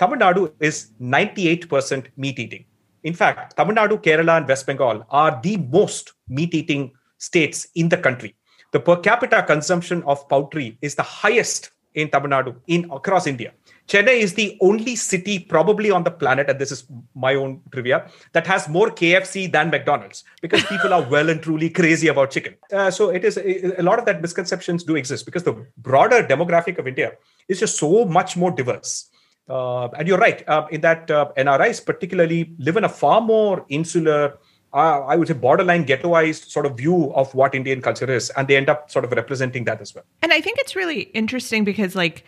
Tamil 0.00 0.18
Nadu 0.18 0.52
is 0.58 0.90
98% 1.00 2.06
meat 2.16 2.38
eating. 2.40 2.64
In 3.04 3.14
fact, 3.14 3.56
Tamil 3.56 3.76
Nadu, 3.76 4.02
Kerala, 4.02 4.38
and 4.38 4.48
West 4.48 4.66
Bengal 4.66 5.06
are 5.10 5.40
the 5.42 5.56
most 5.56 6.12
meat 6.28 6.54
eating 6.54 6.92
states 7.18 7.68
in 7.74 7.88
the 7.88 7.96
country. 7.96 8.34
The 8.72 8.80
per 8.80 8.96
capita 8.96 9.42
consumption 9.42 10.02
of 10.04 10.28
poultry 10.28 10.78
is 10.82 10.94
the 10.94 11.02
highest 11.02 11.70
in 11.94 12.08
Tamil 12.10 12.30
Nadu, 12.30 12.56
in 12.66 12.90
across 12.90 13.26
India. 13.26 13.52
Chennai 13.88 14.18
is 14.18 14.34
the 14.34 14.58
only 14.60 14.94
city 14.94 15.38
probably 15.38 15.90
on 15.90 16.04
the 16.04 16.10
planet, 16.10 16.50
and 16.50 16.58
this 16.58 16.70
is 16.70 16.84
my 17.14 17.34
own 17.34 17.60
trivia, 17.72 18.10
that 18.32 18.46
has 18.46 18.68
more 18.68 18.90
KFC 18.90 19.50
than 19.50 19.70
McDonald's 19.70 20.24
because 20.42 20.62
people 20.72 20.92
are 20.92 21.02
well 21.02 21.30
and 21.30 21.42
truly 21.42 21.70
crazy 21.70 22.08
about 22.08 22.30
chicken. 22.30 22.54
Uh, 22.72 22.90
so 22.90 23.08
it 23.08 23.24
is 23.24 23.38
a 23.38 23.82
lot 23.82 23.98
of 23.98 24.04
that 24.04 24.20
misconceptions 24.20 24.84
do 24.84 24.96
exist 24.96 25.24
because 25.24 25.42
the 25.42 25.66
broader 25.78 26.22
demographic 26.22 26.78
of 26.78 26.86
India 26.86 27.12
is 27.48 27.58
just 27.58 27.78
so 27.78 28.04
much 28.04 28.36
more 28.36 28.50
diverse. 28.50 29.08
Uh, 29.48 29.88
and 29.98 30.06
you're 30.06 30.18
right 30.18 30.46
uh, 30.48 30.66
in 30.70 30.80
that 30.82 31.10
uh, 31.10 31.30
NRIs 31.36 31.84
particularly 31.84 32.54
live 32.58 32.76
in 32.76 32.84
a 32.84 32.88
far 32.88 33.20
more 33.20 33.64
insular, 33.68 34.38
uh, 34.72 35.00
I 35.00 35.16
would 35.16 35.28
say 35.28 35.34
borderline 35.34 35.86
ghettoized 35.86 36.50
sort 36.50 36.66
of 36.66 36.76
view 36.76 37.12
of 37.14 37.34
what 37.34 37.54
Indian 37.54 37.80
culture 37.80 38.10
is, 38.10 38.30
and 38.30 38.46
they 38.46 38.56
end 38.56 38.68
up 38.68 38.90
sort 38.90 39.04
of 39.04 39.12
representing 39.12 39.64
that 39.64 39.80
as 39.80 39.94
well. 39.94 40.04
And 40.22 40.32
I 40.32 40.40
think 40.40 40.58
it's 40.58 40.76
really 40.76 41.02
interesting 41.14 41.64
because 41.64 41.96
like 41.96 42.24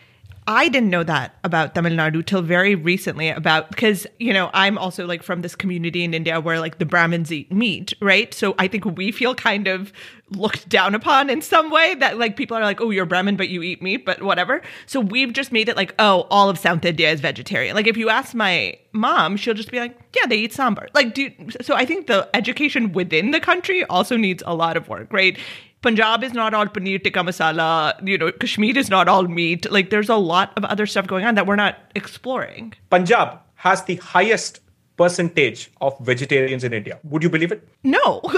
I 0.51 0.69
didn't 0.69 0.91
know 0.91 1.05
that 1.05 1.37
about 1.45 1.77
Tamil 1.77 1.93
Nadu 1.93 2.27
till 2.27 2.43
very 2.43 2.75
recently 2.75 3.29
about 3.29 3.71
because 3.71 4.05
you 4.19 4.33
know 4.33 4.51
I'm 4.53 4.79
also 4.79 5.07
like 5.07 5.23
from 5.23 5.43
this 5.43 5.55
community 5.55 6.03
in 6.03 6.13
India 6.13 6.41
where 6.41 6.59
like 6.59 6.79
the 6.79 6.85
Brahmins 6.85 7.31
eat 7.31 7.53
meat, 7.53 7.95
right? 8.03 8.35
So 8.35 8.57
I 8.59 8.67
think 8.67 8.85
we 8.85 9.13
feel 9.13 9.37
kind 9.37 9.69
of 9.69 9.93
looked 10.31 10.69
down 10.69 10.97
upon 10.97 11.31
in 11.31 11.41
some 11.41 11.71
way 11.71 11.95
that 11.95 12.19
like 12.19 12.37
people 12.37 12.57
are 12.57 12.63
like, 12.63 12.81
oh, 12.81 12.91
you're 12.91 13.07
Brahmin 13.07 13.37
but 13.37 13.49
you 13.49 13.63
eat 13.63 13.81
meat, 13.81 14.05
but 14.05 14.23
whatever. 14.23 14.61
So 14.87 14.99
we've 14.99 15.33
just 15.33 15.53
made 15.53 15.69
it 15.69 15.77
like, 15.77 15.95
oh, 16.01 16.27
all 16.31 16.49
of 16.49 16.59
South 16.59 16.85
India 16.85 17.13
is 17.13 17.21
vegetarian. 17.21 17.77
Like 17.77 17.87
if 17.87 17.97
you 17.97 18.09
ask 18.09 18.35
my 18.35 18.77
mom, 18.93 19.37
she'll 19.37 19.55
just 19.55 19.71
be 19.71 19.79
like, 19.79 19.97
yeah, 20.17 20.27
they 20.27 20.39
eat 20.39 20.53
sambar. 20.53 20.89
Like, 20.95 21.15
do 21.15 21.31
so 21.61 21.77
I 21.77 21.85
think 21.85 22.09
the 22.09 22.29
education 22.35 22.91
within 22.91 23.31
the 23.31 23.41
country 23.41 23.85
also 23.85 24.17
needs 24.17 24.43
a 24.45 24.55
lot 24.57 24.77
of 24.77 24.89
work, 24.89 25.13
right? 25.13 25.39
Punjab 25.83 26.23
is 26.23 26.33
not 26.33 26.55
all 26.55 26.67
paneer 26.67 27.03
tikka 27.03 27.21
masala. 27.21 27.69
You 28.07 28.19
know, 28.19 28.31
Kashmir 28.33 28.77
is 28.77 28.91
not 28.91 29.09
all 29.09 29.27
meat. 29.27 29.71
Like, 29.71 29.91
there's 29.91 30.09
a 30.09 30.17
lot 30.17 30.53
of 30.57 30.65
other 30.65 30.87
stuff 30.87 31.07
going 31.07 31.25
on 31.25 31.35
that 31.37 31.47
we're 31.47 31.57
not 31.57 31.79
exploring. 31.95 32.75
Punjab 32.91 33.39
has 33.55 33.85
the 33.85 33.97
highest 33.97 34.61
percentage 34.97 35.71
of 35.81 35.99
vegetarians 36.01 36.65
in 36.65 36.75
India. 36.75 36.99
Would 37.05 37.23
you 37.23 37.31
believe 37.31 37.53
it? 37.53 37.67
No. 37.83 38.21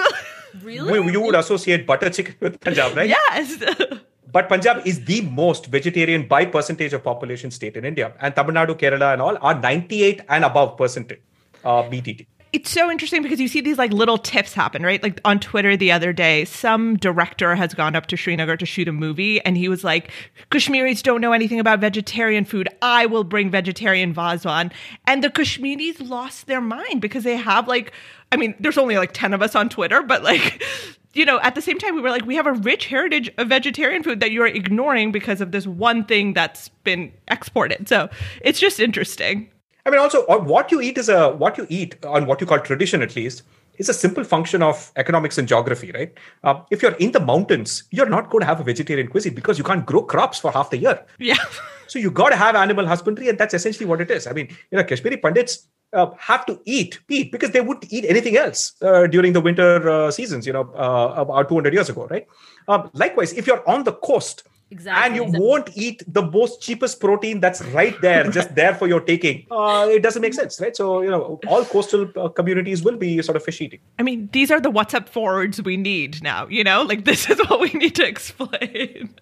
Really? 0.62 1.10
You 1.10 1.22
would 1.22 1.34
associate 1.34 1.86
butter 1.86 2.10
chicken 2.10 2.34
with 2.40 2.60
Punjab, 2.60 2.94
right? 2.94 3.08
yes. 3.08 3.56
But 4.32 4.48
Punjab 4.48 4.86
is 4.86 5.04
the 5.04 5.20
most 5.22 5.66
vegetarian 5.66 6.26
by 6.26 6.44
percentage 6.46 6.92
of 6.92 7.02
population 7.02 7.50
state 7.50 7.76
in 7.76 7.84
India. 7.84 8.12
And 8.20 8.34
Tamil 8.34 8.54
Nadu, 8.54 8.78
Kerala, 8.78 9.12
and 9.14 9.22
all 9.22 9.36
are 9.40 9.54
98 9.58 10.22
and 10.28 10.44
above 10.44 10.76
percentage 10.76 11.20
uh, 11.64 11.82
meat 11.90 12.08
eating. 12.08 12.26
It's 12.52 12.70
so 12.70 12.90
interesting 12.90 13.22
because 13.22 13.40
you 13.40 13.48
see 13.48 13.62
these 13.62 13.78
like 13.78 13.92
little 13.92 14.18
tips 14.18 14.52
happen, 14.52 14.82
right? 14.82 15.02
Like 15.02 15.20
on 15.24 15.40
Twitter 15.40 15.74
the 15.74 15.90
other 15.90 16.12
day, 16.12 16.44
some 16.44 16.96
director 16.98 17.54
has 17.54 17.72
gone 17.72 17.96
up 17.96 18.06
to 18.08 18.16
Srinagar 18.16 18.58
to 18.58 18.66
shoot 18.66 18.88
a 18.88 18.92
movie 18.92 19.40
and 19.40 19.56
he 19.56 19.70
was 19.70 19.82
like, 19.84 20.10
Kashmiris 20.50 21.00
don't 21.00 21.22
know 21.22 21.32
anything 21.32 21.60
about 21.60 21.80
vegetarian 21.80 22.44
food. 22.44 22.68
I 22.82 23.06
will 23.06 23.24
bring 23.24 23.50
vegetarian 23.50 24.14
Wazwan. 24.14 24.70
And 25.06 25.24
the 25.24 25.30
Kashmiris 25.30 26.00
lost 26.00 26.46
their 26.46 26.60
mind 26.60 27.00
because 27.00 27.24
they 27.24 27.38
have 27.38 27.68
like, 27.68 27.92
I 28.32 28.36
mean, 28.36 28.54
there's 28.60 28.78
only 28.78 28.98
like 28.98 29.12
10 29.12 29.32
of 29.32 29.40
us 29.40 29.54
on 29.54 29.70
Twitter, 29.70 30.02
but 30.02 30.22
like, 30.22 30.62
you 31.14 31.24
know, 31.24 31.40
at 31.40 31.54
the 31.54 31.62
same 31.62 31.78
time, 31.78 31.94
we 31.94 32.02
were 32.02 32.10
like, 32.10 32.26
we 32.26 32.36
have 32.36 32.46
a 32.46 32.52
rich 32.52 32.86
heritage 32.86 33.30
of 33.38 33.48
vegetarian 33.48 34.02
food 34.02 34.20
that 34.20 34.30
you're 34.30 34.46
ignoring 34.46 35.10
because 35.10 35.40
of 35.40 35.52
this 35.52 35.66
one 35.66 36.04
thing 36.04 36.34
that's 36.34 36.68
been 36.84 37.12
exported. 37.28 37.88
So 37.88 38.08
it's 38.42 38.60
just 38.60 38.78
interesting. 38.78 39.50
I 39.84 39.90
mean, 39.90 40.00
also, 40.00 40.24
uh, 40.26 40.38
what 40.38 40.70
you 40.70 40.80
eat 40.80 40.98
is 40.98 41.08
a 41.08 41.30
what 41.30 41.58
you 41.58 41.66
eat 41.68 42.04
on 42.04 42.26
what 42.26 42.40
you 42.40 42.46
call 42.46 42.60
tradition, 42.60 43.02
at 43.02 43.16
least, 43.16 43.42
is 43.78 43.88
a 43.88 43.94
simple 43.94 44.24
function 44.24 44.62
of 44.62 44.92
economics 44.96 45.38
and 45.38 45.48
geography, 45.48 45.90
right? 45.92 46.12
Uh, 46.44 46.60
if 46.70 46.82
you're 46.82 46.92
in 46.92 47.12
the 47.12 47.20
mountains, 47.20 47.84
you're 47.90 48.08
not 48.08 48.30
going 48.30 48.40
to 48.42 48.46
have 48.46 48.60
a 48.60 48.64
vegetarian 48.64 49.08
cuisine 49.08 49.34
because 49.34 49.58
you 49.58 49.64
can't 49.64 49.84
grow 49.84 50.02
crops 50.02 50.38
for 50.38 50.52
half 50.52 50.70
the 50.70 50.78
year. 50.78 51.04
Yeah. 51.18 51.36
So 51.88 51.98
you 51.98 52.10
got 52.10 52.30
to 52.30 52.36
have 52.36 52.56
animal 52.56 52.86
husbandry, 52.86 53.28
and 53.28 53.36
that's 53.36 53.52
essentially 53.52 53.84
what 53.84 54.00
it 54.00 54.10
is. 54.10 54.26
I 54.26 54.32
mean, 54.32 54.48
you 54.70 54.78
know, 54.78 54.84
Kashmiri 54.84 55.18
pundits 55.18 55.68
uh, 55.92 56.06
have 56.18 56.46
to 56.46 56.58
eat 56.64 56.98
meat 57.06 57.30
because 57.30 57.50
they 57.50 57.60
wouldn't 57.60 57.92
eat 57.92 58.06
anything 58.06 58.34
else 58.34 58.72
uh, 58.80 59.06
during 59.06 59.34
the 59.34 59.42
winter 59.42 59.90
uh, 59.90 60.10
seasons, 60.10 60.46
you 60.46 60.54
know, 60.54 60.72
uh, 60.74 61.12
about 61.18 61.50
200 61.50 61.74
years 61.74 61.90
ago, 61.90 62.06
right? 62.06 62.26
Um, 62.66 62.90
likewise, 62.94 63.34
if 63.34 63.46
you're 63.46 63.68
on 63.68 63.84
the 63.84 63.92
coast, 63.92 64.44
Exactly. 64.72 65.02
and 65.04 65.16
you 65.16 65.24
won't 65.40 65.68
eat 65.76 66.02
the 66.18 66.22
most 66.36 66.62
cheapest 66.62 66.98
protein 66.98 67.40
that's 67.40 67.60
right 67.78 67.94
there, 68.00 68.24
just 68.38 68.54
there 68.60 68.74
for 68.74 68.88
your 68.88 69.00
taking. 69.00 69.46
Uh, 69.50 69.86
it 69.90 70.02
doesn't 70.02 70.22
make 70.22 70.34
sense, 70.34 70.60
right? 70.60 70.74
So, 70.74 71.02
you 71.02 71.10
know, 71.10 71.38
all 71.46 71.64
coastal 71.64 72.08
uh, 72.16 72.28
communities 72.38 72.82
will 72.82 72.96
be 72.96 73.20
sort 73.22 73.36
of 73.36 73.44
fish 73.44 73.60
eating. 73.60 73.80
I 73.98 74.02
mean, 74.02 74.28
these 74.32 74.50
are 74.50 74.60
the 74.60 74.70
WhatsApp 74.72 75.08
forwards 75.08 75.62
we 75.62 75.76
need 75.76 76.22
now, 76.22 76.46
you 76.48 76.64
know? 76.64 76.82
Like, 76.82 77.04
this 77.10 77.28
is 77.28 77.38
what 77.48 77.60
we 77.60 77.70
need 77.82 77.94
to 77.96 78.06
explain. 78.06 79.14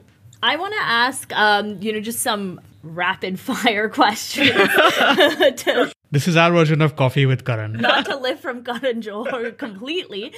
I 0.42 0.57
want 0.57 0.72
to 0.74 0.82
ask, 0.82 1.32
um, 1.34 1.82
you 1.82 1.92
know, 1.92 2.01
just 2.01 2.20
some 2.20 2.61
rapid 2.82 3.38
fire 3.38 3.88
questions 4.01 4.48
to, 5.62 5.92
This 6.12 6.26
is 6.28 6.36
our 6.36 6.51
version 6.53 6.80
of 6.80 6.96
coffee 6.96 7.26
with 7.26 7.44
Karan. 7.44 7.72
not 7.74 8.07
to 8.07 8.16
live 8.16 8.40
from 8.40 8.64
Karan 8.64 9.03
Johar 9.03 9.57
completely. 9.59 10.32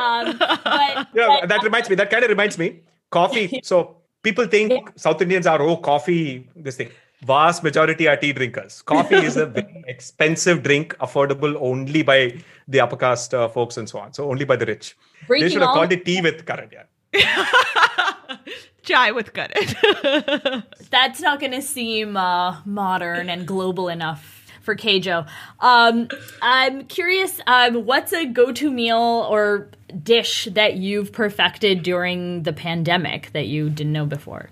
Um, 0.00 0.36
but, 0.38 1.08
Yeah, 1.14 1.38
but 1.40 1.48
that 1.50 1.62
reminds 1.62 1.88
me. 1.90 1.94
That 1.96 2.10
kind 2.10 2.24
of 2.24 2.30
reminds 2.30 2.58
me. 2.58 2.80
Coffee. 3.10 3.60
So 3.62 3.98
people 4.24 4.46
think 4.46 4.90
South 4.96 5.22
Indians 5.22 5.46
are 5.46 5.62
oh 5.62 5.76
coffee. 5.76 6.48
This 6.56 6.76
thing. 6.76 6.90
Vast 7.22 7.62
majority 7.62 8.06
are 8.08 8.16
tea 8.16 8.32
drinkers. 8.32 8.82
Coffee 8.82 9.16
is 9.16 9.36
a 9.36 9.46
very 9.46 9.84
expensive 9.88 10.62
drink, 10.62 10.94
affordable 10.98 11.56
only 11.58 12.02
by 12.02 12.36
the 12.68 12.80
upper 12.80 12.96
caste 12.96 13.32
uh, 13.32 13.48
folks 13.48 13.78
and 13.78 13.88
so 13.88 13.98
on. 13.98 14.12
So 14.12 14.28
only 14.28 14.44
by 14.44 14.56
the 14.56 14.66
rich. 14.66 14.96
they 15.28 15.48
should 15.48 15.62
have 15.62 15.70
called 15.70 15.92
it 15.92 16.04
tea 16.04 16.20
with 16.20 16.44
Karan. 16.44 16.68
Yeah. 16.72 17.46
Chai 18.82 19.12
with 19.12 19.32
gutted. 19.32 19.74
that's 20.90 21.20
not 21.22 21.40
going 21.40 21.52
to 21.52 21.62
seem 21.62 22.18
uh, 22.18 22.60
modern 22.66 23.30
and 23.30 23.46
global 23.46 23.88
enough 23.88 24.43
for 24.64 24.74
Keijo. 24.74 25.26
Um, 25.60 26.08
I'm 26.42 26.86
curious, 26.86 27.40
um, 27.46 27.84
what's 27.84 28.12
a 28.12 28.26
go-to 28.26 28.70
meal 28.70 29.26
or 29.30 29.68
dish 30.02 30.48
that 30.52 30.76
you've 30.76 31.12
perfected 31.12 31.82
during 31.82 32.42
the 32.42 32.52
pandemic 32.52 33.30
that 33.32 33.46
you 33.46 33.70
didn't 33.70 33.92
know 33.92 34.06
before? 34.06 34.48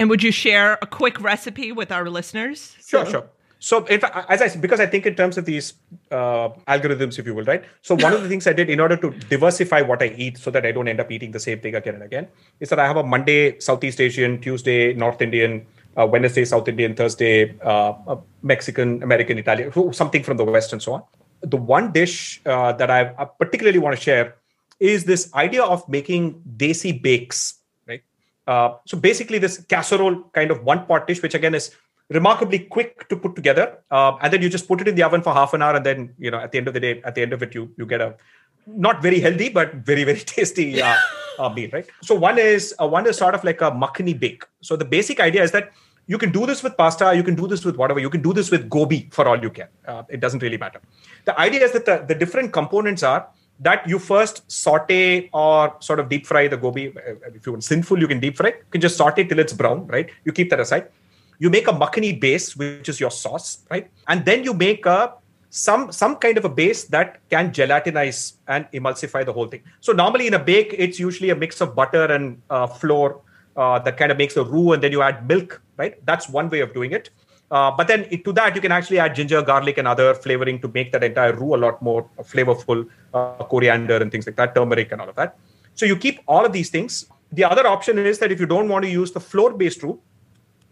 and 0.00 0.08
would 0.08 0.22
you 0.22 0.32
share 0.32 0.78
a 0.80 0.86
quick 0.86 1.20
recipe 1.20 1.72
with 1.72 1.92
our 1.92 2.08
listeners? 2.08 2.74
Sure, 2.80 3.04
sure. 3.04 3.28
So, 3.58 3.84
in 3.84 4.00
fact, 4.00 4.16
as 4.30 4.40
I 4.40 4.48
said, 4.48 4.62
because 4.62 4.80
I 4.80 4.86
think 4.86 5.04
in 5.04 5.14
terms 5.14 5.36
of 5.36 5.44
these 5.44 5.74
uh, 6.10 6.48
algorithms, 6.66 7.18
if 7.18 7.26
you 7.26 7.34
will, 7.34 7.44
right? 7.44 7.62
So, 7.82 7.94
one 7.94 8.14
of 8.14 8.22
the 8.22 8.28
things 8.30 8.46
I 8.46 8.54
did 8.54 8.70
in 8.70 8.80
order 8.80 8.96
to 8.96 9.10
diversify 9.28 9.82
what 9.82 10.02
I 10.02 10.06
eat 10.16 10.38
so 10.38 10.50
that 10.50 10.64
I 10.64 10.72
don't 10.72 10.88
end 10.88 11.00
up 11.00 11.12
eating 11.12 11.32
the 11.32 11.38
same 11.38 11.60
thing 11.60 11.74
again 11.74 11.96
and 11.96 12.02
again 12.02 12.28
is 12.60 12.70
that 12.70 12.78
I 12.78 12.86
have 12.86 12.96
a 12.96 13.02
Monday 13.02 13.60
Southeast 13.60 14.00
Asian, 14.00 14.40
Tuesday 14.40 14.94
North 14.94 15.20
Indian, 15.20 15.66
uh, 15.96 16.06
Wednesday 16.06 16.44
South 16.44 16.68
Indian, 16.68 16.94
Thursday 16.94 17.58
uh, 17.60 17.92
uh, 18.06 18.16
Mexican, 18.42 19.02
American, 19.02 19.38
Italian, 19.38 19.72
something 19.92 20.22
from 20.22 20.36
the 20.36 20.44
West 20.44 20.72
and 20.72 20.82
so 20.82 20.94
on. 20.94 21.02
The 21.42 21.56
one 21.56 21.92
dish 21.92 22.40
uh, 22.46 22.72
that 22.74 22.90
I 22.90 23.04
particularly 23.38 23.78
want 23.78 23.96
to 23.96 24.02
share 24.02 24.36
is 24.78 25.04
this 25.04 25.32
idea 25.34 25.62
of 25.62 25.86
making 25.88 26.42
desi 26.56 27.00
bakes, 27.00 27.58
right? 27.86 28.02
Uh, 28.46 28.74
so 28.86 28.98
basically, 28.98 29.38
this 29.38 29.58
casserole 29.68 30.24
kind 30.32 30.50
of 30.50 30.62
one 30.64 30.86
pot 30.86 31.06
dish, 31.06 31.22
which 31.22 31.34
again 31.34 31.54
is 31.54 31.74
remarkably 32.10 32.58
quick 32.58 33.08
to 33.08 33.16
put 33.16 33.36
together, 33.36 33.78
uh, 33.90 34.16
and 34.20 34.32
then 34.32 34.42
you 34.42 34.48
just 34.48 34.68
put 34.68 34.80
it 34.80 34.88
in 34.88 34.94
the 34.94 35.02
oven 35.02 35.22
for 35.22 35.32
half 35.32 35.54
an 35.54 35.62
hour, 35.62 35.76
and 35.76 35.86
then 35.86 36.14
you 36.18 36.30
know 36.30 36.38
at 36.38 36.52
the 36.52 36.58
end 36.58 36.68
of 36.68 36.74
the 36.74 36.80
day, 36.80 37.00
at 37.04 37.14
the 37.14 37.22
end 37.22 37.32
of 37.32 37.42
it, 37.42 37.54
you 37.54 37.72
you 37.76 37.86
get 37.86 38.00
a 38.00 38.14
not 38.66 39.02
very 39.02 39.20
healthy 39.20 39.48
but 39.48 39.74
very 39.74 40.04
very 40.04 40.18
tasty 40.34 40.64
uh, 41.38 41.44
uh, 41.44 41.48
meal, 41.48 41.70
right? 41.72 41.86
So 42.02 42.14
one 42.14 42.38
is 42.38 42.74
uh, 42.80 42.86
one 42.86 43.06
is 43.06 43.18
sort 43.18 43.34
of 43.34 43.44
like 43.44 43.60
a 43.60 43.70
makhani 43.70 44.18
bake. 44.18 44.44
So 44.60 44.76
the 44.76 44.84
basic 44.84 45.20
idea 45.20 45.42
is 45.42 45.52
that 45.52 45.72
you 46.06 46.18
can 46.18 46.32
do 46.32 46.46
this 46.46 46.62
with 46.62 46.76
pasta, 46.76 47.14
you 47.14 47.22
can 47.22 47.34
do 47.34 47.46
this 47.46 47.64
with 47.64 47.76
whatever, 47.76 48.00
you 48.00 48.10
can 48.10 48.22
do 48.22 48.32
this 48.32 48.50
with 48.50 48.68
gobi 48.68 49.08
for 49.12 49.28
all 49.28 49.40
you 49.40 49.50
can. 49.50 49.68
Uh, 49.86 50.02
it 50.08 50.20
doesn't 50.20 50.42
really 50.42 50.56
matter. 50.56 50.80
The 51.24 51.38
idea 51.38 51.64
is 51.64 51.72
that 51.72 51.84
the, 51.84 52.04
the 52.08 52.14
different 52.14 52.52
components 52.52 53.02
are 53.02 53.28
that 53.60 53.86
you 53.88 53.98
first 53.98 54.50
saute 54.50 55.28
or 55.32 55.76
sort 55.80 56.00
of 56.00 56.08
deep 56.08 56.26
fry 56.26 56.48
the 56.48 56.56
gobi. 56.56 56.88
Uh, 56.88 57.14
If 57.34 57.46
you 57.46 57.52
want 57.52 57.64
sinful, 57.64 57.98
you 57.98 58.08
can 58.08 58.18
deep 58.18 58.36
fry. 58.36 58.48
You 58.48 58.70
can 58.70 58.80
just 58.80 58.96
saute 58.96 59.24
till 59.24 59.38
it's 59.38 59.52
brown, 59.52 59.86
right? 59.86 60.10
You 60.24 60.32
keep 60.32 60.50
that 60.50 60.60
aside. 60.60 60.88
You 61.38 61.50
make 61.50 61.68
a 61.68 61.72
makhani 61.72 62.18
base, 62.20 62.56
which 62.56 62.88
is 62.88 62.98
your 62.98 63.10
sauce, 63.10 63.64
right? 63.70 63.90
And 64.08 64.24
then 64.24 64.44
you 64.44 64.52
make 64.52 64.86
a 64.86 65.14
some 65.50 65.90
some 65.92 66.16
kind 66.16 66.38
of 66.38 66.44
a 66.44 66.48
base 66.48 66.84
that 66.84 67.20
can 67.28 67.50
gelatinize 67.50 68.34
and 68.48 68.66
emulsify 68.72 69.26
the 69.26 69.32
whole 69.32 69.48
thing. 69.48 69.62
So 69.80 69.92
normally 69.92 70.26
in 70.28 70.34
a 70.34 70.38
bake, 70.38 70.74
it's 70.78 70.98
usually 70.98 71.30
a 71.30 71.36
mix 71.36 71.60
of 71.60 71.74
butter 71.74 72.04
and 72.04 72.40
uh, 72.48 72.66
flour 72.66 73.20
uh, 73.56 73.78
that 73.80 73.96
kind 73.96 74.12
of 74.12 74.18
makes 74.18 74.36
a 74.36 74.44
roux, 74.44 74.72
and 74.72 74.82
then 74.82 74.92
you 74.92 75.02
add 75.02 75.26
milk, 75.28 75.60
right? 75.76 75.94
That's 76.06 76.28
one 76.28 76.48
way 76.48 76.60
of 76.60 76.72
doing 76.72 76.92
it. 76.92 77.10
Uh, 77.50 77.68
but 77.76 77.88
then 77.88 78.06
it, 78.10 78.24
to 78.24 78.32
that, 78.32 78.54
you 78.54 78.60
can 78.60 78.70
actually 78.70 79.00
add 79.00 79.12
ginger, 79.12 79.42
garlic, 79.42 79.76
and 79.76 79.88
other 79.88 80.14
flavoring 80.14 80.60
to 80.60 80.68
make 80.68 80.92
that 80.92 81.02
entire 81.02 81.32
roux 81.32 81.56
a 81.56 81.58
lot 81.58 81.82
more 81.82 82.08
flavorful, 82.22 82.88
uh, 83.12 83.42
coriander 83.44 83.96
and 83.96 84.12
things 84.12 84.24
like 84.24 84.36
that, 84.36 84.54
turmeric 84.54 84.92
and 84.92 85.00
all 85.00 85.08
of 85.08 85.16
that. 85.16 85.36
So 85.74 85.84
you 85.84 85.96
keep 85.96 86.20
all 86.28 86.46
of 86.46 86.52
these 86.52 86.70
things. 86.70 87.06
The 87.32 87.42
other 87.42 87.66
option 87.66 87.98
is 87.98 88.20
that 88.20 88.30
if 88.30 88.38
you 88.38 88.46
don't 88.46 88.68
want 88.68 88.84
to 88.84 88.90
use 88.90 89.10
the 89.10 89.18
flour-based 89.18 89.82
roux, 89.82 90.00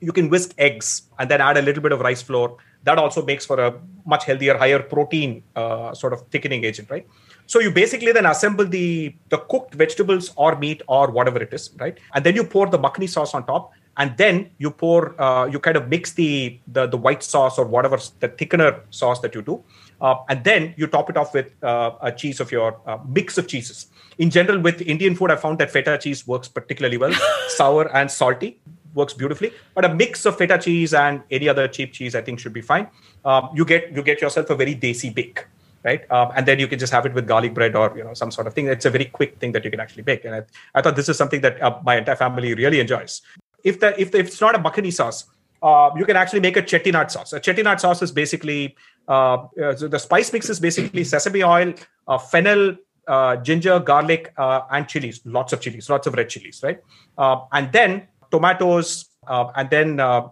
you 0.00 0.12
can 0.12 0.28
whisk 0.28 0.54
eggs 0.56 1.02
and 1.18 1.28
then 1.28 1.40
add 1.40 1.56
a 1.56 1.62
little 1.62 1.82
bit 1.82 1.90
of 1.90 1.98
rice 1.98 2.22
flour. 2.22 2.56
That 2.84 2.98
also 2.98 3.24
makes 3.24 3.44
for 3.44 3.58
a 3.60 3.74
much 4.06 4.24
healthier, 4.24 4.56
higher 4.56 4.80
protein 4.80 5.42
uh, 5.56 5.92
sort 5.94 6.12
of 6.12 6.22
thickening 6.30 6.64
agent, 6.64 6.90
right? 6.90 7.06
So 7.46 7.60
you 7.60 7.70
basically 7.70 8.12
then 8.12 8.26
assemble 8.26 8.66
the 8.66 9.14
the 9.30 9.38
cooked 9.38 9.74
vegetables 9.74 10.32
or 10.36 10.56
meat 10.58 10.82
or 10.86 11.10
whatever 11.10 11.42
it 11.42 11.52
is, 11.52 11.70
right? 11.78 11.98
And 12.14 12.24
then 12.24 12.34
you 12.34 12.44
pour 12.44 12.66
the 12.68 12.78
makhani 12.78 13.08
sauce 13.08 13.34
on 13.34 13.46
top, 13.46 13.72
and 13.96 14.16
then 14.16 14.50
you 14.58 14.70
pour 14.70 15.20
uh, 15.20 15.46
you 15.46 15.58
kind 15.58 15.76
of 15.76 15.88
mix 15.88 16.12
the, 16.12 16.58
the 16.68 16.86
the 16.86 16.96
white 16.96 17.22
sauce 17.22 17.58
or 17.58 17.64
whatever 17.64 17.98
the 18.20 18.28
thickener 18.28 18.80
sauce 18.90 19.20
that 19.20 19.34
you 19.34 19.42
do, 19.42 19.62
uh, 20.00 20.16
and 20.28 20.44
then 20.44 20.74
you 20.76 20.86
top 20.86 21.10
it 21.10 21.16
off 21.16 21.32
with 21.34 21.52
uh, 21.62 21.92
a 22.02 22.12
cheese 22.12 22.40
of 22.40 22.52
your 22.52 22.80
uh, 22.86 22.98
mix 23.08 23.38
of 23.38 23.48
cheeses. 23.48 23.86
In 24.18 24.30
general, 24.30 24.60
with 24.60 24.80
Indian 24.82 25.14
food, 25.14 25.30
I 25.30 25.36
found 25.36 25.58
that 25.58 25.70
feta 25.70 25.98
cheese 25.98 26.26
works 26.26 26.48
particularly 26.48 26.98
well, 26.98 27.14
sour 27.48 27.94
and 27.96 28.10
salty 28.10 28.60
works 29.00 29.14
beautifully. 29.14 29.52
But 29.74 29.84
a 29.84 29.94
mix 29.94 30.26
of 30.26 30.36
feta 30.36 30.58
cheese 30.58 30.92
and 30.92 31.22
any 31.30 31.48
other 31.48 31.66
cheap 31.68 31.92
cheese, 31.92 32.14
I 32.14 32.20
think, 32.20 32.40
should 32.40 32.52
be 32.52 32.60
fine. 32.72 32.88
Um, 33.24 33.48
you 33.54 33.64
get 33.64 33.92
you 33.96 34.02
get 34.10 34.20
yourself 34.20 34.50
a 34.50 34.56
very 34.62 34.74
desi 34.74 35.14
bake, 35.20 35.46
right? 35.84 36.04
Um, 36.18 36.32
and 36.36 36.44
then 36.50 36.58
you 36.58 36.68
can 36.72 36.78
just 36.84 36.92
have 36.92 37.06
it 37.06 37.14
with 37.14 37.26
garlic 37.32 37.54
bread 37.54 37.74
or 37.76 37.96
you 37.96 38.04
know 38.04 38.14
some 38.22 38.30
sort 38.30 38.46
of 38.46 38.54
thing. 38.54 38.66
It's 38.76 38.90
a 38.92 38.94
very 38.98 39.06
quick 39.06 39.38
thing 39.38 39.52
that 39.52 39.64
you 39.64 39.70
can 39.70 39.80
actually 39.86 40.02
bake. 40.02 40.24
And 40.26 40.34
I, 40.34 40.42
I 40.74 40.82
thought 40.82 40.96
this 40.96 41.08
is 41.08 41.16
something 41.16 41.40
that 41.48 41.62
uh, 41.62 41.78
my 41.84 41.96
entire 41.96 42.16
family 42.16 42.54
really 42.54 42.80
enjoys. 42.80 43.22
If 43.64 43.80
the 43.80 43.98
if, 44.00 44.14
if 44.14 44.26
it's 44.28 44.40
not 44.40 44.54
a 44.54 44.58
makhani 44.58 44.92
sauce, 44.92 45.24
uh, 45.62 45.90
you 45.96 46.04
can 46.04 46.16
actually 46.16 46.40
make 46.40 46.56
a 46.56 46.62
chettinad 46.62 47.10
sauce. 47.10 47.32
A 47.32 47.40
chettinad 47.40 47.80
sauce 47.80 48.02
is 48.02 48.12
basically 48.12 48.76
uh, 49.08 49.46
uh, 49.62 49.88
the 49.96 49.98
spice 49.98 50.32
mix 50.32 50.50
is 50.50 50.60
basically 50.60 51.02
sesame 51.04 51.42
oil, 51.42 51.72
uh, 52.06 52.18
fennel, 52.18 52.76
uh, 53.08 53.36
ginger, 53.36 53.80
garlic, 53.80 54.32
uh, 54.36 54.60
and 54.70 54.86
chilies. 54.86 55.20
Lots 55.24 55.52
of 55.52 55.60
chilies, 55.60 55.88
lots 55.88 56.06
of 56.06 56.14
red 56.14 56.28
chilies, 56.28 56.60
right? 56.62 56.78
Uh, 57.16 57.40
and 57.52 57.72
then 57.72 58.06
tomatoes, 58.30 59.06
uh, 59.26 59.46
and 59.56 59.70
then 59.70 60.00
uh, 60.00 60.28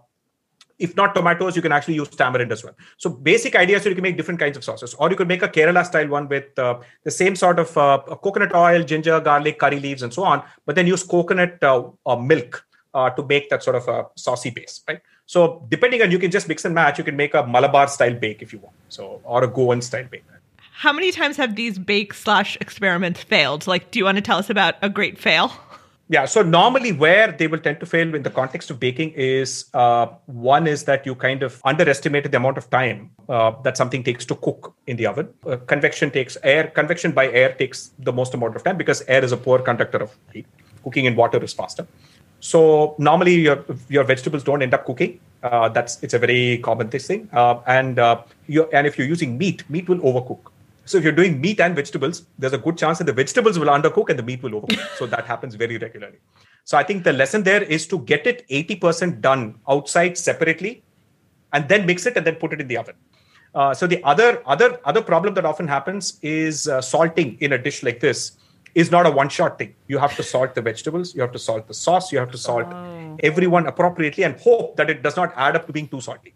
if 0.79 0.95
not 0.95 1.15
tomatoes, 1.15 1.55
you 1.55 1.61
can 1.61 1.71
actually 1.71 1.95
use 1.95 2.09
tamarind 2.09 2.51
as 2.51 2.63
well. 2.63 2.73
So 2.97 3.09
basic 3.09 3.55
idea 3.55 3.79
so 3.79 3.89
you 3.89 3.95
can 3.95 4.03
make 4.03 4.17
different 4.17 4.39
kinds 4.39 4.57
of 4.57 4.63
sauces, 4.63 4.93
or 4.95 5.09
you 5.09 5.15
could 5.15 5.27
make 5.27 5.41
a 5.41 5.47
Kerala 5.47 5.85
style 5.85 6.07
one 6.07 6.27
with 6.27 6.57
uh, 6.59 6.79
the 7.03 7.11
same 7.11 7.35
sort 7.35 7.59
of 7.59 7.75
uh, 7.77 7.99
coconut 8.21 8.53
oil, 8.53 8.83
ginger, 8.83 9.19
garlic, 9.19 9.59
curry 9.59 9.79
leaves, 9.79 10.03
and 10.03 10.13
so 10.13 10.23
on, 10.23 10.43
but 10.65 10.75
then 10.75 10.87
use 10.87 11.03
coconut 11.03 11.63
uh, 11.63 12.15
milk 12.15 12.65
uh, 12.93 13.09
to 13.11 13.25
make 13.25 13.49
that 13.49 13.63
sort 13.63 13.75
of 13.75 13.87
a 13.87 14.05
saucy 14.15 14.49
base, 14.49 14.81
right? 14.87 15.01
So 15.25 15.65
depending 15.69 16.01
on, 16.01 16.11
you 16.11 16.19
can 16.19 16.31
just 16.31 16.47
mix 16.47 16.63
and 16.63 16.73
match. 16.73 16.97
You 16.97 17.03
can 17.03 17.17
make 17.17 17.33
a 17.33 17.45
Malabar 17.45 17.87
style 17.87 18.13
bake 18.13 18.41
if 18.41 18.53
you 18.53 18.59
want, 18.59 18.75
so 18.87 19.19
or 19.23 19.43
a 19.43 19.47
Goan 19.47 19.81
style 19.81 20.05
bake. 20.09 20.23
How 20.71 20.93
many 20.93 21.11
times 21.11 21.37
have 21.37 21.55
these 21.55 21.79
bake 21.79 22.13
slash 22.13 22.55
experiments 22.61 23.23
failed? 23.23 23.65
Like, 23.65 23.89
do 23.89 23.97
you 23.97 24.05
want 24.05 24.17
to 24.17 24.21
tell 24.21 24.37
us 24.37 24.49
about 24.49 24.75
a 24.83 24.89
great 24.89 25.17
fail? 25.17 25.51
Yeah. 26.09 26.25
So 26.25 26.41
normally, 26.41 26.93
where 26.93 27.31
they 27.33 27.47
will 27.47 27.59
tend 27.59 27.79
to 27.81 27.85
fail 27.85 28.15
in 28.15 28.23
the 28.23 28.29
context 28.29 28.69
of 28.71 28.79
baking 28.79 29.11
is 29.11 29.65
uh, 29.73 30.07
one 30.25 30.65
is 30.65 30.85
that 30.85 31.05
you 31.05 31.15
kind 31.15 31.43
of 31.43 31.61
underestimated 31.65 32.31
the 32.31 32.37
amount 32.37 32.57
of 32.57 32.69
time 32.69 33.11
uh, 33.27 33.51
that 33.63 33.75
something 33.75 34.03
takes 34.03 34.25
to 34.25 34.35
cook 34.35 34.73
in 34.87 34.95
the 34.95 35.05
oven. 35.05 35.27
Uh, 35.45 35.57
convection 35.57 36.09
takes 36.09 36.37
air. 36.43 36.67
Convection 36.67 37.11
by 37.11 37.29
air 37.31 37.53
takes 37.53 37.91
the 37.99 38.13
most 38.13 38.33
amount 38.33 38.55
of 38.55 38.63
time 38.63 38.77
because 38.77 39.01
air 39.09 39.23
is 39.23 39.33
a 39.33 39.37
poor 39.37 39.59
conductor 39.59 39.97
of 39.97 40.15
heat. 40.31 40.45
Cooking 40.83 41.05
in 41.05 41.15
water 41.15 41.43
is 41.43 41.53
faster. 41.53 41.85
So 42.39 42.95
normally, 42.97 43.35
your 43.35 43.65
your 43.89 44.05
vegetables 44.05 44.43
don't 44.43 44.61
end 44.61 44.73
up 44.73 44.85
cooking. 44.85 45.19
Uh, 45.43 45.67
that's 45.67 46.01
it's 46.03 46.13
a 46.13 46.19
very 46.19 46.59
common 46.59 46.89
thing. 46.89 47.29
Uh, 47.33 47.59
and 47.67 47.99
uh, 47.99 48.21
you 48.47 48.69
and 48.71 48.87
if 48.87 48.97
you're 48.97 49.07
using 49.07 49.37
meat, 49.37 49.69
meat 49.69 49.89
will 49.89 49.99
overcook. 49.99 50.51
So 50.87 50.97
if 50.97 51.03
you're 51.03 51.13
doing 51.13 51.41
meat 51.41 51.59
and 51.59 51.75
vegetables, 51.75 52.25
there's 52.39 52.53
a 52.53 52.57
good 52.57 52.77
chance 52.77 52.97
that 52.99 53.03
the 53.03 53.13
vegetables 53.13 53.59
will 53.59 53.67
undercook 53.67 54.09
and 54.09 54.17
the 54.17 54.23
meat 54.23 54.41
will 54.41 54.61
overcook. 54.61 54.97
so 54.97 55.05
that 55.05 55.25
happens 55.25 55.55
very 55.55 55.77
regularly. 55.77 56.19
So 56.63 56.77
I 56.77 56.83
think 56.83 57.03
the 57.03 57.11
lesson 57.11 57.43
there 57.43 57.61
is 57.61 57.85
to 57.87 57.99
get 57.99 58.25
it 58.25 58.47
80% 58.49 59.19
done 59.19 59.59
outside 59.67 60.17
separately, 60.17 60.83
and 61.51 61.67
then 61.67 61.85
mix 61.85 62.05
it 62.05 62.15
and 62.15 62.25
then 62.25 62.35
put 62.35 62.53
it 62.53 62.61
in 62.61 62.67
the 62.67 62.77
oven. 62.77 62.95
Uh, 63.53 63.73
so 63.73 63.87
the 63.87 64.03
other 64.03 64.43
other 64.45 64.79
other 64.85 65.01
problem 65.01 65.33
that 65.33 65.45
often 65.45 65.67
happens 65.67 66.19
is 66.21 66.67
uh, 66.67 66.81
salting 66.81 67.37
in 67.39 67.53
a 67.53 67.57
dish 67.57 67.81
like 67.83 67.99
this 67.99 68.37
is 68.75 68.91
not 68.91 69.05
a 69.07 69.11
one 69.11 69.29
shot 69.29 69.57
thing. 69.57 69.73
You 69.87 69.97
have 69.97 70.15
to 70.17 70.23
salt 70.23 70.53
the 70.53 70.61
vegetables, 70.61 71.15
you 71.15 71.21
have 71.21 71.31
to 71.31 71.39
salt 71.39 71.67
the 71.67 71.73
sauce, 71.73 72.11
you 72.11 72.19
have 72.19 72.31
to 72.31 72.37
salt 72.37 72.67
oh. 72.71 73.17
everyone 73.23 73.65
appropriately, 73.65 74.23
and 74.23 74.39
hope 74.39 74.75
that 74.75 74.89
it 74.89 75.01
does 75.01 75.15
not 75.15 75.33
add 75.35 75.55
up 75.55 75.65
to 75.67 75.73
being 75.73 75.87
too 75.87 76.01
salty. 76.01 76.33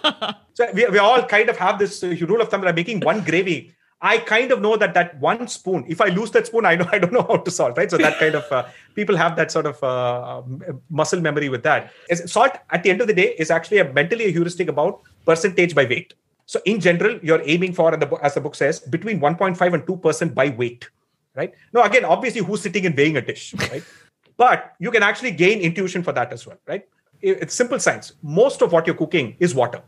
so 0.54 0.66
we, 0.72 0.86
we 0.86 0.98
all 0.98 1.22
kind 1.24 1.50
of 1.50 1.56
have 1.58 1.78
this 1.78 2.02
uh, 2.02 2.16
rule 2.22 2.40
of 2.40 2.48
thumb 2.48 2.62
that 2.62 2.68
I'm 2.68 2.74
making 2.74 3.00
one 3.00 3.22
gravy 3.22 3.74
I 4.04 4.18
kind 4.18 4.50
of 4.50 4.60
know 4.60 4.76
that 4.76 4.94
that 4.94 5.18
one 5.20 5.46
spoon, 5.46 5.84
if 5.86 6.00
I 6.00 6.08
lose 6.08 6.32
that 6.32 6.48
spoon, 6.48 6.66
I 6.66 6.74
know 6.74 6.88
I 6.90 6.98
don't 6.98 7.12
know 7.12 7.22
how 7.22 7.36
to 7.36 7.50
salt, 7.52 7.78
right? 7.78 7.88
So 7.88 7.96
that 7.98 8.18
kind 8.18 8.34
of 8.34 8.50
uh, 8.50 8.66
people 8.96 9.16
have 9.16 9.36
that 9.36 9.52
sort 9.52 9.64
of 9.64 9.82
uh, 9.82 10.42
muscle 10.90 11.20
memory 11.20 11.48
with 11.48 11.62
that. 11.62 11.92
Salt, 12.26 12.52
at 12.70 12.82
the 12.82 12.90
end 12.90 13.00
of 13.00 13.06
the 13.06 13.14
day, 13.14 13.36
is 13.38 13.52
actually 13.52 13.78
a 13.78 13.92
mentally 13.92 14.24
a 14.24 14.32
heuristic 14.32 14.68
about 14.68 15.00
percentage 15.24 15.76
by 15.76 15.84
weight. 15.84 16.14
So 16.46 16.60
in 16.64 16.80
general, 16.80 17.20
you're 17.22 17.42
aiming 17.44 17.74
for, 17.74 17.94
as 18.22 18.34
the 18.34 18.40
book 18.40 18.56
says, 18.56 18.80
between 18.80 19.20
1.5 19.20 19.72
and 19.72 19.86
2 19.86 19.96
percent 19.98 20.34
by 20.34 20.48
weight, 20.48 20.90
right? 21.36 21.54
Now, 21.72 21.84
again, 21.84 22.04
obviously, 22.04 22.42
who's 22.42 22.60
sitting 22.60 22.84
and 22.86 22.96
weighing 22.96 23.16
a 23.18 23.22
dish, 23.22 23.54
right? 23.70 23.84
but 24.36 24.74
you 24.80 24.90
can 24.90 25.04
actually 25.04 25.30
gain 25.30 25.60
intuition 25.60 26.02
for 26.02 26.12
that 26.12 26.32
as 26.32 26.44
well, 26.44 26.58
right? 26.66 26.88
It's 27.20 27.54
simple 27.54 27.78
science. 27.78 28.14
Most 28.20 28.62
of 28.62 28.72
what 28.72 28.84
you're 28.84 28.96
cooking 28.96 29.36
is 29.38 29.54
water. 29.54 29.80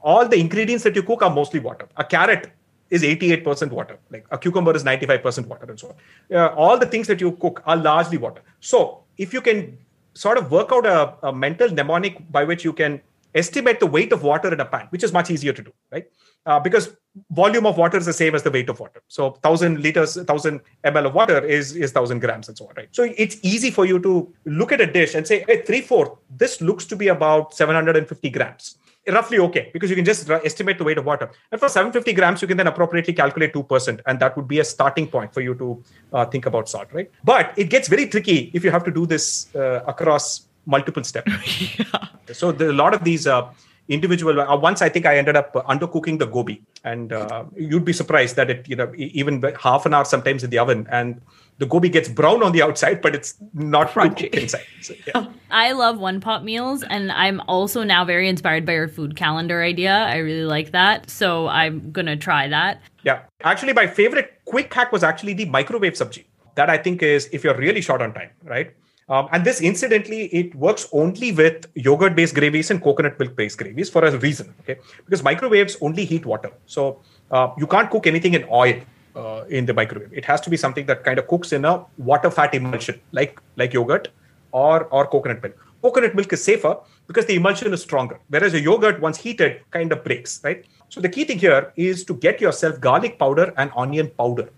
All 0.00 0.26
the 0.26 0.40
ingredients 0.40 0.82
that 0.82 0.96
you 0.96 1.04
cook 1.04 1.22
are 1.22 1.30
mostly 1.30 1.60
water. 1.60 1.86
A 1.96 2.02
carrot 2.02 2.50
is 2.90 3.02
88% 3.02 3.70
water. 3.70 3.98
Like 4.10 4.26
a 4.30 4.38
cucumber 4.38 4.74
is 4.74 4.84
95% 4.84 5.46
water 5.46 5.66
and 5.68 5.78
so 5.78 5.88
on. 5.88 6.36
Uh, 6.36 6.48
all 6.48 6.76
the 6.76 6.86
things 6.86 7.06
that 7.06 7.20
you 7.20 7.32
cook 7.32 7.62
are 7.64 7.76
largely 7.76 8.18
water. 8.18 8.42
So 8.60 9.04
if 9.16 9.32
you 9.32 9.40
can 9.40 9.78
sort 10.14 10.38
of 10.38 10.50
work 10.50 10.72
out 10.72 10.86
a, 10.86 11.28
a, 11.28 11.32
mental 11.32 11.70
mnemonic 11.70 12.30
by 12.32 12.44
which 12.44 12.64
you 12.64 12.72
can 12.72 13.00
estimate 13.34 13.78
the 13.78 13.86
weight 13.86 14.12
of 14.12 14.24
water 14.24 14.52
in 14.52 14.58
a 14.58 14.64
pan, 14.64 14.88
which 14.90 15.04
is 15.04 15.12
much 15.12 15.30
easier 15.30 15.52
to 15.52 15.62
do, 15.62 15.72
right? 15.92 16.10
Uh, 16.46 16.58
because 16.58 16.96
volume 17.30 17.64
of 17.64 17.76
water 17.76 17.96
is 17.96 18.06
the 18.06 18.12
same 18.12 18.34
as 18.34 18.42
the 18.42 18.50
weight 18.50 18.68
of 18.68 18.80
water. 18.80 19.02
So 19.06 19.30
1000 19.30 19.80
liters, 19.80 20.16
1000 20.16 20.60
ml 20.84 21.06
of 21.06 21.14
water 21.14 21.38
is, 21.44 21.76
is 21.76 21.94
1000 21.94 22.18
grams 22.18 22.48
and 22.48 22.58
so 22.58 22.66
on, 22.66 22.74
right? 22.76 22.88
So 22.90 23.04
it's 23.16 23.36
easy 23.42 23.70
for 23.70 23.86
you 23.86 24.00
to 24.00 24.32
look 24.46 24.72
at 24.72 24.80
a 24.80 24.86
dish 24.86 25.14
and 25.14 25.26
say, 25.26 25.44
hey, 25.46 25.62
three 25.62 25.80
fourth, 25.80 26.10
this 26.28 26.60
looks 26.60 26.86
to 26.86 26.96
be 26.96 27.08
about 27.08 27.54
750 27.54 28.30
grams 28.30 28.78
roughly 29.08 29.38
okay 29.38 29.70
because 29.72 29.90
you 29.90 29.96
can 29.96 30.04
just 30.04 30.28
estimate 30.30 30.78
the 30.78 30.84
weight 30.84 30.98
of 30.98 31.04
water. 31.04 31.30
And 31.50 31.60
for 31.60 31.68
750 31.68 32.12
grams, 32.12 32.42
you 32.42 32.48
can 32.48 32.56
then 32.56 32.66
appropriately 32.66 33.14
calculate 33.14 33.52
2%. 33.52 34.00
And 34.06 34.20
that 34.20 34.36
would 34.36 34.48
be 34.48 34.60
a 34.60 34.64
starting 34.64 35.08
point 35.08 35.32
for 35.32 35.40
you 35.40 35.54
to 35.54 35.82
uh, 36.12 36.24
think 36.26 36.46
about 36.46 36.68
salt, 36.68 36.88
right? 36.92 37.10
But 37.24 37.52
it 37.56 37.70
gets 37.70 37.88
very 37.88 38.06
tricky 38.06 38.50
if 38.54 38.64
you 38.64 38.70
have 38.70 38.84
to 38.84 38.90
do 38.90 39.06
this 39.06 39.54
uh, 39.54 39.82
across 39.86 40.46
multiple 40.66 41.04
steps. 41.04 41.32
yeah. 41.78 41.84
So 42.32 42.52
there 42.52 42.68
are 42.68 42.72
a 42.72 42.74
lot 42.74 42.94
of 42.94 43.04
these. 43.04 43.26
Uh, 43.26 43.50
individual 43.88 44.40
uh, 44.40 44.56
once 44.56 44.82
i 44.82 44.88
think 44.88 45.04
i 45.04 45.16
ended 45.18 45.34
up 45.34 45.52
undercooking 45.66 46.16
the 46.16 46.26
gobi 46.26 46.62
and 46.84 47.12
uh, 47.12 47.44
you'd 47.56 47.84
be 47.84 47.92
surprised 47.92 48.36
that 48.36 48.48
it 48.48 48.68
you 48.68 48.76
know 48.76 48.92
even 48.96 49.42
half 49.58 49.84
an 49.84 49.92
hour 49.92 50.04
sometimes 50.04 50.44
in 50.44 50.50
the 50.50 50.58
oven 50.58 50.86
and 50.92 51.20
the 51.60 51.66
gobi 51.66 51.90
gets 51.90 52.08
brown 52.08 52.42
on 52.42 52.52
the 52.52 52.62
outside, 52.62 53.02
but 53.02 53.14
it's 53.14 53.34
not 53.52 53.90
crunchy 53.90 54.32
inside. 54.34 54.66
So, 54.80 54.94
yeah. 55.06 55.26
I 55.50 55.72
love 55.72 55.98
one 55.98 56.18
pot 56.18 56.42
meals, 56.42 56.82
and 56.82 57.12
I'm 57.12 57.42
also 57.48 57.82
now 57.84 58.04
very 58.04 58.28
inspired 58.28 58.64
by 58.64 58.72
your 58.72 58.88
food 58.88 59.14
calendar 59.14 59.62
idea. 59.62 59.92
I 59.92 60.16
really 60.16 60.44
like 60.46 60.72
that, 60.72 61.10
so 61.10 61.48
I'm 61.48 61.92
gonna 61.92 62.16
try 62.16 62.48
that. 62.48 62.80
Yeah, 63.04 63.20
actually, 63.44 63.74
my 63.74 63.86
favorite 63.86 64.40
quick 64.46 64.72
hack 64.72 64.90
was 64.90 65.04
actually 65.04 65.34
the 65.34 65.44
microwave 65.44 65.92
sabji. 65.92 66.24
That 66.54 66.70
I 66.70 66.78
think 66.78 67.02
is 67.02 67.28
if 67.30 67.44
you're 67.44 67.56
really 67.56 67.82
short 67.82 68.00
on 68.00 68.14
time, 68.14 68.30
right? 68.44 68.72
Um, 69.10 69.28
and 69.32 69.44
this, 69.44 69.60
incidentally, 69.60 70.26
it 70.26 70.54
works 70.54 70.88
only 70.92 71.32
with 71.32 71.66
yogurt-based 71.74 72.34
gravies 72.34 72.70
and 72.70 72.82
coconut 72.82 73.18
milk-based 73.18 73.58
gravies 73.58 73.90
for 73.90 74.02
a 74.04 74.16
reason. 74.16 74.54
Okay, 74.60 74.80
because 75.04 75.22
microwaves 75.22 75.76
only 75.82 76.06
heat 76.06 76.24
water, 76.24 76.52
so 76.64 77.00
uh, 77.30 77.50
you 77.58 77.66
can't 77.66 77.90
cook 77.90 78.06
anything 78.06 78.32
in 78.32 78.46
oil 78.50 78.80
uh, 79.16 79.44
in 79.48 79.66
the 79.66 79.74
microwave. 79.74 80.12
It 80.12 80.24
has 80.24 80.40
to 80.42 80.50
be 80.50 80.56
something 80.56 80.86
that 80.86 81.04
kind 81.04 81.18
of 81.18 81.26
cooks 81.28 81.52
in 81.52 81.64
a 81.64 81.84
water 81.98 82.30
fat 82.30 82.54
emulsion, 82.54 83.00
like 83.12 83.40
like 83.56 83.72
yogurt 83.72 84.08
or 84.52 84.84
or 84.84 85.06
coconut 85.06 85.42
milk. 85.42 85.56
Coconut 85.82 86.14
milk 86.14 86.32
is 86.32 86.44
safer 86.44 86.76
because 87.06 87.26
the 87.26 87.34
emulsion 87.34 87.72
is 87.72 87.82
stronger, 87.82 88.18
whereas 88.28 88.54
a 88.54 88.60
yogurt, 88.60 89.00
once 89.00 89.16
heated, 89.16 89.62
kind 89.70 89.92
of 89.92 90.04
breaks, 90.04 90.40
right? 90.44 90.64
So 90.90 91.00
the 91.00 91.08
key 91.08 91.24
thing 91.24 91.38
here 91.38 91.72
is 91.76 92.04
to 92.04 92.14
get 92.14 92.40
yourself 92.40 92.80
garlic 92.80 93.18
powder 93.18 93.54
and 93.56 93.70
onion 93.76 94.10
powder. 94.18 94.50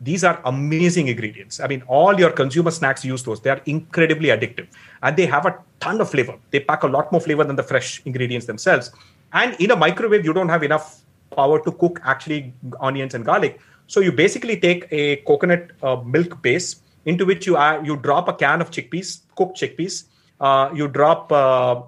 These 0.00 0.24
are 0.24 0.40
amazing 0.44 1.08
ingredients. 1.08 1.60
I 1.60 1.66
mean, 1.66 1.82
all 1.86 2.18
your 2.18 2.30
consumer 2.30 2.70
snacks 2.70 3.04
use 3.04 3.22
those. 3.22 3.40
They 3.40 3.50
are 3.50 3.60
incredibly 3.66 4.28
addictive 4.28 4.66
and 5.02 5.16
they 5.16 5.26
have 5.26 5.46
a 5.46 5.58
ton 5.80 6.00
of 6.00 6.10
flavor. 6.10 6.36
They 6.50 6.60
pack 6.60 6.82
a 6.82 6.86
lot 6.86 7.10
more 7.10 7.20
flavor 7.20 7.44
than 7.44 7.56
the 7.56 7.62
fresh 7.62 8.02
ingredients 8.04 8.46
themselves. 8.46 8.90
And 9.32 9.54
in 9.60 9.70
a 9.70 9.76
microwave, 9.76 10.24
you 10.24 10.32
don't 10.32 10.48
have 10.48 10.62
enough 10.62 11.03
power 11.34 11.62
to 11.64 11.72
cook 11.72 12.00
actually 12.04 12.54
onions 12.80 13.14
and 13.14 13.24
garlic. 13.24 13.60
So 13.86 14.00
you 14.00 14.12
basically 14.12 14.58
take 14.58 14.86
a 14.90 15.16
coconut 15.16 15.72
uh, 15.82 15.96
milk 15.96 16.40
base 16.42 16.76
into 17.04 17.26
which 17.26 17.46
you 17.46 17.56
add, 17.56 17.86
you 17.86 17.96
drop 17.96 18.28
a 18.28 18.32
can 18.32 18.60
of 18.60 18.70
chickpeas, 18.70 19.20
cooked 19.36 19.58
chickpeas. 19.58 20.04
Uh, 20.40 20.70
you 20.74 20.88
drop 20.88 21.30
uh, 21.30 21.82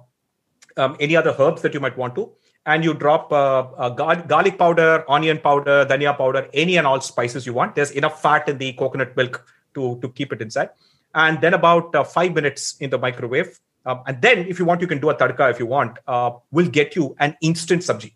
um, 0.77 0.95
any 0.99 1.15
other 1.15 1.35
herbs 1.37 1.61
that 1.63 1.73
you 1.73 1.79
might 1.79 1.97
want 1.97 2.15
to, 2.15 2.31
and 2.65 2.83
you 2.83 2.93
drop 2.93 3.31
uh, 3.33 3.89
gar- 3.89 4.21
garlic 4.21 4.57
powder, 4.57 5.03
onion 5.09 5.39
powder, 5.39 5.85
dhania 5.85 6.17
powder, 6.17 6.47
any 6.53 6.77
and 6.77 6.85
all 6.85 7.01
spices 7.01 7.45
you 7.45 7.53
want. 7.53 7.75
There's 7.75 7.91
enough 7.91 8.21
fat 8.21 8.47
in 8.47 8.57
the 8.57 8.73
coconut 8.73 9.15
milk 9.17 9.45
to 9.73 9.99
to 10.01 10.09
keep 10.09 10.31
it 10.31 10.41
inside. 10.41 10.69
And 11.15 11.41
then 11.41 11.53
about 11.53 11.95
uh, 11.95 12.03
five 12.03 12.33
minutes 12.33 12.77
in 12.79 12.89
the 12.89 12.97
microwave. 12.97 13.59
Um, 13.85 14.03
and 14.05 14.21
then, 14.21 14.39
if 14.47 14.59
you 14.59 14.65
want, 14.65 14.81
you 14.81 14.87
can 14.87 14.99
do 14.99 15.09
a 15.09 15.15
tadka 15.15 15.49
if 15.49 15.59
you 15.59 15.65
want. 15.65 15.97
Uh, 16.07 16.31
will 16.51 16.67
get 16.67 16.95
you 16.95 17.15
an 17.19 17.35
instant 17.41 17.81
sabji 17.81 18.13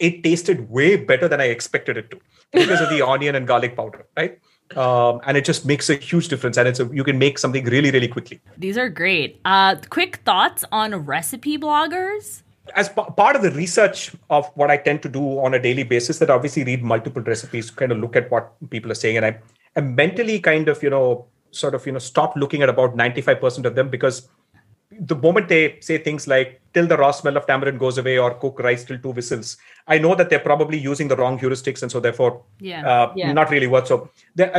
it 0.00 0.22
tasted 0.22 0.70
way 0.70 0.96
better 0.96 1.28
than 1.28 1.40
I 1.40 1.44
expected 1.44 1.96
it 1.96 2.10
to 2.10 2.20
because 2.52 2.80
of 2.80 2.88
the 2.90 3.06
onion 3.06 3.34
and 3.34 3.46
garlic 3.46 3.76
powder, 3.76 4.06
right? 4.16 4.38
Um, 4.76 5.20
and 5.26 5.36
it 5.36 5.44
just 5.44 5.64
makes 5.64 5.88
a 5.88 5.94
huge 5.94 6.28
difference, 6.28 6.58
and 6.58 6.68
it's 6.68 6.80
a, 6.80 6.86
you 6.92 7.04
can 7.04 7.18
make 7.18 7.38
something 7.38 7.64
really, 7.64 7.90
really 7.90 8.08
quickly. 8.08 8.40
These 8.56 8.76
are 8.76 8.88
great. 8.88 9.40
Uh, 9.44 9.76
quick 9.88 10.16
thoughts 10.26 10.64
on 10.70 10.94
recipe 10.94 11.56
bloggers. 11.56 12.42
As 12.74 12.90
p- 12.90 13.02
part 13.16 13.34
of 13.34 13.40
the 13.40 13.50
research 13.52 14.12
of 14.28 14.46
what 14.56 14.70
I 14.70 14.76
tend 14.76 15.02
to 15.02 15.08
do 15.08 15.40
on 15.40 15.54
a 15.54 15.58
daily 15.58 15.84
basis, 15.84 16.18
that 16.18 16.28
obviously 16.28 16.64
read 16.64 16.82
multiple 16.82 17.22
recipes, 17.22 17.70
kind 17.70 17.92
of 17.92 17.98
look 17.98 18.14
at 18.14 18.30
what 18.30 18.52
people 18.68 18.92
are 18.92 18.96
saying, 18.96 19.16
and 19.16 19.24
I, 19.24 19.38
I 19.74 19.80
mentally 19.80 20.38
kind 20.38 20.68
of 20.68 20.82
you 20.82 20.90
know 20.90 21.26
sort 21.50 21.74
of 21.74 21.86
you 21.86 21.92
know 21.92 21.98
stop 21.98 22.36
looking 22.36 22.62
at 22.62 22.68
about 22.68 22.94
ninety 22.94 23.22
five 23.22 23.40
percent 23.40 23.64
of 23.64 23.74
them 23.74 23.88
because 23.88 24.28
the 25.00 25.14
moment 25.14 25.48
they 25.48 25.78
say 25.80 25.98
things 25.98 26.26
like 26.26 26.60
till 26.74 26.86
the 26.86 26.96
raw 26.96 27.10
smell 27.10 27.36
of 27.36 27.46
tamarind 27.46 27.78
goes 27.78 27.98
away 27.98 28.18
or 28.18 28.34
cook 28.34 28.58
rice 28.58 28.84
till 28.84 28.98
two 28.98 29.10
whistles 29.10 29.56
i 29.86 29.98
know 29.98 30.14
that 30.14 30.28
they're 30.28 30.46
probably 30.50 30.78
using 30.78 31.08
the 31.08 31.16
wrong 31.16 31.38
heuristics 31.38 31.82
and 31.82 31.90
so 31.90 32.00
therefore 32.00 32.42
yeah. 32.60 32.86
Uh, 32.86 33.12
yeah. 33.14 33.32
not 33.32 33.50
really 33.50 33.66
worth 33.66 33.86
so 33.86 34.10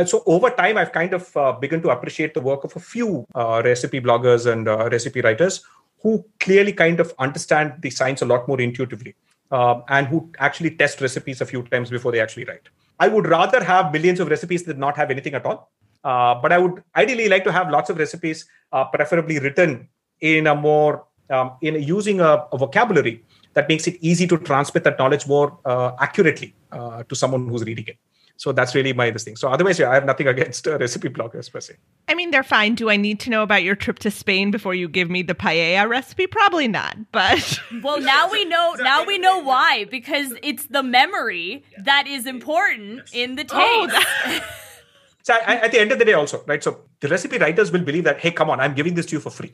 so 0.06 0.22
over 0.26 0.50
time 0.50 0.76
i've 0.76 0.92
kind 0.92 1.12
of 1.12 1.36
uh, 1.36 1.52
begun 1.52 1.82
to 1.82 1.90
appreciate 1.90 2.34
the 2.34 2.40
work 2.40 2.64
of 2.64 2.74
a 2.76 2.80
few 2.80 3.26
uh, 3.34 3.60
recipe 3.64 4.00
bloggers 4.00 4.50
and 4.50 4.68
uh, 4.68 4.88
recipe 4.90 5.20
writers 5.20 5.64
who 6.02 6.24
clearly 6.38 6.72
kind 6.72 7.00
of 7.00 7.12
understand 7.18 7.74
the 7.80 7.90
science 7.90 8.22
a 8.22 8.26
lot 8.26 8.48
more 8.48 8.60
intuitively 8.60 9.14
um, 9.50 9.82
and 9.88 10.06
who 10.06 10.30
actually 10.38 10.70
test 10.70 11.00
recipes 11.00 11.40
a 11.40 11.46
few 11.46 11.62
times 11.64 11.90
before 11.90 12.12
they 12.12 12.20
actually 12.20 12.44
write 12.44 12.68
i 12.98 13.08
would 13.08 13.26
rather 13.26 13.62
have 13.62 13.92
millions 13.92 14.20
of 14.20 14.28
recipes 14.28 14.64
that 14.64 14.78
not 14.78 14.96
have 14.96 15.10
anything 15.10 15.34
at 15.34 15.44
all 15.44 15.70
uh, 16.02 16.34
but 16.34 16.50
I 16.50 16.56
would 16.56 16.82
ideally 16.96 17.28
like 17.28 17.44
to 17.44 17.52
have 17.52 17.68
lots 17.68 17.90
of 17.90 17.98
recipes, 17.98 18.46
uh, 18.72 18.86
preferably 18.86 19.38
written 19.38 19.86
in 20.20 20.46
a 20.46 20.54
more 20.54 21.04
um, 21.30 21.52
in 21.62 21.82
using 21.82 22.20
a, 22.20 22.46
a, 22.52 22.58
vocabulary 22.58 23.22
that 23.54 23.68
makes 23.68 23.86
it 23.86 23.96
easy 24.00 24.26
to 24.26 24.36
transmit 24.36 24.84
that 24.84 24.98
knowledge 24.98 25.26
more 25.26 25.58
uh, 25.64 25.92
accurately 26.00 26.54
uh, 26.72 27.04
to 27.04 27.14
someone 27.14 27.48
who's 27.48 27.64
reading 27.64 27.84
it. 27.86 27.96
So 28.40 28.52
that's 28.52 28.74
really 28.74 28.94
my 28.94 29.10
this 29.10 29.24
thing. 29.24 29.36
So 29.36 29.50
otherwise, 29.50 29.78
yeah, 29.78 29.90
I 29.90 29.94
have 29.94 30.06
nothing 30.06 30.26
against 30.34 30.66
uh, 30.66 30.78
recipe 30.78 31.10
bloggers 31.10 31.52
per 31.52 31.60
se. 31.60 31.74
I 32.08 32.14
mean, 32.14 32.30
they're 32.30 32.42
fine. 32.42 32.74
Do 32.74 32.88
I 32.88 32.96
need 32.96 33.20
to 33.20 33.30
know 33.30 33.42
about 33.42 33.62
your 33.62 33.76
trip 33.76 33.98
to 33.98 34.10
Spain 34.10 34.50
before 34.50 34.74
you 34.74 34.88
give 34.88 35.10
me 35.10 35.22
the 35.22 35.34
paella 35.34 35.86
recipe? 35.86 36.26
Probably 36.26 36.66
not. 36.66 36.96
But 37.12 37.60
well, 37.82 38.00
now 38.00 38.30
we 38.30 38.46
know. 38.46 38.76
Now 38.78 39.04
we 39.04 39.18
know 39.18 39.40
why 39.40 39.84
because 39.84 40.32
it's 40.42 40.66
the 40.68 40.82
memory 40.82 41.64
that 41.84 42.06
is 42.06 42.24
important 42.24 43.02
in 43.12 43.36
the 43.36 43.44
oh, 43.52 43.86
taste. 43.88 44.06
Oh, 44.24 44.40
so 45.22 45.34
I, 45.34 45.38
I, 45.38 45.54
at 45.66 45.72
the 45.72 45.80
end 45.80 45.92
of 45.92 45.98
the 45.98 46.06
day, 46.06 46.14
also, 46.14 46.42
right? 46.46 46.64
So 46.64 46.80
the 47.00 47.08
recipe 47.08 47.36
writers 47.36 47.70
will 47.70 47.82
believe 47.82 48.04
that, 48.04 48.20
hey, 48.20 48.30
come 48.30 48.48
on, 48.48 48.58
I'm 48.58 48.74
giving 48.74 48.94
this 48.94 49.04
to 49.06 49.16
you 49.16 49.20
for 49.20 49.30
free. 49.30 49.52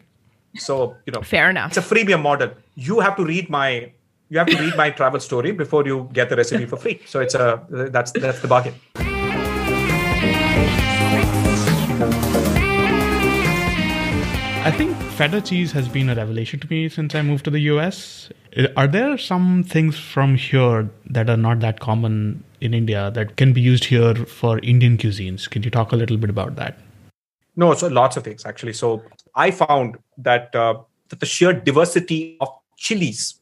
So 0.59 0.97
you 1.07 1.13
know, 1.13 1.23
fair 1.23 1.51
enough. 1.51 1.77
It's 1.77 1.79
a 1.79 1.95
freemium 1.95 2.23
model. 2.23 2.51
You 2.75 3.01
have 3.01 3.17
to 3.17 3.25
read 3.25 3.49
my 3.51 3.93
you 4.29 4.39
have 4.39 4.49
to 4.49 4.59
read 4.59 4.77
my 4.77 4.91
travel 4.91 5.21
story 5.21 5.53
before 5.53 5.87
you 5.87 6.09
get 6.13 6.29
the 6.29 6.37
recipe 6.37 6.67
for 6.67 6.77
free. 6.77 7.01
So 7.07 7.21
it's 7.21 7.35
a 7.35 7.65
that's 7.71 8.13
that's 8.13 8.41
the 8.41 8.49
bargain. 8.49 8.75
I 14.67 14.73
think 14.73 14.97
feta 15.17 15.41
cheese 15.41 15.71
has 15.73 15.89
been 15.89 16.11
a 16.11 16.17
revelation 16.17 16.59
to 16.59 16.67
me 16.69 16.89
since 16.89 17.15
I 17.15 17.23
moved 17.23 17.45
to 17.45 17.51
the 17.51 17.61
US. 17.71 18.31
Uh, 18.57 18.67
are 18.77 18.89
there 18.89 19.17
some 19.17 19.63
things 19.63 19.97
from 19.97 20.35
here 20.35 20.91
that 21.09 21.31
are 21.31 21.37
not 21.37 21.61
that 21.61 21.79
common 21.79 22.43
in 22.61 22.75
India 22.75 23.13
that 23.13 23.37
can 23.37 23.53
be 23.53 23.61
used 23.61 23.85
here 23.85 24.17
for 24.17 24.59
Indian 24.59 24.99
cuisines? 24.99 25.49
Can 25.49 25.63
you 25.63 25.71
talk 25.71 25.93
a 25.93 25.97
little 25.97 26.17
bit 26.17 26.31
about 26.31 26.57
that? 26.57 26.79
No, 27.55 27.75
so 27.75 27.87
lots 27.87 28.17
of 28.17 28.25
things 28.25 28.45
actually. 28.45 28.73
So 28.73 29.05
I 29.37 29.51
found 29.51 29.99
that 30.19 30.55
uh, 30.55 30.83
that 31.11 31.21
the 31.21 31.27
sheer 31.27 31.53
diversity 31.53 32.37
of 32.41 32.49
chilies 32.77 33.41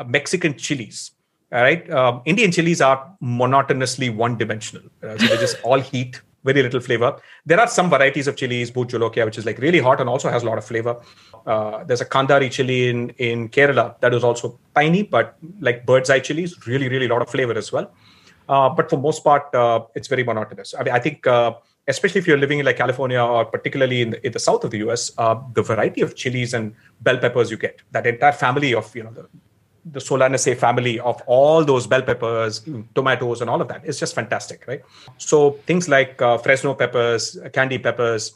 uh, 0.00 0.04
Mexican 0.04 0.56
chilies. 0.56 1.12
All 1.52 1.62
right, 1.62 1.90
um, 1.90 2.22
Indian 2.24 2.50
chilies 2.52 2.80
are 2.80 3.14
monotonously 3.20 4.08
one-dimensional. 4.08 4.84
Uh, 5.02 5.18
so 5.18 5.26
they're 5.26 5.36
just 5.36 5.60
all 5.64 5.80
heat, 5.80 6.20
very 6.44 6.62
little 6.62 6.80
flavor. 6.80 7.20
There 7.44 7.60
are 7.60 7.66
some 7.66 7.90
varieties 7.90 8.28
of 8.28 8.36
chilies, 8.36 8.70
Bhut 8.70 8.88
Jolokia, 8.88 9.24
which 9.24 9.36
is 9.36 9.44
like 9.44 9.58
really 9.58 9.80
hot 9.80 10.00
and 10.00 10.08
also 10.08 10.30
has 10.30 10.44
a 10.44 10.46
lot 10.46 10.58
of 10.58 10.64
flavor. 10.64 10.96
Uh, 11.44 11.82
there's 11.84 12.00
a 12.00 12.06
Kanthari 12.06 12.50
chili 12.50 12.88
in 12.88 13.10
in 13.18 13.48
Kerala 13.48 14.00
that 14.00 14.14
is 14.14 14.24
also 14.24 14.58
tiny, 14.74 15.02
but 15.02 15.36
like 15.60 15.84
bird's 15.84 16.08
eye 16.08 16.20
chilies, 16.20 16.54
really, 16.66 16.88
really 16.88 17.06
a 17.06 17.08
lot 17.08 17.20
of 17.20 17.28
flavor 17.28 17.58
as 17.58 17.72
well. 17.72 17.92
Uh, 18.48 18.68
but 18.68 18.88
for 18.88 18.96
most 18.96 19.22
part, 19.24 19.44
it's 19.94 20.08
very 20.08 20.24
monotonous. 20.24 20.74
I 20.78 20.84
mean, 20.84 20.94
I 20.94 21.00
think 21.00 21.26
especially 21.88 22.20
if 22.20 22.26
you're 22.26 22.38
living 22.38 22.58
in 22.58 22.66
like 22.66 22.76
California 22.76 23.20
or 23.20 23.44
particularly 23.44 24.02
in 24.02 24.10
the, 24.10 24.26
in 24.26 24.32
the 24.32 24.38
south 24.38 24.64
of 24.64 24.70
the 24.70 24.78
US, 24.88 25.10
uh, 25.18 25.40
the 25.54 25.62
variety 25.62 26.00
of 26.00 26.14
chilies 26.14 26.54
and 26.54 26.74
bell 27.00 27.18
peppers 27.18 27.50
you 27.50 27.56
get, 27.56 27.80
that 27.92 28.06
entire 28.06 28.32
family 28.32 28.74
of 28.74 28.94
you 28.94 29.02
know 29.02 29.12
the 29.12 29.28
the 29.84 30.00
Solanaceae 30.00 30.56
family 30.56 31.00
of 31.00 31.20
all 31.26 31.64
those 31.64 31.86
bell 31.86 32.02
peppers, 32.02 32.62
tomatoes, 32.94 33.40
and 33.40 33.48
all 33.48 33.60
of 33.60 33.68
that 33.68 33.84
is 33.84 33.98
just 33.98 34.14
fantastic, 34.14 34.66
right? 34.66 34.82
So 35.18 35.52
things 35.66 35.88
like 35.88 36.20
uh, 36.20 36.38
Fresno 36.38 36.74
peppers, 36.74 37.38
candy 37.52 37.78
peppers, 37.78 38.34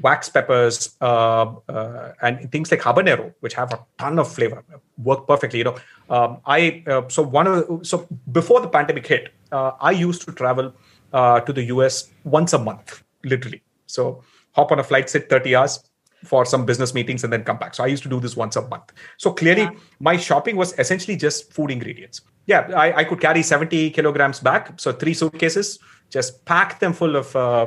wax 0.00 0.28
peppers, 0.28 0.96
uh, 1.00 1.54
uh, 1.68 2.12
and 2.22 2.50
things 2.50 2.70
like 2.70 2.80
habanero, 2.80 3.34
which 3.40 3.54
have 3.54 3.72
a 3.72 3.84
ton 3.98 4.18
of 4.18 4.32
flavor, 4.32 4.64
work 5.02 5.26
perfectly. 5.26 5.58
You 5.58 5.64
know, 5.64 5.76
um, 6.08 6.38
I 6.46 6.82
uh, 6.86 7.02
so 7.08 7.22
one 7.22 7.46
of 7.46 7.54
the, 7.66 7.84
so 7.84 8.06
before 8.32 8.60
the 8.60 8.68
pandemic 8.68 9.06
hit, 9.06 9.32
uh, 9.52 9.72
I 9.80 9.90
used 9.90 10.22
to 10.22 10.32
travel 10.32 10.74
uh, 11.12 11.40
to 11.40 11.52
the 11.52 11.64
US 11.64 12.10
once 12.24 12.52
a 12.52 12.58
month, 12.58 13.02
literally. 13.24 13.62
So 13.86 14.22
hop 14.52 14.72
on 14.72 14.78
a 14.78 14.84
flight, 14.84 15.08
sit 15.10 15.28
30 15.28 15.54
hours, 15.56 15.84
for 16.24 16.44
some 16.44 16.66
business 16.66 16.94
meetings 16.94 17.24
and 17.24 17.32
then 17.32 17.44
come 17.44 17.58
back. 17.58 17.74
So 17.74 17.84
I 17.84 17.86
used 17.86 18.02
to 18.02 18.08
do 18.08 18.20
this 18.20 18.36
once 18.36 18.56
a 18.56 18.62
month. 18.68 18.92
So 19.16 19.32
clearly, 19.32 19.62
yeah. 19.62 19.70
my 20.00 20.16
shopping 20.16 20.56
was 20.56 20.78
essentially 20.78 21.16
just 21.16 21.52
food 21.52 21.70
ingredients. 21.70 22.22
Yeah, 22.46 22.70
I, 22.76 22.98
I, 22.98 23.04
could 23.04 23.20
carry 23.20 23.42
70 23.42 23.90
kilograms 23.90 24.40
back. 24.40 24.78
So 24.78 24.92
three 24.92 25.14
suitcases, 25.14 25.78
just 26.10 26.44
pack 26.44 26.78
them 26.78 26.92
full 26.92 27.16
of. 27.16 27.34
Uh, 27.34 27.66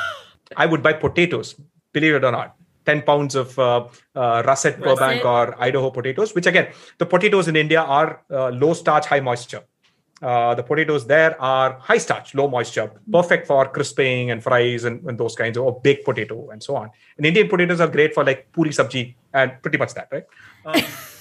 I 0.56 0.66
would 0.66 0.82
buy 0.82 0.92
potatoes, 0.92 1.54
believe 1.92 2.14
it 2.14 2.24
or 2.24 2.30
not. 2.30 2.56
10 2.84 3.02
pounds 3.02 3.34
of 3.34 3.56
uh, 3.58 3.86
uh, 4.14 4.42
russet, 4.44 4.80
Burbank, 4.80 5.24
or 5.24 5.60
Idaho 5.60 5.90
potatoes, 5.90 6.34
which 6.34 6.46
again, 6.46 6.68
the 6.98 7.06
potatoes 7.06 7.46
in 7.48 7.56
India 7.56 7.80
are 7.80 8.22
uh, 8.30 8.50
low 8.50 8.74
starch, 8.74 9.06
high 9.06 9.20
moisture. 9.20 9.62
Uh, 10.22 10.54
the 10.54 10.62
potatoes 10.62 11.04
there 11.04 11.40
are 11.42 11.72
high 11.80 11.98
starch, 11.98 12.32
low 12.32 12.48
moisture, 12.48 12.92
perfect 13.10 13.44
for 13.44 13.66
crisping 13.66 14.30
and 14.30 14.40
fries 14.40 14.84
and, 14.84 15.04
and, 15.08 15.18
those 15.18 15.34
kinds 15.34 15.58
of 15.58 15.64
or 15.64 15.80
baked 15.80 16.04
potato 16.04 16.50
and 16.50 16.62
so 16.62 16.76
on. 16.76 16.88
And 17.16 17.26
Indian 17.26 17.48
potatoes 17.48 17.80
are 17.80 17.88
great 17.88 18.14
for 18.14 18.24
like 18.24 18.46
puri 18.52 18.70
sabji 18.70 19.16
and 19.34 19.50
pretty 19.62 19.78
much 19.78 19.94
that, 19.94 20.08
right? 20.12 20.24
Um, 20.64 20.80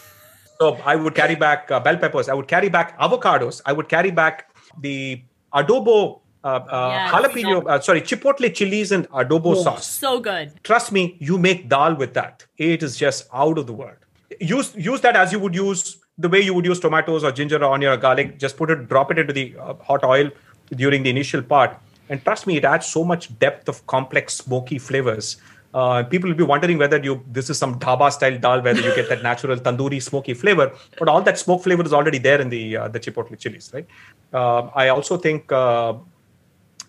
so 0.59 0.73
I 0.85 0.95
would 0.95 1.15
carry 1.15 1.33
back 1.33 1.71
uh, 1.71 1.79
bell 1.79 1.97
peppers. 1.97 2.29
I 2.29 2.35
would 2.35 2.47
carry 2.47 2.69
back 2.69 2.99
avocados. 2.99 3.59
I 3.65 3.73
would 3.73 3.89
carry 3.89 4.11
back 4.11 4.53
the 4.79 5.23
adobo 5.51 6.21
uh, 6.43 6.47
uh, 6.47 7.09
jalapeno, 7.09 7.67
uh, 7.67 7.79
sorry, 7.79 8.01
chipotle 8.01 8.53
chilies 8.53 8.91
and 8.91 9.09
adobo 9.09 9.55
oh, 9.55 9.63
sauce. 9.63 9.87
So 9.87 10.19
good. 10.19 10.63
Trust 10.63 10.91
me, 10.91 11.17
you 11.19 11.39
make 11.39 11.69
dal 11.69 11.95
with 11.95 12.13
that. 12.13 12.45
It 12.57 12.83
is 12.83 12.97
just 12.97 13.27
out 13.33 13.57
of 13.57 13.65
the 13.65 13.73
world. 13.73 13.97
Use 14.39 14.75
use 14.75 15.01
that 15.01 15.15
as 15.15 15.31
you 15.31 15.39
would 15.39 15.55
use 15.55 15.97
the 16.21 16.29
way 16.29 16.39
you 16.39 16.53
would 16.53 16.65
use 16.65 16.79
tomatoes 16.79 17.23
or 17.23 17.31
ginger 17.31 17.63
or 17.63 17.73
onion 17.73 17.91
or 17.91 17.97
garlic, 17.97 18.37
just 18.37 18.57
put 18.57 18.69
it, 18.69 18.87
drop 18.87 19.11
it 19.11 19.19
into 19.19 19.33
the 19.33 19.55
uh, 19.59 19.73
hot 19.75 20.03
oil 20.03 20.29
during 20.75 21.03
the 21.03 21.09
initial 21.09 21.41
part. 21.41 21.77
And 22.09 22.23
trust 22.23 22.47
me, 22.47 22.57
it 22.57 22.65
adds 22.65 22.85
so 22.85 23.03
much 23.03 23.37
depth 23.39 23.67
of 23.67 23.85
complex 23.87 24.35
smoky 24.35 24.77
flavors. 24.77 25.37
Uh, 25.73 26.03
people 26.03 26.29
will 26.29 26.35
be 26.35 26.43
wondering 26.43 26.77
whether 26.77 26.97
you 26.97 27.23
this 27.31 27.49
is 27.49 27.57
some 27.57 27.79
dhaba 27.79 28.11
style 28.11 28.37
dal, 28.37 28.61
whether 28.61 28.81
you 28.81 28.93
get 28.93 29.07
that 29.07 29.23
natural 29.23 29.57
tandoori 29.57 30.01
smoky 30.03 30.33
flavor, 30.33 30.71
but 30.99 31.07
all 31.07 31.21
that 31.21 31.39
smoke 31.39 31.63
flavor 31.63 31.83
is 31.83 31.93
already 31.93 32.17
there 32.17 32.41
in 32.41 32.49
the 32.49 32.75
uh, 32.75 32.87
the 32.89 32.99
chipotle 32.99 33.39
chilies, 33.39 33.71
right? 33.73 33.87
Uh, 34.33 34.63
I 34.75 34.89
also 34.89 35.15
think 35.15 35.49
uh, 35.49 35.93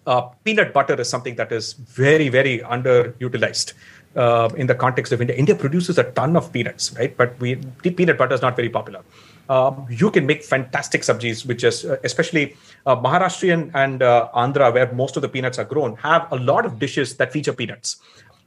uh, 0.07 0.23
peanut 0.43 0.73
butter 0.73 1.01
is 1.01 1.09
something 1.09 1.37
that 1.37 1.53
is 1.53 1.75
very 1.75 2.29
very 2.29 2.59
underutilized 2.59 3.75
uh, 4.17 4.49
in 4.57 4.67
the 4.67 4.75
context 4.75 5.13
of 5.13 5.21
India. 5.21 5.37
India 5.37 5.55
produces 5.55 5.99
a 5.99 6.05
ton 6.05 6.37
of 6.37 6.53
peanuts, 6.53 6.95
right? 6.99 7.17
But 7.17 7.39
we 7.41 7.57
peanut 7.83 8.19
butter 8.19 8.35
is 8.35 8.43
not 8.43 8.57
very 8.57 8.69
popular. 8.69 9.01
Um, 9.49 9.87
you 9.91 10.11
can 10.11 10.25
make 10.25 10.45
fantastic 10.45 11.03
sabjis, 11.03 11.45
which 11.45 11.65
is 11.65 11.85
uh, 11.85 11.97
especially 12.05 12.57
uh, 12.87 12.97
Maharashtrian 12.97 13.71
and 13.75 14.03
uh, 14.03 14.29
Andhra, 14.35 14.73
where 14.73 14.93
most 14.93 15.17
of 15.17 15.23
the 15.23 15.29
peanuts 15.29 15.59
are 15.59 15.65
grown, 15.65 15.97
have 15.97 16.31
a 16.33 16.37
lot 16.37 16.65
of 16.65 16.79
dishes 16.79 17.17
that 17.17 17.33
feature 17.33 17.53
peanuts. 17.53 17.97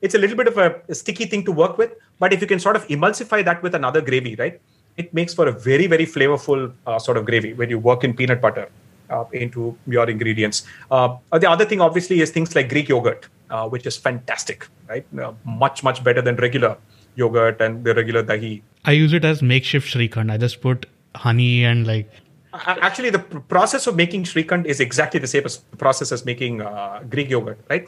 It's 0.02 0.16
a 0.16 0.18
little 0.18 0.38
bit 0.38 0.48
of 0.48 0.58
a, 0.58 0.82
a 0.88 0.96
sticky 0.96 1.26
thing 1.26 1.44
to 1.46 1.52
work 1.52 1.78
with, 1.78 1.92
but 2.20 2.34
if 2.34 2.42
you 2.42 2.48
can 2.48 2.60
sort 2.60 2.76
of 2.76 2.88
emulsify 2.88 3.44
that 3.44 3.62
with 3.62 3.76
another 3.76 4.02
gravy, 4.02 4.36
right? 4.36 4.60
It 4.98 5.14
makes 5.14 5.34
for 5.34 5.48
a 5.48 5.52
very, 5.52 5.88
very 5.88 6.06
flavorful 6.06 6.72
uh, 6.88 7.00
sort 7.00 7.18
of 7.18 7.26
gravy 7.26 7.54
when 7.54 7.70
you 7.70 7.80
work 7.80 8.04
in 8.04 8.14
peanut 8.14 8.40
butter 8.40 8.70
uh, 9.10 9.26
into 9.34 9.78
your 9.88 10.10
ingredients. 10.10 10.66
Uh, 10.90 11.18
the 11.34 11.50
other 11.50 11.66
thing, 11.66 11.82
obviously, 11.82 12.22
is 12.22 12.32
things 12.32 12.56
like 12.56 12.70
Greek 12.70 12.88
yogurt, 12.90 13.28
uh, 13.50 13.68
which 13.70 13.86
is 13.86 13.98
fantastic, 13.98 14.68
right? 14.90 15.06
Uh, 15.18 15.34
much, 15.46 15.84
much 15.84 16.04
better 16.04 16.22
than 16.22 16.36
regular 16.38 16.78
yogurt 17.16 17.62
and 17.62 17.84
the 17.84 17.94
regular 17.94 18.24
dahi. 18.24 18.62
I 18.86 18.92
use 18.92 19.14
it 19.14 19.26
as 19.26 19.42
makeshift 19.42 19.88
shrikhand. 19.88 20.32
I 20.32 20.38
just 20.38 20.62
put 20.62 20.86
honey 21.16 21.64
and 21.64 21.88
like. 21.88 22.10
Actually, 22.54 23.10
the 23.10 23.20
process 23.20 23.86
of 23.86 23.98
making 23.98 24.24
shrikhand 24.24 24.66
is 24.66 24.80
exactly 24.80 25.20
the 25.20 25.28
same 25.28 25.44
as 25.44 25.58
the 25.72 25.76
process 25.76 26.14
as 26.14 26.24
making 26.24 26.62
uh, 26.62 27.04
Greek 27.10 27.30
yogurt, 27.30 27.60
right? 27.70 27.86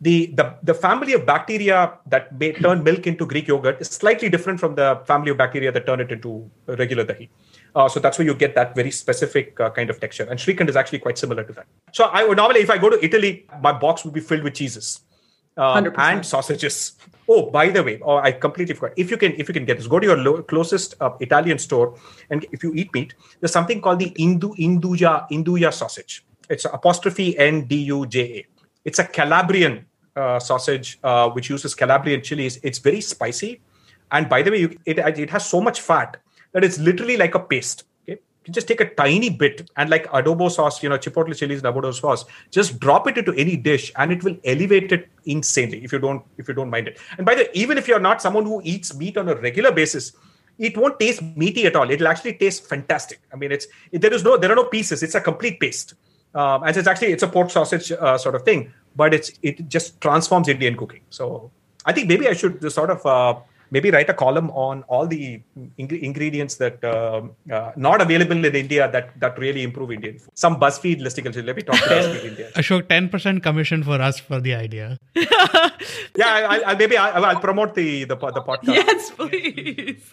The, 0.00 0.26
the 0.34 0.54
the 0.64 0.74
family 0.74 1.12
of 1.12 1.24
bacteria 1.24 1.92
that 2.06 2.36
may 2.36 2.52
turn 2.52 2.82
milk 2.82 3.06
into 3.06 3.26
Greek 3.26 3.46
yogurt 3.46 3.80
is 3.80 3.86
slightly 3.88 4.28
different 4.28 4.58
from 4.58 4.74
the 4.74 5.00
family 5.06 5.30
of 5.30 5.36
bacteria 5.36 5.70
that 5.70 5.86
turn 5.86 6.00
it 6.00 6.10
into 6.10 6.50
regular 6.66 7.04
dahi. 7.04 7.28
Uh, 7.78 7.88
so 7.94 8.00
that's 8.04 8.18
where 8.18 8.26
you 8.26 8.34
get 8.34 8.54
that 8.58 8.74
very 8.74 8.90
specific 8.90 9.60
uh, 9.64 9.70
kind 9.74 9.88
of 9.92 10.00
texture. 10.04 10.24
And 10.28 10.36
Shrikhand 10.44 10.68
is 10.72 10.78
actually 10.80 10.98
quite 10.98 11.18
similar 11.24 11.44
to 11.48 11.52
that. 11.58 11.66
So 11.98 12.06
I 12.20 12.24
would 12.26 12.38
normally, 12.40 12.62
if 12.66 12.70
I 12.74 12.78
go 12.84 12.90
to 12.94 12.98
Italy, 13.08 13.46
my 13.66 13.72
box 13.84 14.04
would 14.04 14.14
be 14.14 14.24
filled 14.30 14.42
with 14.46 14.54
cheeses 14.60 14.86
um, 15.56 15.86
and 16.06 16.26
sausages. 16.26 16.78
Oh, 17.34 17.42
by 17.58 17.68
the 17.76 17.84
way, 17.88 17.94
oh, 18.02 18.16
I 18.28 18.32
completely 18.32 18.74
forgot. 18.74 18.98
If 19.04 19.12
you 19.12 19.18
can, 19.22 19.32
if 19.42 19.46
you 19.48 19.54
can 19.58 19.64
get 19.70 19.78
this, 19.78 19.86
go 19.94 20.00
to 20.00 20.08
your 20.10 20.16
lo- 20.16 20.42
closest 20.42 20.96
uh, 21.00 21.10
Italian 21.20 21.58
store, 21.66 21.94
and 22.30 22.46
if 22.50 22.66
you 22.66 22.72
eat 22.74 22.92
meat, 22.94 23.14
there's 23.38 23.52
something 23.52 23.80
called 23.80 24.00
the 24.04 24.10
Indu 24.26 24.50
Induja 24.66 25.30
Induja 25.30 25.72
sausage. 25.72 26.24
It's 26.50 26.64
apostrophe 26.64 27.38
N 27.38 27.66
D 27.72 27.82
U 27.94 28.06
J 28.06 28.20
A. 28.38 28.46
It's 28.84 28.98
a 28.98 29.04
Calabrian 29.04 29.84
uh, 30.16 30.40
sausage 30.40 30.98
uh, 31.04 31.28
which 31.30 31.50
uses 31.50 31.74
Calabrian 31.74 32.22
chilies. 32.22 32.58
It's 32.62 32.78
very 32.78 33.02
spicy, 33.02 33.60
and 34.10 34.28
by 34.28 34.42
the 34.42 34.50
way, 34.50 34.60
you, 34.64 34.70
it 34.84 34.98
it 35.26 35.30
has 35.30 35.48
so 35.56 35.60
much 35.60 35.82
fat 35.90 36.16
that 36.52 36.64
it's 36.64 36.78
literally 36.78 37.16
like 37.16 37.34
a 37.34 37.40
paste. 37.40 37.84
Okay, 38.02 38.20
you 38.44 38.52
just 38.52 38.68
take 38.68 38.80
a 38.80 38.94
tiny 38.94 39.30
bit 39.30 39.70
and 39.76 39.90
like 39.90 40.06
adobo 40.06 40.50
sauce, 40.50 40.82
you 40.82 40.88
know, 40.88 40.98
chipotle 40.98 41.36
chilies 41.36 41.62
adobo 41.62 41.92
sauce, 41.92 42.24
just 42.50 42.78
drop 42.80 43.06
it 43.08 43.18
into 43.18 43.32
any 43.34 43.56
dish 43.56 43.92
and 43.96 44.12
it 44.12 44.24
will 44.24 44.36
elevate 44.44 44.92
it 44.92 45.08
insanely 45.24 45.84
if 45.84 45.92
you 45.92 45.98
don't 45.98 46.22
if 46.38 46.48
you 46.48 46.54
don't 46.54 46.70
mind 46.70 46.88
it. 46.88 46.98
And 47.16 47.26
by 47.26 47.34
the 47.34 47.42
way, 47.42 47.48
even 47.54 47.78
if 47.78 47.88
you're 47.88 48.00
not 48.00 48.22
someone 48.22 48.44
who 48.44 48.60
eats 48.64 48.94
meat 48.94 49.16
on 49.16 49.28
a 49.28 49.34
regular 49.34 49.72
basis, 49.72 50.12
it 50.58 50.76
won't 50.76 50.98
taste 50.98 51.22
meaty 51.36 51.66
at 51.66 51.76
all. 51.76 51.90
It'll 51.90 52.08
actually 52.08 52.34
taste 52.34 52.66
fantastic. 52.66 53.20
I 53.32 53.36
mean, 53.36 53.52
it's 53.52 53.66
it, 53.92 54.00
there 54.00 54.12
is 54.12 54.24
no 54.24 54.36
there 54.36 54.50
are 54.50 54.56
no 54.56 54.64
pieces. 54.64 55.02
It's 55.02 55.14
a 55.14 55.20
complete 55.20 55.60
paste. 55.60 55.94
Um, 56.34 56.62
and 56.62 56.76
it's 56.76 56.86
actually 56.86 57.12
it's 57.12 57.22
a 57.22 57.28
pork 57.28 57.50
sausage 57.50 57.90
uh, 57.92 58.18
sort 58.18 58.34
of 58.34 58.42
thing, 58.42 58.72
but 58.96 59.14
it's 59.14 59.32
it 59.42 59.68
just 59.68 60.00
transforms 60.00 60.48
Indian 60.48 60.76
cooking. 60.76 61.00
So 61.10 61.50
I 61.84 61.92
think 61.92 62.08
maybe 62.08 62.28
I 62.28 62.34
should 62.34 62.70
sort 62.70 62.90
of 62.90 63.06
uh, 63.06 63.40
maybe 63.70 63.90
write 63.90 64.10
a 64.10 64.14
column 64.14 64.50
on 64.50 64.82
all 64.88 65.06
the 65.06 65.40
ing- 65.76 66.02
ingredients 66.02 66.56
that 66.56 66.82
uh, 66.84 67.22
uh, 67.52 67.72
not 67.76 68.00
available 68.00 68.44
in 68.44 68.54
India 68.54 68.90
that 68.90 69.18
that 69.20 69.38
really 69.38 69.62
improve 69.62 69.92
Indian 69.92 70.18
food. 70.18 70.30
Some 70.34 70.58
BuzzFeed 70.60 71.00
listing. 71.00 71.24
Let 71.24 71.56
me 71.56 71.62
talk 71.62 71.76
to 71.76 71.88
BuzzFeed 71.88 72.24
India. 72.24 72.50
Ashok, 72.56 72.82
10% 72.82 73.42
commission 73.42 73.82
for 73.82 74.00
us 74.00 74.18
for 74.18 74.40
the 74.40 74.54
idea. 74.54 74.98
Yeah, 76.18 76.48
I, 76.50 76.72
I, 76.72 76.74
maybe 76.74 76.96
I, 76.96 77.10
I'll 77.10 77.40
promote 77.40 77.74
the 77.76 78.02
the, 78.04 78.16
the 78.16 78.42
podcast. 78.42 78.74
Yes, 78.74 79.10
please. 79.12 80.12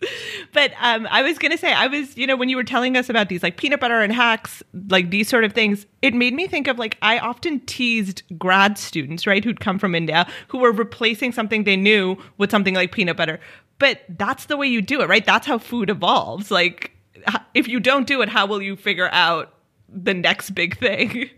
But 0.53 0.71
um, 0.79 1.07
I 1.09 1.23
was 1.23 1.39
gonna 1.39 1.57
say, 1.57 1.73
I 1.73 1.87
was, 1.87 2.15
you 2.15 2.27
know, 2.27 2.35
when 2.35 2.47
you 2.47 2.57
were 2.57 2.63
telling 2.63 2.95
us 2.95 3.09
about 3.09 3.27
these 3.29 3.41
like 3.41 3.57
peanut 3.57 3.79
butter 3.79 4.01
and 4.01 4.13
hacks, 4.13 4.61
like 4.89 5.09
these 5.09 5.27
sort 5.27 5.43
of 5.43 5.53
things, 5.53 5.87
it 6.03 6.13
made 6.13 6.35
me 6.35 6.47
think 6.47 6.67
of 6.67 6.77
like 6.77 6.97
I 7.01 7.17
often 7.17 7.59
teased 7.61 8.21
grad 8.37 8.77
students, 8.77 9.25
right, 9.25 9.43
who'd 9.43 9.59
come 9.59 9.79
from 9.79 9.95
India, 9.95 10.27
who 10.49 10.59
were 10.59 10.71
replacing 10.71 11.31
something 11.31 11.63
they 11.63 11.75
knew 11.75 12.17
with 12.37 12.51
something 12.51 12.75
like 12.75 12.91
peanut 12.91 13.17
butter. 13.17 13.39
But 13.77 14.01
that's 14.09 14.45
the 14.45 14.57
way 14.57 14.67
you 14.67 14.81
do 14.81 15.01
it, 15.01 15.09
right? 15.09 15.25
That's 15.25 15.45
how 15.47 15.57
food 15.57 15.89
evolves. 15.89 16.49
Like, 16.51 16.91
if 17.53 17.67
you 17.67 17.79
don't 17.79 18.07
do 18.07 18.21
it, 18.21 18.29
how 18.29 18.45
will 18.45 18.61
you 18.61 18.75
figure 18.75 19.09
out 19.11 19.53
the 19.89 20.13
next 20.13 20.51
big 20.51 20.77
thing? 20.77 21.29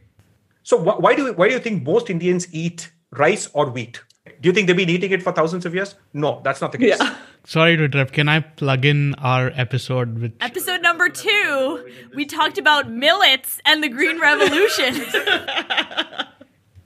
So 0.64 0.78
wh- 0.78 1.00
why 1.00 1.16
do 1.16 1.34
why 1.34 1.48
do 1.48 1.54
you 1.54 1.60
think 1.60 1.84
most 1.84 2.10
Indians 2.10 2.48
eat 2.54 2.92
rice 3.12 3.50
or 3.54 3.70
wheat? 3.70 4.02
Do 4.42 4.50
you 4.50 4.54
think 4.54 4.68
they've 4.68 4.78
been 4.78 4.90
eating 4.90 5.12
it 5.12 5.24
for 5.24 5.32
thousands 5.32 5.66
of 5.66 5.74
years? 5.74 5.96
No, 6.14 6.42
that's 6.44 6.62
not 6.62 6.72
the 6.72 6.78
case. 6.78 7.00
Sorry 7.46 7.78
to 7.78 7.86
interrupt. 7.86 8.14
Can 8.14 8.28
I 8.28 8.42
plug 8.42 8.86
in 8.86 9.16
our 9.16 9.52
episode 9.56 10.20
with 10.20 10.34
Episode 10.42 10.82
number 10.82 11.08
two, 11.10 11.90
we 12.14 12.26
talked 12.26 12.58
about 12.58 12.92
millets 12.92 13.62
and 13.66 13.82
the 13.82 13.88
Green 13.90 14.20
Revolution. 14.20 14.96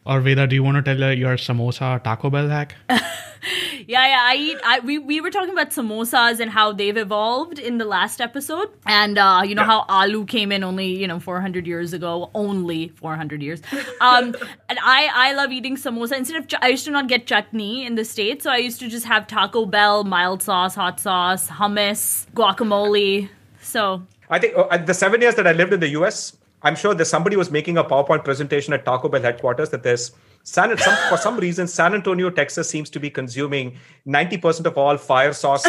or 0.06 0.20
Veda, 0.22 0.47
do 0.47 0.56
you 0.56 0.64
want 0.64 0.78
to 0.78 0.82
tell 0.82 1.02
her 1.02 1.14
your 1.14 1.36
samosa 1.36 2.04
Taco 2.04 2.30
Bell 2.30 2.49
hack? 2.49 2.76
Yeah, 3.88 4.08
yeah. 4.08 4.22
I 4.22 4.36
eat. 4.36 4.58
I 4.64 4.80
we 4.80 4.97
we 4.99 5.20
were 5.22 5.32
talking 5.32 5.52
about 5.52 5.72
samosas 5.72 6.39
and 6.39 6.52
how 6.52 6.72
they've 6.72 6.95
evolved 6.95 7.60
in 7.60 7.78
the 7.78 7.86
last 7.86 8.22
episode, 8.22 8.70
and 8.86 9.18
uh, 9.18 9.41
you 9.43 9.56
know 9.56 9.64
how 9.64 9.86
aloo 9.86 10.28
came 10.28 10.52
in 10.52 10.64
only 10.64 10.88
you 11.02 11.08
know 11.08 11.20
400 11.20 11.66
years 11.66 11.93
ago, 11.93 12.30
only 12.34 12.89
400 12.89 13.41
years. 13.41 13.62
Um, 13.99 14.36
and 14.70 14.80
I 14.84 15.10
I 15.14 15.34
love 15.34 15.52
eating 15.52 15.76
samosa 15.76 16.18
instead 16.18 16.38
of 16.38 16.47
ch- 16.47 16.62
I 16.62 16.68
used 16.70 16.86
to 16.86 16.91
not 16.91 17.08
get 17.08 17.26
chutney 17.26 17.86
in 17.86 17.95
the 17.95 18.06
states, 18.06 18.43
so 18.43 18.52
I 18.52 18.58
used 18.58 18.80
to 18.80 18.88
just 18.88 19.06
have 19.06 19.28
Taco 19.28 19.66
Bell, 19.66 20.04
mild 20.04 20.41
sauce, 20.43 20.76
hot 20.76 20.99
sauce, 20.99 21.49
hummus, 21.49 22.28
guacamole. 22.36 23.30
So 23.62 24.04
I 24.30 24.39
think 24.39 24.56
uh, 24.56 24.78
the 24.78 24.93
seven 24.93 25.22
years 25.22 25.36
that 25.36 25.47
I 25.47 25.54
lived 25.54 25.74
in 25.74 25.80
the 25.80 25.89
US, 25.89 26.38
I'm 26.64 26.76
sure 26.76 26.93
that 26.93 27.05
somebody 27.05 27.36
was 27.36 27.49
making 27.49 27.78
a 27.78 27.84
PowerPoint 27.84 28.24
presentation 28.24 28.74
at 28.74 28.86
Taco 28.86 29.09
Bell 29.09 29.22
headquarters 29.22 29.70
that 29.70 29.84
there's 29.84 30.12
San, 30.43 30.76
some, 30.78 30.97
for 31.09 31.18
some 31.18 31.38
reason, 31.38 31.68
San 31.68 31.93
Antonio, 31.93 32.30
Texas 32.30 32.70
seems 32.70 32.89
to 32.89 32.99
be 32.99 33.09
consuming 33.09 33.78
90% 34.07 34.66
of 34.66 34.78
all 34.78 34.97
fire 34.97 35.34
sauce 35.34 35.66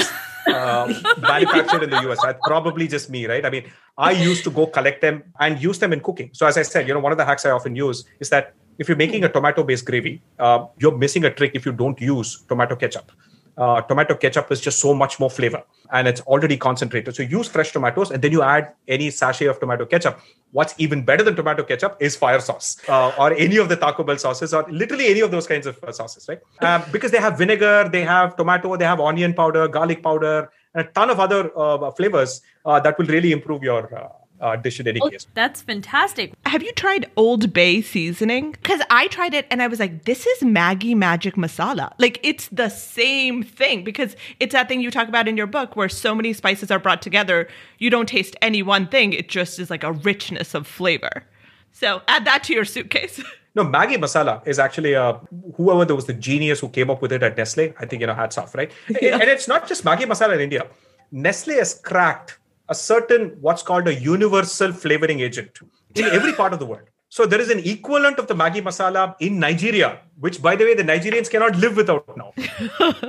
uh, 0.47 0.93
manufactured 1.18 1.82
in 1.82 1.90
the 1.90 2.11
US. 2.11 2.18
That's 2.22 2.40
probably 2.45 2.88
just 2.88 3.11
me, 3.11 3.26
right? 3.26 3.45
I 3.45 3.51
mean, 3.51 3.70
I 3.99 4.12
used 4.12 4.45
to 4.45 4.51
go 4.51 4.66
collect 4.66 5.03
them 5.03 5.24
and 5.40 5.62
use 5.62 5.78
them 5.78 5.93
in 5.93 6.01
cooking. 6.01 6.30
So, 6.32 6.47
as 6.47 6.57
I 6.57 6.62
said, 6.62 6.88
you 6.88 6.95
know, 6.95 7.01
one 7.01 7.12
of 7.12 7.18
the 7.18 7.24
hacks 7.24 7.45
I 7.45 7.51
often 7.51 7.76
use 7.76 8.05
is 8.20 8.30
that 8.30 8.55
if 8.78 8.88
you're 8.88 8.97
making 8.97 9.24
a 9.24 9.28
tomato 9.28 9.62
based 9.62 9.84
gravy, 9.84 10.22
uh, 10.38 10.66
you're 10.78 10.97
missing 10.97 11.24
a 11.24 11.30
trick 11.30 11.53
if 11.55 11.66
you 11.66 11.72
don't 11.72 12.01
use 12.01 12.43
tomato 12.49 12.74
ketchup. 12.74 13.12
Uh, 13.59 13.82
tomato 13.82 14.14
ketchup 14.14 14.50
is 14.50 14.61
just 14.61 14.78
so 14.78 14.94
much 14.94 15.20
more 15.20 15.28
flavor 15.28 15.62
and 15.92 16.09
it's 16.09 16.22
already 16.22 16.57
concentrated. 16.57 17.14
So 17.14 17.22
use 17.22 17.48
fresh 17.48 17.70
tomatoes 17.72 18.11
and 18.11 18.22
then 18.22 18.32
you 18.32 18.42
add 18.42 18.72
any 18.88 19.11
sachet 19.11 19.46
of 19.46 19.61
tomato 19.61 19.84
ketchup. 19.84 20.20
What's 20.53 20.74
even 20.78 21.05
better 21.05 21.22
than 21.22 21.36
tomato 21.36 21.62
ketchup 21.62 21.98
is 22.00 22.16
fire 22.16 22.40
sauce 22.40 22.78
uh, 22.88 23.12
or 23.18 23.34
any 23.34 23.59
of 23.59 23.68
the 23.68 23.76
Taco 23.76 24.05
Bell 24.05 24.16
sauces 24.16 24.55
or 24.55 24.64
literally 24.70 25.07
any 25.09 25.20
of 25.20 25.30
those 25.30 25.46
kinds 25.46 25.66
of 25.66 25.82
uh, 25.84 25.92
sauces, 25.92 26.26
right? 26.28 26.40
Um, 26.62 26.82
because 26.90 27.11
they 27.11 27.18
have 27.18 27.36
vinegar, 27.36 27.88
they 27.92 28.03
have 28.03 28.36
tomato, 28.36 28.76
they 28.76 28.86
have 28.86 29.00
onion 29.00 29.34
powder, 29.34 29.68
garlic 29.68 30.03
powder, 30.03 30.50
and 30.74 30.86
a 30.86 30.90
ton 30.92 31.11
of 31.11 31.20
other 31.20 31.50
uh, 31.57 31.90
flavors 31.90 32.40
uh, 32.64 32.80
that 32.80 32.96
will 32.98 33.07
really 33.07 33.32
improve 33.32 33.62
your 33.62 34.12
uh, 34.43 34.57
dish 34.57 34.80
in 34.80 34.88
any 34.88 35.01
case. 35.11 35.26
that's 35.34 35.62
fantastic. 35.62 36.34
Have 36.47 36.62
you 36.62 36.72
tried 36.72 37.11
Old 37.16 37.53
Bay 37.53 37.80
seasoning? 37.80 38.53
Because 38.53 38.80
I 38.90 39.07
tried 39.07 39.34
it 39.34 39.47
and 39.51 39.62
I 39.62 39.68
was 39.68 39.78
like, 39.80 40.05
this 40.05 40.26
is 40.26 40.40
Maggi 40.40 40.95
Magic 40.95 41.36
Masala. 41.36 41.93
Like, 41.99 42.18
it's 42.22 42.49
the 42.49 42.68
same 42.68 43.43
thing 43.43 43.84
because 43.84 44.16
it's 44.40 44.53
that 44.53 44.68
thing 44.68 44.80
you 44.80 44.90
talk 44.90 45.09
about 45.09 45.28
in 45.28 45.36
your 45.36 45.47
book 45.47 45.76
where 45.76 45.88
so 45.88 46.14
many 46.14 46.32
spices 46.32 46.70
are 46.70 46.78
brought 46.78 47.01
together. 47.01 47.49
You 47.78 47.88
don't 47.88 48.09
taste 48.09 48.36
any 48.43 48.62
one 48.62 48.88
thing, 48.88 49.12
it 49.12 49.28
just 49.28 49.59
is 49.59 49.70
like 49.70 49.84
a 49.84 49.93
richness 49.93 50.55
of 50.55 50.66
flavor. 50.66 51.24
So 51.72 52.03
add 52.09 52.24
that 52.26 52.45
to 52.45 52.53
your 52.53 52.64
suitcase. 52.64 53.22
No, 53.55 53.64
Maggi 53.66 53.97
masala 53.99 54.47
is 54.49 54.59
actually 54.59 54.95
uh, 54.95 55.18
whoever 55.57 55.84
there 55.84 55.95
was 55.95 56.07
the 56.07 56.14
genius 56.14 56.61
who 56.61 56.70
came 56.70 56.88
up 56.88 57.03
with 57.03 57.12
it 57.12 57.22
at 57.22 57.36
Nestle. 57.36 57.74
I 57.78 57.84
think 57.84 58.01
you 58.01 58.07
know 58.07 58.14
hats 58.14 58.38
off, 58.38 58.55
right? 58.55 58.72
And 58.88 59.24
it's 59.24 59.47
not 59.47 59.68
just 59.68 59.84
Maggi 59.84 60.05
masala 60.05 60.36
in 60.36 60.40
India. 60.40 60.66
Nestle 61.11 61.57
has 61.57 61.74
cracked 61.74 62.38
a 62.72 62.74
certain 62.74 63.28
what's 63.46 63.62
called 63.68 63.86
a 63.92 63.94
universal 64.12 64.72
flavoring 64.72 65.20
agent 65.28 65.62
in 65.94 66.04
every 66.18 66.32
part 66.40 66.52
of 66.56 66.58
the 66.58 66.68
world. 66.72 66.88
So 67.16 67.26
there 67.26 67.42
is 67.44 67.50
an 67.54 67.58
equivalent 67.72 68.18
of 68.18 68.26
the 68.26 68.34
Maggi 68.42 68.60
masala 68.66 69.14
in 69.20 69.38
Nigeria, 69.38 69.88
which, 70.18 70.36
by 70.40 70.52
the 70.56 70.64
way, 70.64 70.74
the 70.74 70.86
Nigerians 70.90 71.28
cannot 71.32 71.56
live 71.64 71.76
without 71.76 72.16
now. 72.20 72.32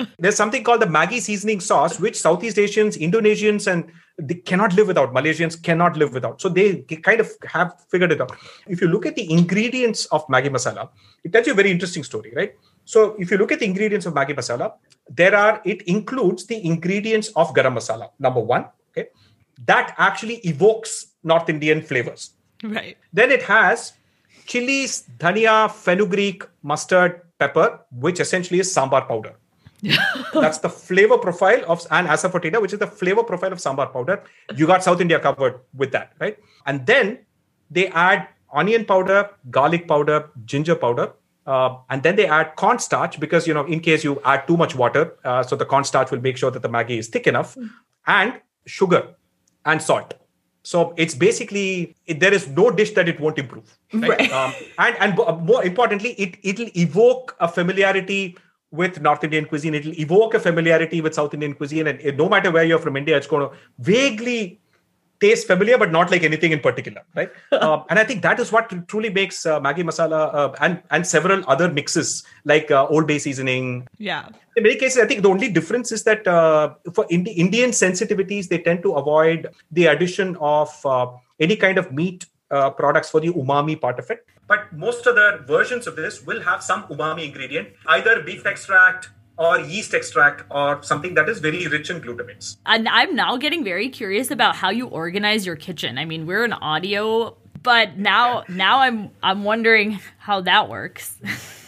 There's 0.19 0.35
something 0.35 0.61
called 0.61 0.81
the 0.81 0.91
Maggi 0.95 1.21
seasoning 1.21 1.61
sauce, 1.61 2.01
which 2.01 2.17
Southeast 2.19 2.59
Asians, 2.59 2.97
Indonesians, 2.97 3.71
and 3.71 3.89
they 4.17 4.35
cannot 4.49 4.73
live 4.73 4.87
without. 4.87 5.13
Malaysians 5.13 5.55
cannot 5.69 5.95
live 5.95 6.13
without. 6.13 6.41
So 6.41 6.49
they 6.49 6.81
kind 7.07 7.21
of 7.21 7.31
have 7.45 7.73
figured 7.89 8.11
it 8.11 8.19
out. 8.19 8.35
If 8.67 8.81
you 8.81 8.89
look 8.89 9.05
at 9.05 9.15
the 9.15 9.31
ingredients 9.31 10.05
of 10.07 10.27
Maggi 10.27 10.49
masala, 10.49 10.89
it 11.23 11.31
tells 11.31 11.47
you 11.47 11.53
a 11.53 11.55
very 11.55 11.71
interesting 11.71 12.03
story, 12.03 12.33
right? 12.35 12.53
So 12.83 13.15
if 13.17 13.31
you 13.31 13.37
look 13.37 13.53
at 13.53 13.59
the 13.59 13.65
ingredients 13.65 14.05
of 14.05 14.13
Maggi 14.13 14.35
masala, 14.35 14.73
there 15.09 15.33
are 15.33 15.61
it 15.63 15.81
includes 15.83 16.45
the 16.45 16.63
ingredients 16.73 17.29
of 17.37 17.53
garam 17.53 17.75
masala. 17.79 18.09
Number 18.19 18.41
one, 18.41 18.65
okay, 18.91 19.07
that 19.65 19.95
actually 19.97 20.35
evokes 20.37 21.07
North 21.23 21.49
Indian 21.49 21.81
flavors. 21.81 22.31
right. 22.63 22.97
Then 23.11 23.31
it 23.31 23.43
has 23.43 23.93
chilies, 24.45 25.05
dhania, 25.17 25.71
fenugreek, 25.71 26.43
mustard, 26.61 27.21
pepper, 27.39 27.79
which 27.91 28.19
essentially 28.19 28.59
is 28.59 28.73
sambar 28.73 29.07
powder. 29.07 29.35
That's 30.33 30.59
the 30.59 30.69
flavor 30.69 31.17
profile 31.17 31.63
of 31.67 31.85
and 31.91 32.07
asafoetida, 32.07 32.61
which 32.61 32.73
is 32.73 32.79
the 32.79 32.87
flavor 32.87 33.23
profile 33.23 33.51
of 33.51 33.59
sambar 33.59 33.91
powder. 33.91 34.23
You 34.55 34.65
got 34.65 34.83
South 34.83 35.01
India 35.01 35.19
covered 35.19 35.59
with 35.73 35.91
that, 35.91 36.13
right? 36.19 36.37
And 36.65 36.85
then 36.85 37.19
they 37.69 37.87
add 37.87 38.29
onion 38.53 38.85
powder, 38.85 39.29
garlic 39.49 39.87
powder, 39.87 40.29
ginger 40.45 40.75
powder, 40.75 41.11
uh, 41.45 41.77
and 41.89 42.01
then 42.01 42.15
they 42.15 42.27
add 42.27 42.55
cornstarch 42.55 43.19
because 43.19 43.45
you 43.45 43.53
know 43.53 43.65
in 43.65 43.81
case 43.81 44.03
you 44.05 44.21
add 44.23 44.47
too 44.47 44.55
much 44.55 44.75
water, 44.75 45.17
uh, 45.25 45.43
so 45.43 45.57
the 45.57 45.65
cornstarch 45.65 46.11
will 46.11 46.21
make 46.21 46.37
sure 46.37 46.51
that 46.51 46.61
the 46.61 46.69
Maggi 46.69 46.97
is 46.97 47.09
thick 47.09 47.27
enough, 47.27 47.57
and 48.07 48.39
sugar 48.65 49.15
and 49.65 49.81
salt. 49.81 50.13
So 50.63 50.93
it's 50.97 51.13
basically 51.13 51.95
it, 52.05 52.19
there 52.21 52.33
is 52.33 52.47
no 52.47 52.71
dish 52.71 52.91
that 52.91 53.09
it 53.09 53.19
won't 53.19 53.37
improve, 53.37 53.77
right? 53.93 54.09
Right. 54.09 54.31
Um, 54.31 54.53
and 54.77 54.95
and 55.01 55.45
more 55.45 55.63
importantly, 55.65 56.11
it 56.13 56.37
it'll 56.41 56.69
evoke 56.77 57.35
a 57.39 57.47
familiarity 57.49 58.37
with 58.71 59.01
North 59.01 59.23
Indian 59.23 59.45
cuisine. 59.45 59.75
It'll 59.75 59.99
evoke 59.99 60.33
a 60.33 60.39
familiarity 60.39 61.01
with 61.01 61.13
South 61.13 61.33
Indian 61.33 61.53
cuisine, 61.53 61.87
and 61.87 61.99
it- 62.01 62.17
no 62.17 62.29
matter 62.29 62.49
where 62.49 62.63
you're 62.63 62.79
from 62.79 62.95
India, 62.97 63.17
it's 63.17 63.27
going 63.27 63.47
to 63.49 63.55
vaguely 63.79 64.59
taste 65.23 65.47
familiar, 65.51 65.77
but 65.83 65.91
not 65.97 66.11
like 66.13 66.23
anything 66.29 66.51
in 66.57 66.61
particular, 66.67 67.01
right? 67.19 67.31
um, 67.65 67.83
and 67.89 67.99
I 68.03 68.03
think 68.09 68.21
that 68.27 68.39
is 68.43 68.51
what 68.55 68.73
truly 68.93 69.11
makes 69.19 69.45
uh, 69.45 69.59
Maggi 69.65 69.83
masala 69.89 70.21
uh, 70.41 70.49
and 70.67 70.81
and 70.91 71.07
several 71.15 71.43
other 71.55 71.67
mixes 71.79 72.13
like 72.53 72.71
uh, 72.79 72.85
Old 72.87 73.07
Bay 73.11 73.19
seasoning, 73.27 73.87
Yeah. 73.97 74.27
in 74.57 74.63
many 74.67 74.75
cases, 74.83 75.01
I 75.03 75.07
think 75.07 75.21
the 75.27 75.29
only 75.35 75.49
difference 75.59 75.91
is 75.97 76.03
that 76.09 76.27
uh, 76.27 76.75
for 76.97 77.05
Indi- 77.09 77.37
Indian 77.45 77.71
sensitivities, 77.71 78.49
they 78.53 78.59
tend 78.69 78.83
to 78.83 78.93
avoid 79.03 79.49
the 79.79 79.85
addition 79.95 80.35
of 80.55 80.69
uh, 80.85 81.07
any 81.39 81.55
kind 81.65 81.77
of 81.83 81.91
meat 81.91 82.25
uh, 82.51 82.69
products 82.81 83.09
for 83.09 83.19
the 83.25 83.29
umami 83.43 83.79
part 83.79 83.99
of 83.99 84.09
it. 84.15 84.25
But 84.47 84.71
most 84.85 85.07
other 85.07 85.27
versions 85.47 85.87
of 85.87 85.95
this 85.95 86.21
will 86.29 86.41
have 86.41 86.61
some 86.69 86.83
umami 86.95 87.25
ingredient, 87.29 87.69
either 87.97 88.21
beef 88.21 88.45
extract 88.45 89.09
or 89.37 89.59
yeast 89.59 89.93
extract 89.93 90.43
or 90.51 90.81
something 90.83 91.15
that 91.15 91.27
is 91.29 91.39
very 91.39 91.67
rich 91.67 91.89
in 91.89 92.01
glutamates. 92.01 92.57
And 92.65 92.87
I'm 92.87 93.15
now 93.15 93.37
getting 93.37 93.63
very 93.63 93.89
curious 93.89 94.29
about 94.31 94.55
how 94.55 94.69
you 94.69 94.87
organize 94.87 95.45
your 95.45 95.55
kitchen. 95.55 95.97
I 95.97 96.05
mean, 96.05 96.25
we're 96.27 96.43
an 96.43 96.53
audio, 96.53 97.35
but 97.63 97.97
now 97.97 98.43
now 98.47 98.79
I'm 98.79 99.09
I'm 99.23 99.43
wondering 99.43 99.99
how 100.19 100.41
that 100.41 100.69
works. 100.69 101.17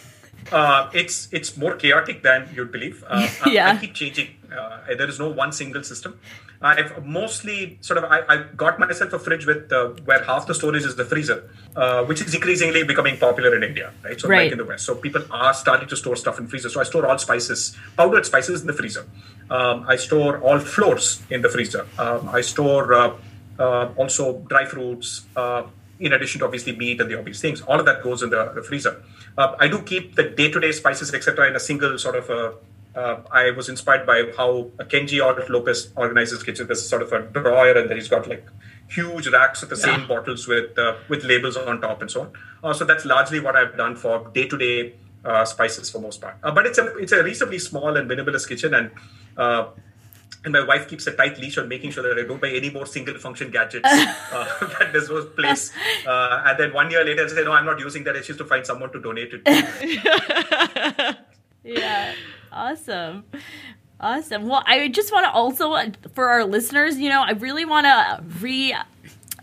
Uh, 0.52 0.88
it's 0.94 1.26
it's 1.32 1.56
more 1.56 1.74
chaotic 1.74 2.22
than 2.22 2.48
you'd 2.54 2.70
believe. 2.70 3.02
Uh, 3.08 3.26
I- 3.44 3.50
Yeah. 3.50 3.72
I 3.72 3.76
keep 3.78 3.94
changing. 3.94 4.28
Uh, 4.56 4.78
there 4.96 5.08
is 5.08 5.18
no 5.18 5.28
one 5.28 5.50
single 5.50 5.82
system. 5.82 6.20
I've 6.60 7.04
mostly 7.04 7.78
sort 7.80 7.98
of 7.98 8.04
I, 8.04 8.20
I 8.28 8.42
got 8.56 8.78
myself 8.78 9.12
a 9.12 9.18
fridge 9.18 9.46
with 9.46 9.70
uh, 9.72 9.88
where 10.04 10.24
half 10.24 10.46
the 10.46 10.54
storage 10.54 10.84
is 10.84 10.96
the 10.96 11.04
freezer, 11.04 11.48
uh, 11.74 12.04
which 12.04 12.20
is 12.22 12.34
increasingly 12.34 12.82
becoming 12.82 13.18
popular 13.18 13.54
in 13.54 13.62
India, 13.62 13.92
right? 14.02 14.18
So 14.20 14.28
Right. 14.28 14.44
like 14.44 14.52
in 14.52 14.58
the 14.58 14.64
West, 14.64 14.84
so 14.84 14.94
people 14.94 15.22
are 15.30 15.54
starting 15.54 15.88
to 15.88 15.96
store 15.96 16.16
stuff 16.16 16.38
in 16.38 16.46
freezer. 16.46 16.68
So 16.70 16.80
I 16.80 16.84
store 16.84 17.06
all 17.06 17.18
spices, 17.18 17.76
powdered 17.96 18.24
spices 18.26 18.62
in 18.62 18.66
the 18.66 18.72
freezer. 18.72 19.06
Um, 19.50 19.84
I 19.86 19.96
store 19.96 20.38
all 20.40 20.58
flours 20.58 21.22
in 21.30 21.42
the 21.42 21.48
freezer. 21.48 21.86
Um, 21.98 22.28
I 22.28 22.40
store 22.40 22.94
uh, 22.94 23.16
uh, 23.58 23.88
also 23.96 24.38
dry 24.48 24.64
fruits. 24.64 25.22
Uh, 25.36 25.64
in 25.98 26.12
addition 26.12 26.40
to 26.40 26.44
obviously 26.44 26.76
meat 26.76 27.00
and 27.00 27.10
the 27.10 27.18
obvious 27.18 27.40
things, 27.40 27.62
all 27.62 27.80
of 27.80 27.86
that 27.86 28.02
goes 28.02 28.22
in 28.22 28.28
the, 28.28 28.52
the 28.54 28.62
freezer. 28.62 29.02
Uh, 29.38 29.54
I 29.58 29.66
do 29.66 29.80
keep 29.80 30.14
the 30.14 30.24
day-to-day 30.24 30.72
spices, 30.72 31.14
etc., 31.14 31.48
in 31.48 31.56
a 31.56 31.60
single 31.60 31.96
sort 31.98 32.16
of 32.16 32.28
a 32.28 32.52
uh, 32.96 33.22
I 33.30 33.50
was 33.50 33.68
inspired 33.68 34.06
by 34.06 34.32
how 34.36 34.70
Kenji 34.78 35.24
Alt 35.24 35.48
Lopez 35.50 35.92
organizes 35.96 36.42
kitchen. 36.42 36.66
There's 36.66 36.88
sort 36.88 37.02
of 37.02 37.12
a 37.12 37.22
drawer, 37.22 37.76
and 37.76 37.90
then 37.90 37.96
he's 37.96 38.08
got 38.08 38.26
like 38.26 38.46
huge 38.88 39.28
racks 39.28 39.62
of 39.62 39.68
the 39.68 39.76
yeah. 39.76 39.96
same 39.96 40.08
bottles 40.08 40.48
with 40.48 40.78
uh, 40.78 40.96
with 41.08 41.24
labels 41.24 41.56
on 41.56 41.80
top 41.80 42.00
and 42.00 42.10
so 42.10 42.22
on. 42.22 42.32
Uh, 42.64 42.72
so 42.72 42.84
that's 42.84 43.04
largely 43.04 43.40
what 43.40 43.56
I've 43.56 43.76
done 43.76 43.96
for 43.96 44.28
day 44.34 44.48
to 44.48 44.56
day 44.56 44.94
spices 45.44 45.90
for 45.90 46.00
most 46.00 46.20
part. 46.20 46.36
Uh, 46.42 46.52
but 46.52 46.66
it's 46.66 46.78
a 46.78 46.96
it's 46.96 47.12
a 47.12 47.22
reasonably 47.22 47.58
small 47.58 47.96
and 47.96 48.08
minimalist 48.08 48.48
kitchen, 48.48 48.74
and 48.74 48.90
uh, 49.36 49.66
and 50.46 50.52
my 50.52 50.64
wife 50.64 50.88
keeps 50.88 51.06
a 51.08 51.12
tight 51.12 51.38
leash 51.38 51.58
on 51.58 51.68
making 51.68 51.90
sure 51.90 52.02
that 52.04 52.18
I 52.18 52.26
don't 52.26 52.40
buy 52.40 52.50
any 52.50 52.70
more 52.70 52.86
single 52.86 53.18
function 53.18 53.50
gadgets 53.50 53.84
uh, 53.90 54.46
that 54.78 54.90
deserve 54.92 55.36
place. 55.36 55.72
Uh, 56.06 56.44
and 56.46 56.58
then 56.58 56.72
one 56.72 56.90
year 56.90 57.04
later, 57.04 57.24
I 57.24 57.28
say, 57.28 57.42
no, 57.42 57.52
I'm 57.52 57.66
not 57.66 57.80
using 57.80 58.04
that. 58.04 58.14
It's 58.16 58.28
just 58.28 58.38
to 58.38 58.44
find 58.44 58.64
someone 58.64 58.92
to 58.92 59.00
donate 59.00 59.32
it. 59.34 61.16
yeah, 61.66 62.14
awesome. 62.52 63.24
Awesome. 63.98 64.46
Well, 64.46 64.62
I 64.66 64.88
just 64.88 65.12
want 65.12 65.24
to 65.24 65.30
also, 65.30 65.74
for 66.12 66.28
our 66.28 66.44
listeners, 66.44 66.98
you 66.98 67.08
know, 67.08 67.22
I 67.22 67.32
really 67.32 67.64
want 67.64 67.86
to 67.86 68.22
re 68.40 68.74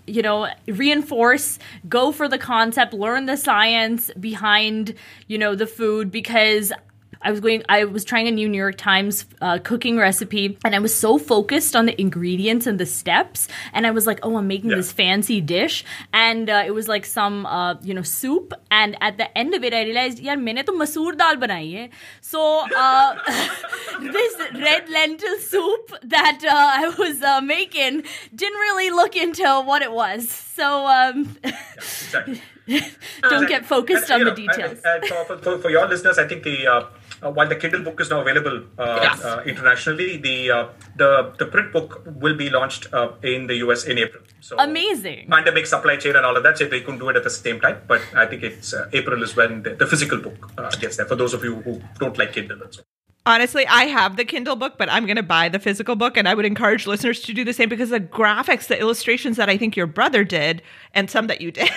you 0.05 0.21
know 0.21 0.49
reinforce 0.67 1.57
go 1.88 2.11
for 2.11 2.28
the 2.28 2.38
concept 2.38 2.93
learn 2.93 3.26
the 3.26 3.38
science 3.38 4.11
behind 4.19 4.93
you 5.28 5.38
know 5.38 5.55
the 5.55 5.65
food 5.65 6.11
because 6.11 6.74
I 7.22 7.30
was 7.30 7.40
going, 7.40 7.64
I 7.68 7.84
was 7.84 8.04
trying 8.04 8.28
a 8.28 8.30
new 8.30 8.48
New 8.48 8.59
York 8.59 8.76
Times 8.76 9.26
uh, 9.40 9.59
cooking 9.59 9.98
recipe, 9.98 10.56
and 10.64 10.74
I 10.74 10.78
was 10.78 10.94
so 10.94 11.18
focused 11.18 11.74
on 11.74 11.86
the 11.86 12.00
ingredients 12.00 12.66
and 12.66 12.78
the 12.78 12.86
steps, 12.86 13.48
and 13.72 13.86
I 13.86 13.90
was 13.90 14.06
like, 14.06 14.20
oh, 14.22 14.36
I'm 14.36 14.46
making 14.46 14.70
yeah. 14.70 14.76
this 14.76 14.92
fancy 14.92 15.40
dish, 15.40 15.84
and 16.12 16.48
uh, 16.48 16.62
it 16.64 16.72
was 16.72 16.86
like 16.86 17.04
some, 17.04 17.44
uh, 17.46 17.74
you 17.82 17.92
know, 17.92 18.02
soup, 18.02 18.54
and 18.70 18.96
at 19.00 19.18
the 19.18 19.36
end 19.36 19.54
of 19.54 19.64
it, 19.64 19.74
I 19.74 19.82
realized, 19.82 20.20
yeah, 20.20 20.36
मैंने 20.36 20.62
तो 20.64 20.72
मसूर 20.72 21.14
दाल 21.16 21.36
बनाई 21.36 21.74
hai. 21.76 21.90
So 22.20 22.64
uh, 22.76 23.16
this 24.00 24.36
red 24.54 24.88
lentil 24.88 25.38
soup 25.38 25.92
that 26.02 26.38
uh, 26.44 26.54
I 26.54 26.94
was 26.98 27.22
uh, 27.22 27.40
making 27.40 28.04
didn't 28.34 28.59
really 28.59 28.90
look 28.90 29.16
into 29.16 29.62
what 29.62 29.82
it 29.82 29.92
was. 29.92 30.30
So 30.30 30.86
um, 30.86 31.36
yeah, 31.42 32.84
exactly. 32.84 33.30
don't 33.30 33.48
get 33.48 33.66
focused 33.66 34.11
and, 34.11 34.22
on 34.22 34.24
the 34.26 34.30
know, 34.30 34.52
details. 34.52 34.80
And, 34.84 35.02
and 35.02 35.26
for, 35.26 35.38
for, 35.38 35.59
for, 35.59 35.70
your 35.70 35.88
listeners, 35.88 36.18
I 36.18 36.26
think 36.26 36.42
the 36.42 36.66
uh, 36.66 36.84
while 37.32 37.47
the 37.47 37.55
Kindle 37.55 37.84
book 37.84 38.01
is 38.01 38.09
now 38.09 38.21
available 38.21 38.63
uh, 38.78 38.99
yes. 39.01 39.24
uh, 39.24 39.43
internationally, 39.45 40.17
the 40.17 40.51
uh, 40.51 40.67
the 40.95 41.34
the 41.38 41.45
print 41.45 41.71
book 41.71 42.01
will 42.05 42.36
be 42.36 42.49
launched 42.49 42.93
uh, 42.93 43.11
in 43.24 43.47
the 43.47 43.55
US 43.65 43.86
in 43.86 43.97
April. 43.97 44.24
So 44.41 44.55
amazing 44.59 45.28
pandemic 45.30 45.65
supply 45.67 45.97
chain 45.97 46.15
and 46.15 46.26
all 46.26 46.38
of 46.38 46.43
that, 46.43 46.57
so 46.57 46.65
they 46.65 46.82
couldn't 46.82 46.99
do 46.99 47.09
it 47.09 47.15
at 47.15 47.24
the 47.24 47.30
same 47.30 47.59
time. 47.59 47.82
But 47.88 48.01
I 48.15 48.26
think 48.26 48.43
it's 48.43 48.74
uh, 48.74 48.89
April 48.93 49.24
is 49.24 49.36
when 49.36 49.63
the, 49.63 49.76
the 49.76 49.88
physical 49.88 50.19
book 50.19 50.51
gets 50.80 50.97
there. 50.97 51.05
For 51.05 51.15
those 51.15 51.34
of 51.34 51.43
you 51.43 51.55
who 51.61 51.82
don't 51.99 52.17
like 52.17 52.34
Kindle 52.34 52.61
and 52.61 52.74
so. 52.74 52.84
Honestly, 53.26 53.65
I 53.67 53.86
have 53.86 54.17
the 54.17 54.26
Kindle 54.26 54.57
book, 54.57 54.78
but 54.78 54.89
I'm 54.89 55.05
going 55.05 55.15
to 55.15 55.24
buy 55.24 55.47
the 55.47 55.59
physical 55.59 55.95
book. 55.95 56.17
And 56.17 56.28
I 56.28 56.34
would 56.34 56.45
encourage 56.45 56.86
listeners 56.86 57.21
to 57.21 57.34
do 57.34 57.45
the 57.45 57.53
same 57.53 57.69
because 57.69 57.89
the 57.89 58.01
graphics, 58.01 58.67
the 58.67 58.78
illustrations 58.78 59.38
that 59.38 59.49
I 59.49 59.57
think 59.57 59.78
your 59.78 59.88
brother 59.88 60.26
did, 60.26 60.61
and 60.93 61.09
some 61.09 61.28
that 61.28 61.39
you 61.39 61.49
did, 61.63 61.69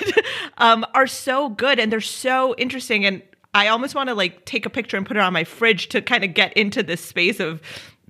um, 0.59 0.85
are 0.95 1.07
so 1.07 1.49
good 1.49 1.79
and 1.79 1.93
they're 1.93 2.01
so 2.01 2.57
interesting. 2.57 3.07
And 3.07 3.23
I 3.57 3.69
almost 3.69 3.95
want 3.95 4.11
to 4.11 4.15
like 4.15 4.45
take 4.45 4.67
a 4.67 4.71
picture 4.71 4.99
and 4.99 5.07
put 5.07 5.17
it 5.17 5.21
on 5.21 5.33
my 5.33 5.45
fridge 5.45 5.89
to 5.89 6.03
kind 6.03 6.23
of 6.25 6.35
get 6.35 6.53
into 6.53 6.83
this 6.83 7.01
space 7.01 7.41
of 7.41 7.63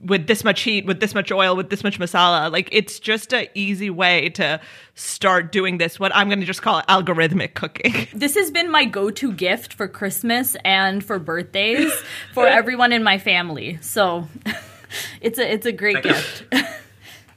with 0.02 0.26
this 0.26 0.42
much 0.42 0.62
heat, 0.62 0.84
with 0.86 0.98
this 0.98 1.14
much 1.14 1.30
oil, 1.30 1.54
with 1.54 1.70
this 1.70 1.84
much 1.84 2.00
masala. 2.00 2.50
Like 2.50 2.68
it's 2.72 2.98
just 2.98 3.32
an 3.32 3.46
easy 3.54 3.88
way 3.88 4.28
to 4.30 4.60
start 4.96 5.52
doing 5.52 5.78
this, 5.78 6.00
what 6.00 6.14
I'm 6.16 6.28
going 6.28 6.40
to 6.40 6.46
just 6.46 6.62
call 6.62 6.82
algorithmic 6.82 7.54
cooking. 7.54 8.08
This 8.26 8.34
has 8.34 8.50
been 8.50 8.70
my 8.72 8.84
go 8.84 9.10
to 9.10 9.32
gift 9.32 9.72
for 9.72 9.86
Christmas 9.86 10.56
and 10.64 11.04
for 11.04 11.20
birthdays 11.20 11.92
for 12.34 12.46
everyone 12.60 12.92
in 12.92 13.04
my 13.04 13.18
family. 13.18 13.78
So 13.82 14.26
it's 15.20 15.38
a 15.38 15.52
it's 15.52 15.66
a 15.66 15.72
great 15.72 16.02
Thank 16.02 16.06
gift. 16.06 16.44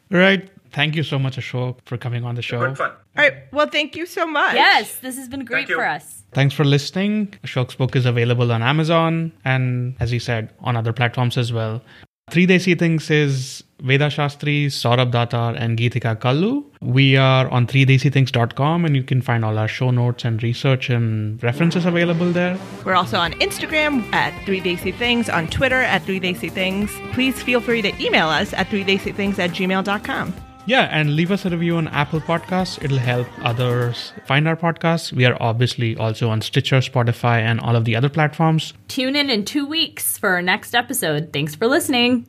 right. 0.09 0.49
Thank 0.71 0.95
you 0.95 1.03
so 1.03 1.19
much, 1.19 1.37
Ashok, 1.37 1.77
for 1.85 1.97
coming 1.97 2.23
on 2.23 2.35
the 2.35 2.41
show. 2.41 2.75
All 3.19 3.25
right. 3.29 3.43
Well, 3.51 3.67
thank 3.67 3.97
you 3.97 4.05
so 4.05 4.25
much. 4.25 4.55
Yes, 4.55 4.99
this 4.99 5.17
has 5.17 5.27
been 5.27 5.43
great 5.43 5.67
for 5.67 5.85
us. 5.85 6.23
Thanks 6.31 6.55
for 6.55 6.63
listening. 6.63 7.33
Ashok's 7.43 7.75
book 7.75 7.95
is 7.95 8.05
available 8.05 8.51
on 8.51 8.61
Amazon 8.61 9.33
and, 9.43 9.95
as 9.99 10.09
he 10.09 10.19
said, 10.19 10.53
on 10.61 10.77
other 10.77 10.93
platforms 10.93 11.37
as 11.37 11.51
well. 11.51 11.81
Three 12.29 12.47
Desi 12.47 12.77
Things 12.77 13.09
is 13.09 13.63
Veda 13.81 14.05
Shastri, 14.07 14.67
Saurabh 14.67 15.11
Datar, 15.11 15.59
and 15.59 15.77
Geetika 15.77 16.15
Kallu. 16.15 16.63
We 16.79 17.17
are 17.17 17.49
on 17.49 17.67
3desithings.com 17.67 18.85
and 18.85 18.95
you 18.95 19.03
can 19.03 19.21
find 19.21 19.43
all 19.43 19.57
our 19.57 19.67
show 19.67 19.91
notes 19.91 20.23
and 20.23 20.41
research 20.41 20.89
and 20.89 21.43
references 21.43 21.85
available 21.85 22.31
there. 22.31 22.57
We're 22.85 22.93
also 22.93 23.17
on 23.17 23.33
Instagram 23.33 24.13
at 24.13 24.45
3 24.45 24.61
Desi 24.61 24.95
Things, 24.95 25.27
on 25.27 25.47
Twitter 25.47 25.81
at 25.81 26.03
3 26.03 26.21
Desi 26.21 26.49
Things. 26.49 26.91
Please 27.11 27.41
feel 27.43 27.59
free 27.59 27.81
to 27.81 27.91
email 28.01 28.29
us 28.29 28.53
at 28.53 28.67
3desithings 28.67 29.39
at 29.39 29.49
gmail.com. 29.49 30.33
Yeah, 30.65 30.87
and 30.91 31.15
leave 31.15 31.31
us 31.31 31.45
a 31.45 31.49
review 31.49 31.77
on 31.77 31.87
Apple 31.87 32.21
Podcasts. 32.21 32.83
It'll 32.83 32.99
help 32.99 33.27
others 33.43 34.13
find 34.25 34.47
our 34.47 34.55
podcast. 34.55 35.13
We 35.13 35.25
are 35.25 35.35
obviously 35.41 35.97
also 35.97 36.29
on 36.29 36.41
Stitcher, 36.41 36.77
Spotify, 36.77 37.39
and 37.41 37.59
all 37.59 37.75
of 37.75 37.85
the 37.85 37.95
other 37.95 38.09
platforms. 38.09 38.73
Tune 38.87 39.15
in 39.15 39.29
in 39.29 39.45
two 39.45 39.65
weeks 39.65 40.17
for 40.17 40.29
our 40.29 40.41
next 40.41 40.75
episode. 40.75 41.33
Thanks 41.33 41.55
for 41.55 41.67
listening. 41.67 42.27